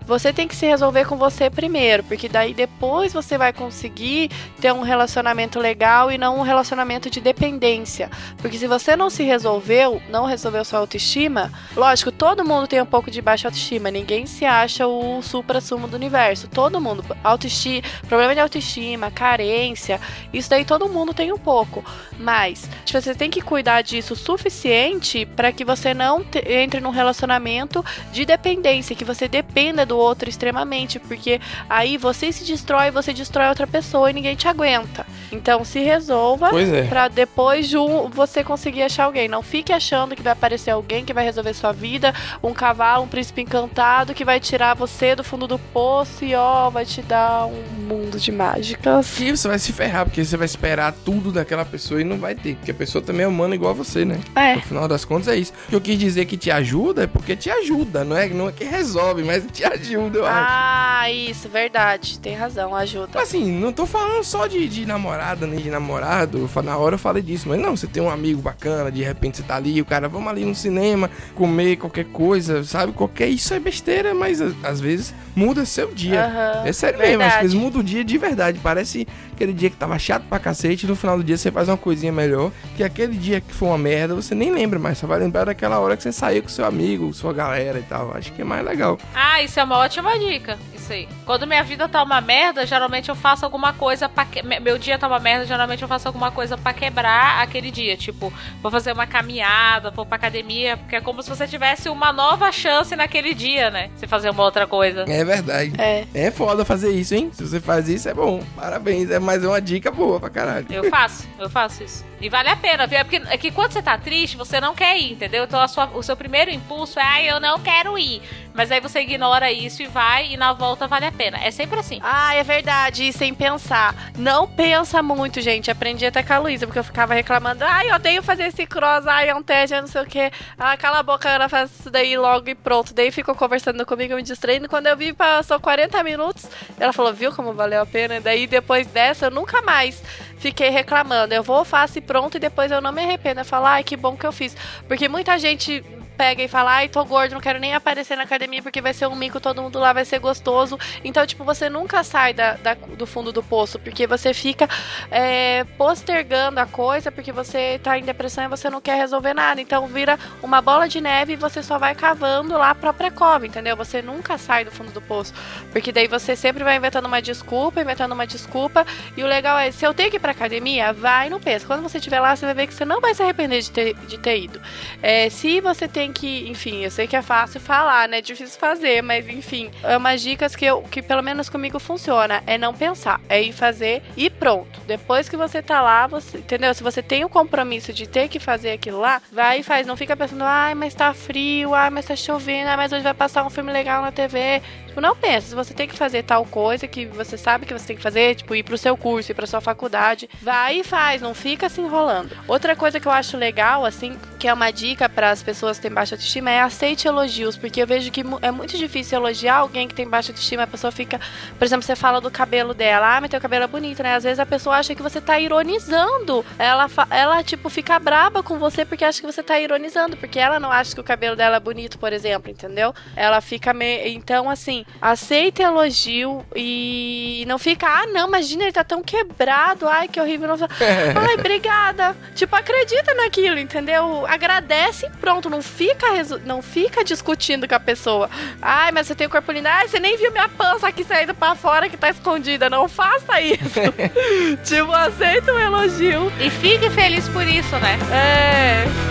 [0.09, 4.73] você tem que se resolver com você primeiro, porque daí depois você vai conseguir ter
[4.73, 8.09] um relacionamento legal e não um relacionamento de dependência.
[8.39, 12.87] Porque se você não se resolveu, não resolveu sua autoestima, lógico, todo mundo tem um
[12.87, 16.47] pouco de baixa autoestima, ninguém se acha o supra-sumo do universo.
[16.47, 20.01] Todo mundo, autoestima, problema de autoestima, carência,
[20.33, 21.85] isso daí todo mundo tem um pouco.
[22.17, 26.89] Mas tipo, você tem que cuidar disso o suficiente para que você não entre num
[26.89, 31.39] relacionamento de dependência, que você dependa do outro extremamente, porque
[31.69, 35.05] aí você se destrói, você destrói outra pessoa e ninguém te aguenta.
[35.31, 36.83] Então se resolva Pois é.
[36.83, 39.27] Pra depois de um, você conseguir achar alguém.
[39.27, 43.07] Não fique achando que vai aparecer alguém que vai resolver sua vida, um cavalo, um
[43.07, 47.45] príncipe encantado que vai tirar você do fundo do poço e ó, vai te dar
[47.45, 49.19] um mundo de mágicas.
[49.19, 52.35] E você vai se ferrar, porque você vai esperar tudo daquela pessoa e não vai
[52.35, 52.55] ter.
[52.55, 54.19] Porque a pessoa também é humana igual a você, né?
[54.35, 54.55] É.
[54.55, 55.53] No final das contas é isso.
[55.67, 58.49] O que eu quis dizer que te ajuda é porque te ajuda, não é, não
[58.49, 60.47] é que resolve, mas te ajuda, eu acho.
[60.49, 62.19] Ah, isso, verdade.
[62.19, 63.19] Tem razão, ajuda.
[63.19, 64.85] Assim, não tô falando só de, de
[65.19, 66.49] namorada nem de namorado.
[66.63, 69.43] Na hora eu falei disso, mas não, você tem um amigo bacana, de repente você
[69.43, 72.93] tá ali, o cara, vamos ali no cinema, comer qualquer coisa, sabe?
[72.93, 73.27] Qualquer.
[73.27, 76.25] Isso é besteira, mas às vezes muda seu dia.
[76.25, 77.41] Aham, É sério mesmo, às verdade.
[77.43, 78.59] vezes muda o dia de verdade.
[78.61, 81.77] Parece aquele dia que tava chato pra cacete, no final do dia você faz uma
[81.77, 82.51] coisinha melhor.
[82.75, 84.97] Que aquele dia que foi uma merda, você nem lembra mais.
[84.97, 88.11] Só vai lembrar daquela hora que você saiu com seu amigo, sua galera e tal.
[88.15, 88.97] Acho que é mais legal.
[89.15, 90.57] Ah, isso é uma ótima dica.
[90.75, 91.07] Isso aí.
[91.25, 94.25] Quando minha vida tá uma merda, geralmente eu faço alguma coisa pra.
[94.25, 94.41] Que...
[94.43, 97.95] me- Meu dia tá uma merda, geralmente eu faço alguma coisa pra quebrar aquele dia.
[97.95, 102.11] Tipo, vou fazer uma caminhada, vou pra academia, porque é como se você tivesse uma
[102.11, 103.89] nova chance naquele dia, né?
[103.95, 105.05] Você fazer uma outra coisa.
[105.07, 105.73] É verdade.
[105.77, 106.05] É.
[106.13, 107.29] É foda fazer isso, hein?
[107.33, 108.43] Se você faz isso, é bom.
[108.55, 109.09] Parabéns.
[109.09, 110.65] É mais uma dica boa pra caralho.
[110.69, 112.05] Eu faço, eu faço isso.
[112.21, 112.97] E vale a pena, viu?
[112.99, 115.45] É porque é que quando você tá triste, você não quer ir, entendeu?
[115.45, 118.21] Então sua- o seu primeiro impulso é, ah, eu não quero ir.
[118.59, 121.37] Mas aí você ignora isso e vai, e na volta vale a pena.
[121.41, 122.01] É sempre assim.
[122.03, 123.95] Ah, é verdade, e sem pensar.
[124.17, 125.71] Não pensa muito, gente.
[125.71, 127.63] Aprendi até com a Luísa, porque eu ficava reclamando.
[127.63, 130.29] Ai, eu odeio fazer esse cross, ai, é um eu não sei o quê.
[130.57, 132.93] Ah, cala a boca, Ana, faz isso daí logo e pronto.
[132.93, 134.67] Daí ficou conversando comigo, me distraindo.
[134.67, 136.45] Quando eu vi, passou 40 minutos.
[136.77, 138.19] Ela falou, viu como valeu a pena?
[138.19, 140.03] Daí depois dessa, eu nunca mais
[140.37, 141.33] fiquei reclamando.
[141.33, 143.39] Eu vou, faço e pronto, e depois eu não me arrependo.
[143.39, 144.53] Eu falo, ai, que bom que eu fiz.
[144.85, 145.81] Porque muita gente
[146.19, 149.07] pega e fala, ai, tô gordo, não quero nem aparecer na academia porque vai ser
[149.07, 150.77] um mico, todo mundo lá vai ser gostoso.
[151.01, 154.67] Então, tipo, você nunca sai da, da- do fundo do poço, porque você fica
[155.09, 159.61] é, postergando a coisa, porque você tá em depressão e você não quer resolver nada.
[159.61, 163.47] Então, vira uma bola de neve e você só vai cavando lá a própria cova,
[163.47, 163.77] entendeu?
[163.77, 165.33] Você nunca sai do fundo do poço.
[165.71, 168.85] Porque daí você sempre vai inventando uma desculpa, inventando uma desculpa.
[169.15, 171.65] E o legal é, se eu tenho que ir pra academia, vai não pensa.
[171.65, 173.93] Quando você estiver lá, você vai ver que você não vai se arrepender de ter,
[174.05, 174.59] de ter ido.
[175.01, 178.19] É, se você tem que, enfim, eu sei que é fácil falar, né?
[178.19, 182.43] É difícil fazer, mas enfim, é umas dicas que, eu, que pelo menos comigo funciona.
[182.45, 184.79] É não pensar, é ir fazer e pronto.
[184.87, 186.73] Depois que você tá lá, você, entendeu?
[186.73, 189.87] Se você tem o compromisso de ter que fazer aquilo lá, vai e faz.
[189.87, 193.13] Não fica pensando, ai, mas tá frio, ai, mas tá chovendo, ai, mas hoje vai
[193.13, 194.61] passar um filme legal na TV.
[194.89, 197.85] Tipo, não pensa, se você tem que fazer tal coisa que você sabe que você
[197.85, 201.21] tem que fazer, tipo, ir pro seu curso, ir pra sua faculdade, vai e faz,
[201.21, 202.35] não fica se enrolando.
[202.47, 205.83] Outra coisa que eu acho legal, assim, que é uma dica para as pessoas que
[205.83, 209.87] têm baixa autoestima é aceite elogios, porque eu vejo que é muito difícil elogiar alguém
[209.87, 210.63] que tem baixa autoestima.
[210.63, 211.19] A pessoa fica,
[211.57, 214.15] por exemplo, você fala do cabelo dela, ah, mas teu cabelo é bonito, né?
[214.15, 216.43] Às vezes a pessoa acha que você tá ironizando.
[216.57, 220.59] Ela, ela tipo, fica braba com você porque acha que você tá ironizando, porque ela
[220.59, 222.93] não acha que o cabelo dela é bonito, por exemplo, entendeu?
[223.15, 224.07] Ela fica meio.
[224.07, 230.07] Então, assim, aceita elogio e não fica, ah, não, imagina, ele tá tão quebrado, ai,
[230.07, 230.47] que horrível.
[230.47, 230.55] Não...
[230.59, 232.15] Ai, obrigada.
[232.35, 234.25] Tipo, acredita naquilo, entendeu?
[234.27, 238.29] Agradece e pronto, não fica, resu- não fica discutindo com a pessoa.
[238.61, 239.67] Ai, mas você tem o corpo lindo.
[239.67, 242.69] Ai, você nem viu minha pança aqui saindo pra fora que tá escondida.
[242.69, 243.79] Não faça isso.
[244.63, 246.31] tipo, aceita o elogio.
[246.39, 247.97] E fique feliz por isso, né?
[248.11, 249.09] É.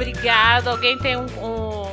[0.00, 0.68] obrigado.
[0.68, 1.90] Alguém tem um, um-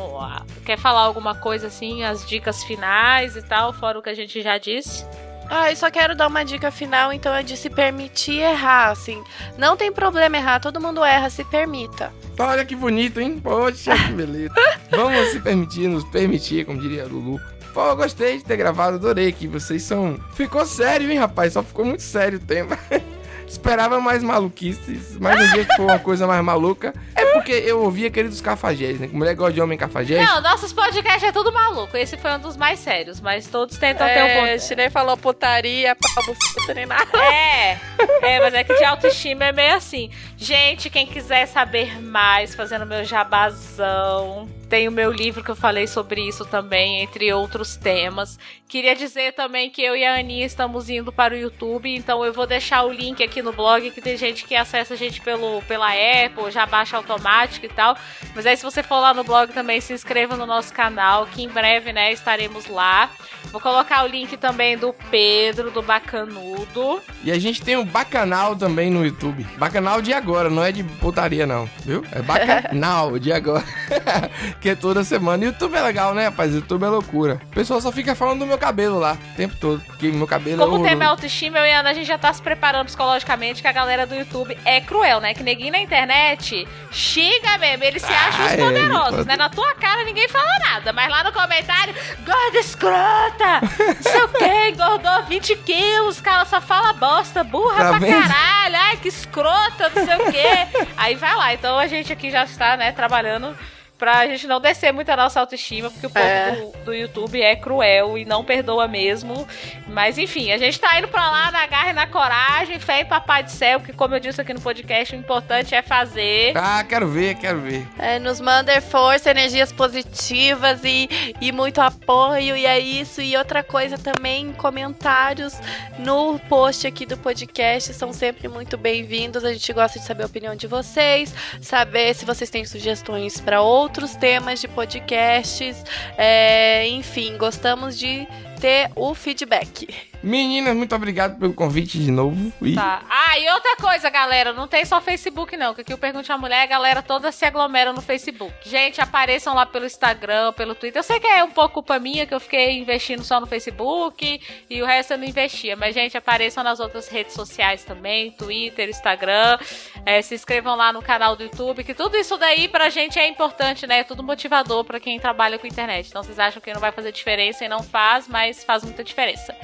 [0.66, 2.04] Quer falar alguma coisa assim?
[2.04, 5.06] As dicas finais e tal, fora o que a gente já disse?
[5.50, 9.24] Ah, eu só quero dar uma dica final, então é de se permitir errar, assim.
[9.58, 12.12] Não tem problema errar, todo mundo erra, se permita.
[12.38, 13.40] Olha que bonito, hein?
[13.42, 14.54] Poxa, que beleza.
[14.92, 17.40] Vamos se permitir, nos permitir, como diria a Lulu.
[17.74, 20.20] Pô, eu gostei de ter gravado, adorei que vocês são.
[20.34, 21.54] Ficou sério, hein, rapaz?
[21.54, 22.78] Só ficou muito sério o tema.
[23.48, 26.94] Esperava mais maluquices, mas um dia que for uma coisa mais maluca.
[27.16, 29.10] É porque eu ouvi aquele dos cafajés, né?
[29.12, 30.28] Mulher gosta de homem cafajés.
[30.28, 31.96] Não, nossos podcasts é tudo maluco.
[31.96, 34.64] Esse foi um dos mais sérios, mas todos tentam ter um é, ponto.
[34.64, 36.36] Chinei falou putaria, pau,
[36.76, 37.08] nem nada.
[37.18, 37.80] É,
[38.22, 40.10] é, mas é que de autoestima é meio assim.
[40.36, 45.88] Gente, quem quiser saber mais, fazendo meu jabazão, tem o meu livro que eu falei
[45.88, 48.38] sobre isso também, entre outros temas.
[48.68, 52.34] Queria dizer também que eu e a Aninha estamos indo para o YouTube, então eu
[52.34, 55.62] vou deixar o link aqui no blog, que tem gente que acessa a gente pelo,
[55.64, 57.98] pela Apple, já baixa automático e tal.
[58.36, 61.44] Mas aí se você for lá no blog também, se inscreva no nosso canal, que
[61.44, 63.10] em breve, né, estaremos lá.
[63.52, 67.02] Vou colocar o link também do Pedro, do Bacanudo.
[67.24, 69.46] E a gente tem um bacanal também no YouTube.
[69.58, 71.70] Bacanal de agora, não é de putaria, não.
[71.86, 72.04] Viu?
[72.12, 73.64] É bacanal de agora.
[74.60, 75.46] que é toda semana.
[75.46, 76.54] YouTube é legal, né, rapaz?
[76.54, 77.40] YouTube é loucura.
[77.46, 79.82] O pessoal só fica falando do meu cabelo lá, o tempo todo.
[79.86, 81.12] Porque meu cabelo Como é o tema é horroroso.
[81.12, 83.27] autoestima, eu e a Ana, a gente já tá se preparando psicologicamente
[83.62, 85.34] que a galera do YouTube é cruel, né?
[85.34, 87.84] Que neguinho na internet xinga mesmo.
[87.84, 89.36] Eles se acham os Ah, é, poderosos, pode- né?
[89.36, 90.94] Na tua cara ninguém fala nada.
[90.94, 91.94] Mas lá no comentário,
[92.26, 93.62] gorda escrota!
[93.62, 98.22] Não sei o que, engordou 20 quilos, cara, só fala bosta, burra Tá pra vendo?
[98.28, 100.88] caralho, ai que escrota, não sei o que.
[100.96, 101.54] Aí vai lá.
[101.54, 103.56] Então a gente aqui já está, né, trabalhando.
[103.98, 106.52] Pra gente não descer muito a nossa autoestima, porque o povo É.
[106.52, 109.48] do, do YouTube é cruel e não perdoa mesmo.
[109.88, 113.06] Mas enfim, a gente tá indo pra lá na garra e na coragem, fé em
[113.06, 116.56] papai do céu, que como eu disse aqui no podcast, o importante é fazer.
[116.56, 117.88] Ah, quero ver, quero ver.
[117.98, 121.10] É, nos manda força, energias positivas e,
[121.42, 123.20] e muito apoio, e é isso.
[123.20, 125.56] E outra coisa também, comentários
[125.98, 129.44] no post aqui do podcast são sempre muito bem-vindos.
[129.44, 133.60] A gente gosta de saber a opinião de vocês, saber se vocês têm sugestões para
[133.62, 135.84] outros temas de podcasts.
[136.18, 138.28] É, enfim, gostamos de
[138.60, 139.88] ter o feedback.
[140.22, 142.52] Meninas, muito obrigado pelo convite de novo.
[142.76, 143.02] Tá.
[143.10, 146.38] Ah, e outra coisa, galera, não tem só Facebook não, que aqui o Pergunte a
[146.38, 148.54] Mulher, a galera toda se aglomera no Facebook.
[148.64, 151.00] Gente, apareçam lá pelo Instagram, pelo Twitter.
[151.00, 154.42] Eu sei que é um pouco culpa minha, que eu fiquei investindo só no Facebook
[154.68, 155.76] e o resto eu não investia.
[155.76, 159.60] Mas, gente, apareçam nas outras redes sociais também, Twitter, Instagram.
[160.06, 163.28] É, se inscrevam lá no canal do YouTube, que tudo isso daí pra gente é
[163.28, 164.00] importante, né?
[164.00, 166.08] É tudo motivador pra quem trabalha com internet.
[166.10, 169.56] Então, vocês acham que não vai fazer diferença e não faz, mas faz muita diferença.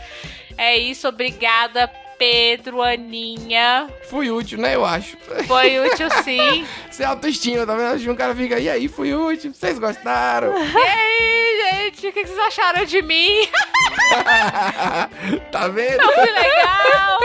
[0.57, 3.87] É isso, obrigada, Pedro, Aninha.
[4.09, 4.75] fui útil, né?
[4.75, 5.17] Eu acho.
[5.47, 6.65] Foi útil sim.
[6.91, 8.11] Sem autoestima, tá vendo?
[8.11, 10.53] Um cara fica, e aí, fui útil, vocês gostaram?
[10.57, 13.47] E aí, gente, o que vocês acharam de mim?
[15.51, 16.01] tá vendo?
[16.01, 17.19] Eu fui legal.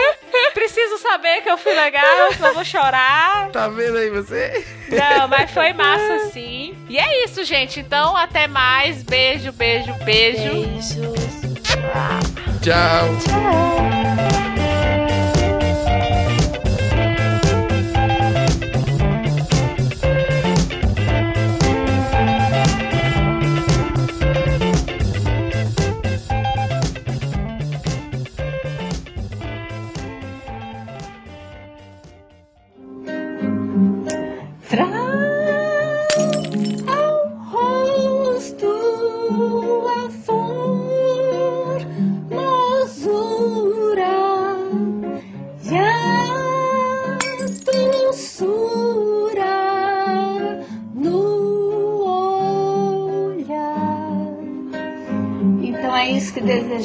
[0.53, 3.49] Preciso saber que eu fui legal, senão eu vou chorar.
[3.51, 4.65] Tá vendo aí você?
[4.89, 6.75] Não, mas foi massa sim.
[6.89, 7.79] E é isso, gente.
[7.79, 9.03] Então, até mais.
[9.03, 10.51] Beijo, beijo, beijo.
[10.51, 11.18] Beijos.
[12.61, 13.07] Tchau.
[13.23, 14.18] Traz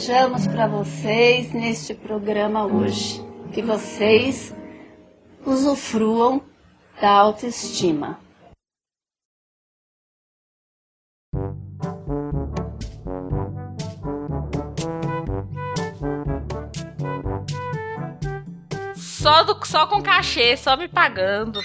[0.04, 3.24] desejamos para vocês neste programa hoje.
[3.54, 4.54] Que vocês
[5.46, 6.42] usufruam
[7.00, 8.18] da autoestima.
[18.94, 21.60] Só, do, só com cachê, só me pagando.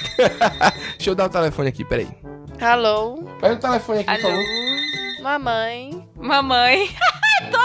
[0.96, 2.08] Deixa eu dar o telefone aqui, peraí.
[2.62, 3.22] Alô?
[3.42, 4.38] Pega o telefone aqui, por Alô?
[4.38, 5.24] favor.
[5.24, 6.10] Mamãe.
[6.16, 6.90] Mamãe.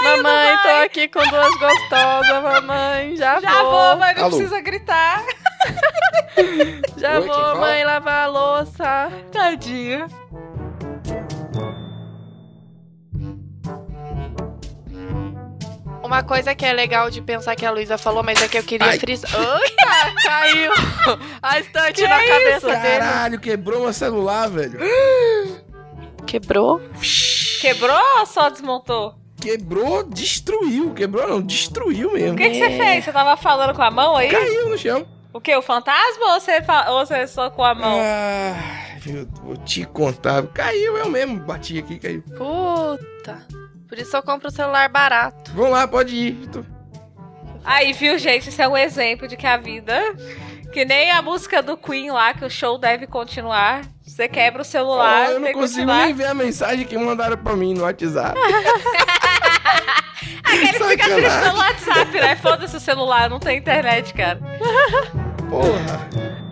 [0.05, 0.59] Mamãe, mãe.
[0.63, 3.17] tô aqui com duas gostosas, mamãe.
[3.17, 4.37] Já, Já vou, mas não Alô?
[4.37, 5.23] precisa gritar.
[6.97, 7.61] Já Oi, vou, fala?
[7.61, 9.13] mãe, lavar a louça.
[9.33, 10.07] Tadinha.
[16.03, 18.63] Uma coisa que é legal de pensar que a Luísa falou, mas é que eu
[18.63, 18.99] queria Ai.
[18.99, 19.31] frisar.
[19.33, 20.73] Eita, caiu
[21.43, 22.99] a estante na cabeça dele.
[22.99, 24.79] Caralho, quebrou meu celular, velho.
[26.27, 26.81] Quebrou?
[27.61, 29.15] Quebrou ou só desmontou?
[29.45, 30.95] Quebrou, destruiu.
[30.95, 32.33] Quebrou não, destruiu mesmo.
[32.35, 33.05] O que, que você fez?
[33.05, 34.29] Você tava falando com a mão aí?
[34.31, 35.07] Caiu no chão.
[35.33, 35.55] O que?
[35.55, 37.99] O fantasma ou você, fa- ou você só com a mão?
[38.01, 40.43] Ah, eu vou te contar.
[40.47, 41.39] Caiu, eu mesmo.
[41.41, 42.23] Bati aqui, caiu.
[42.23, 43.47] Puta.
[43.89, 45.53] Por isso eu compro o celular barato.
[45.55, 46.49] Vamos lá, pode ir.
[46.51, 46.65] Tô-
[47.65, 48.49] Aí, viu, gente?
[48.49, 50.01] Isso é um exemplo de que a vida.
[50.73, 53.83] Que nem a música do Queen lá, que o show deve continuar.
[54.15, 55.33] Você quebra o celular.
[55.33, 58.39] Eu não consigo nem ver a mensagem que mandaram pra mim no WhatsApp.
[60.45, 61.17] Aquele que fica Sacanagem.
[61.17, 62.37] triste no WhatsApp, né?
[62.37, 64.39] Foda-se o celular, não tem internet, cara.
[65.51, 66.44] Porra.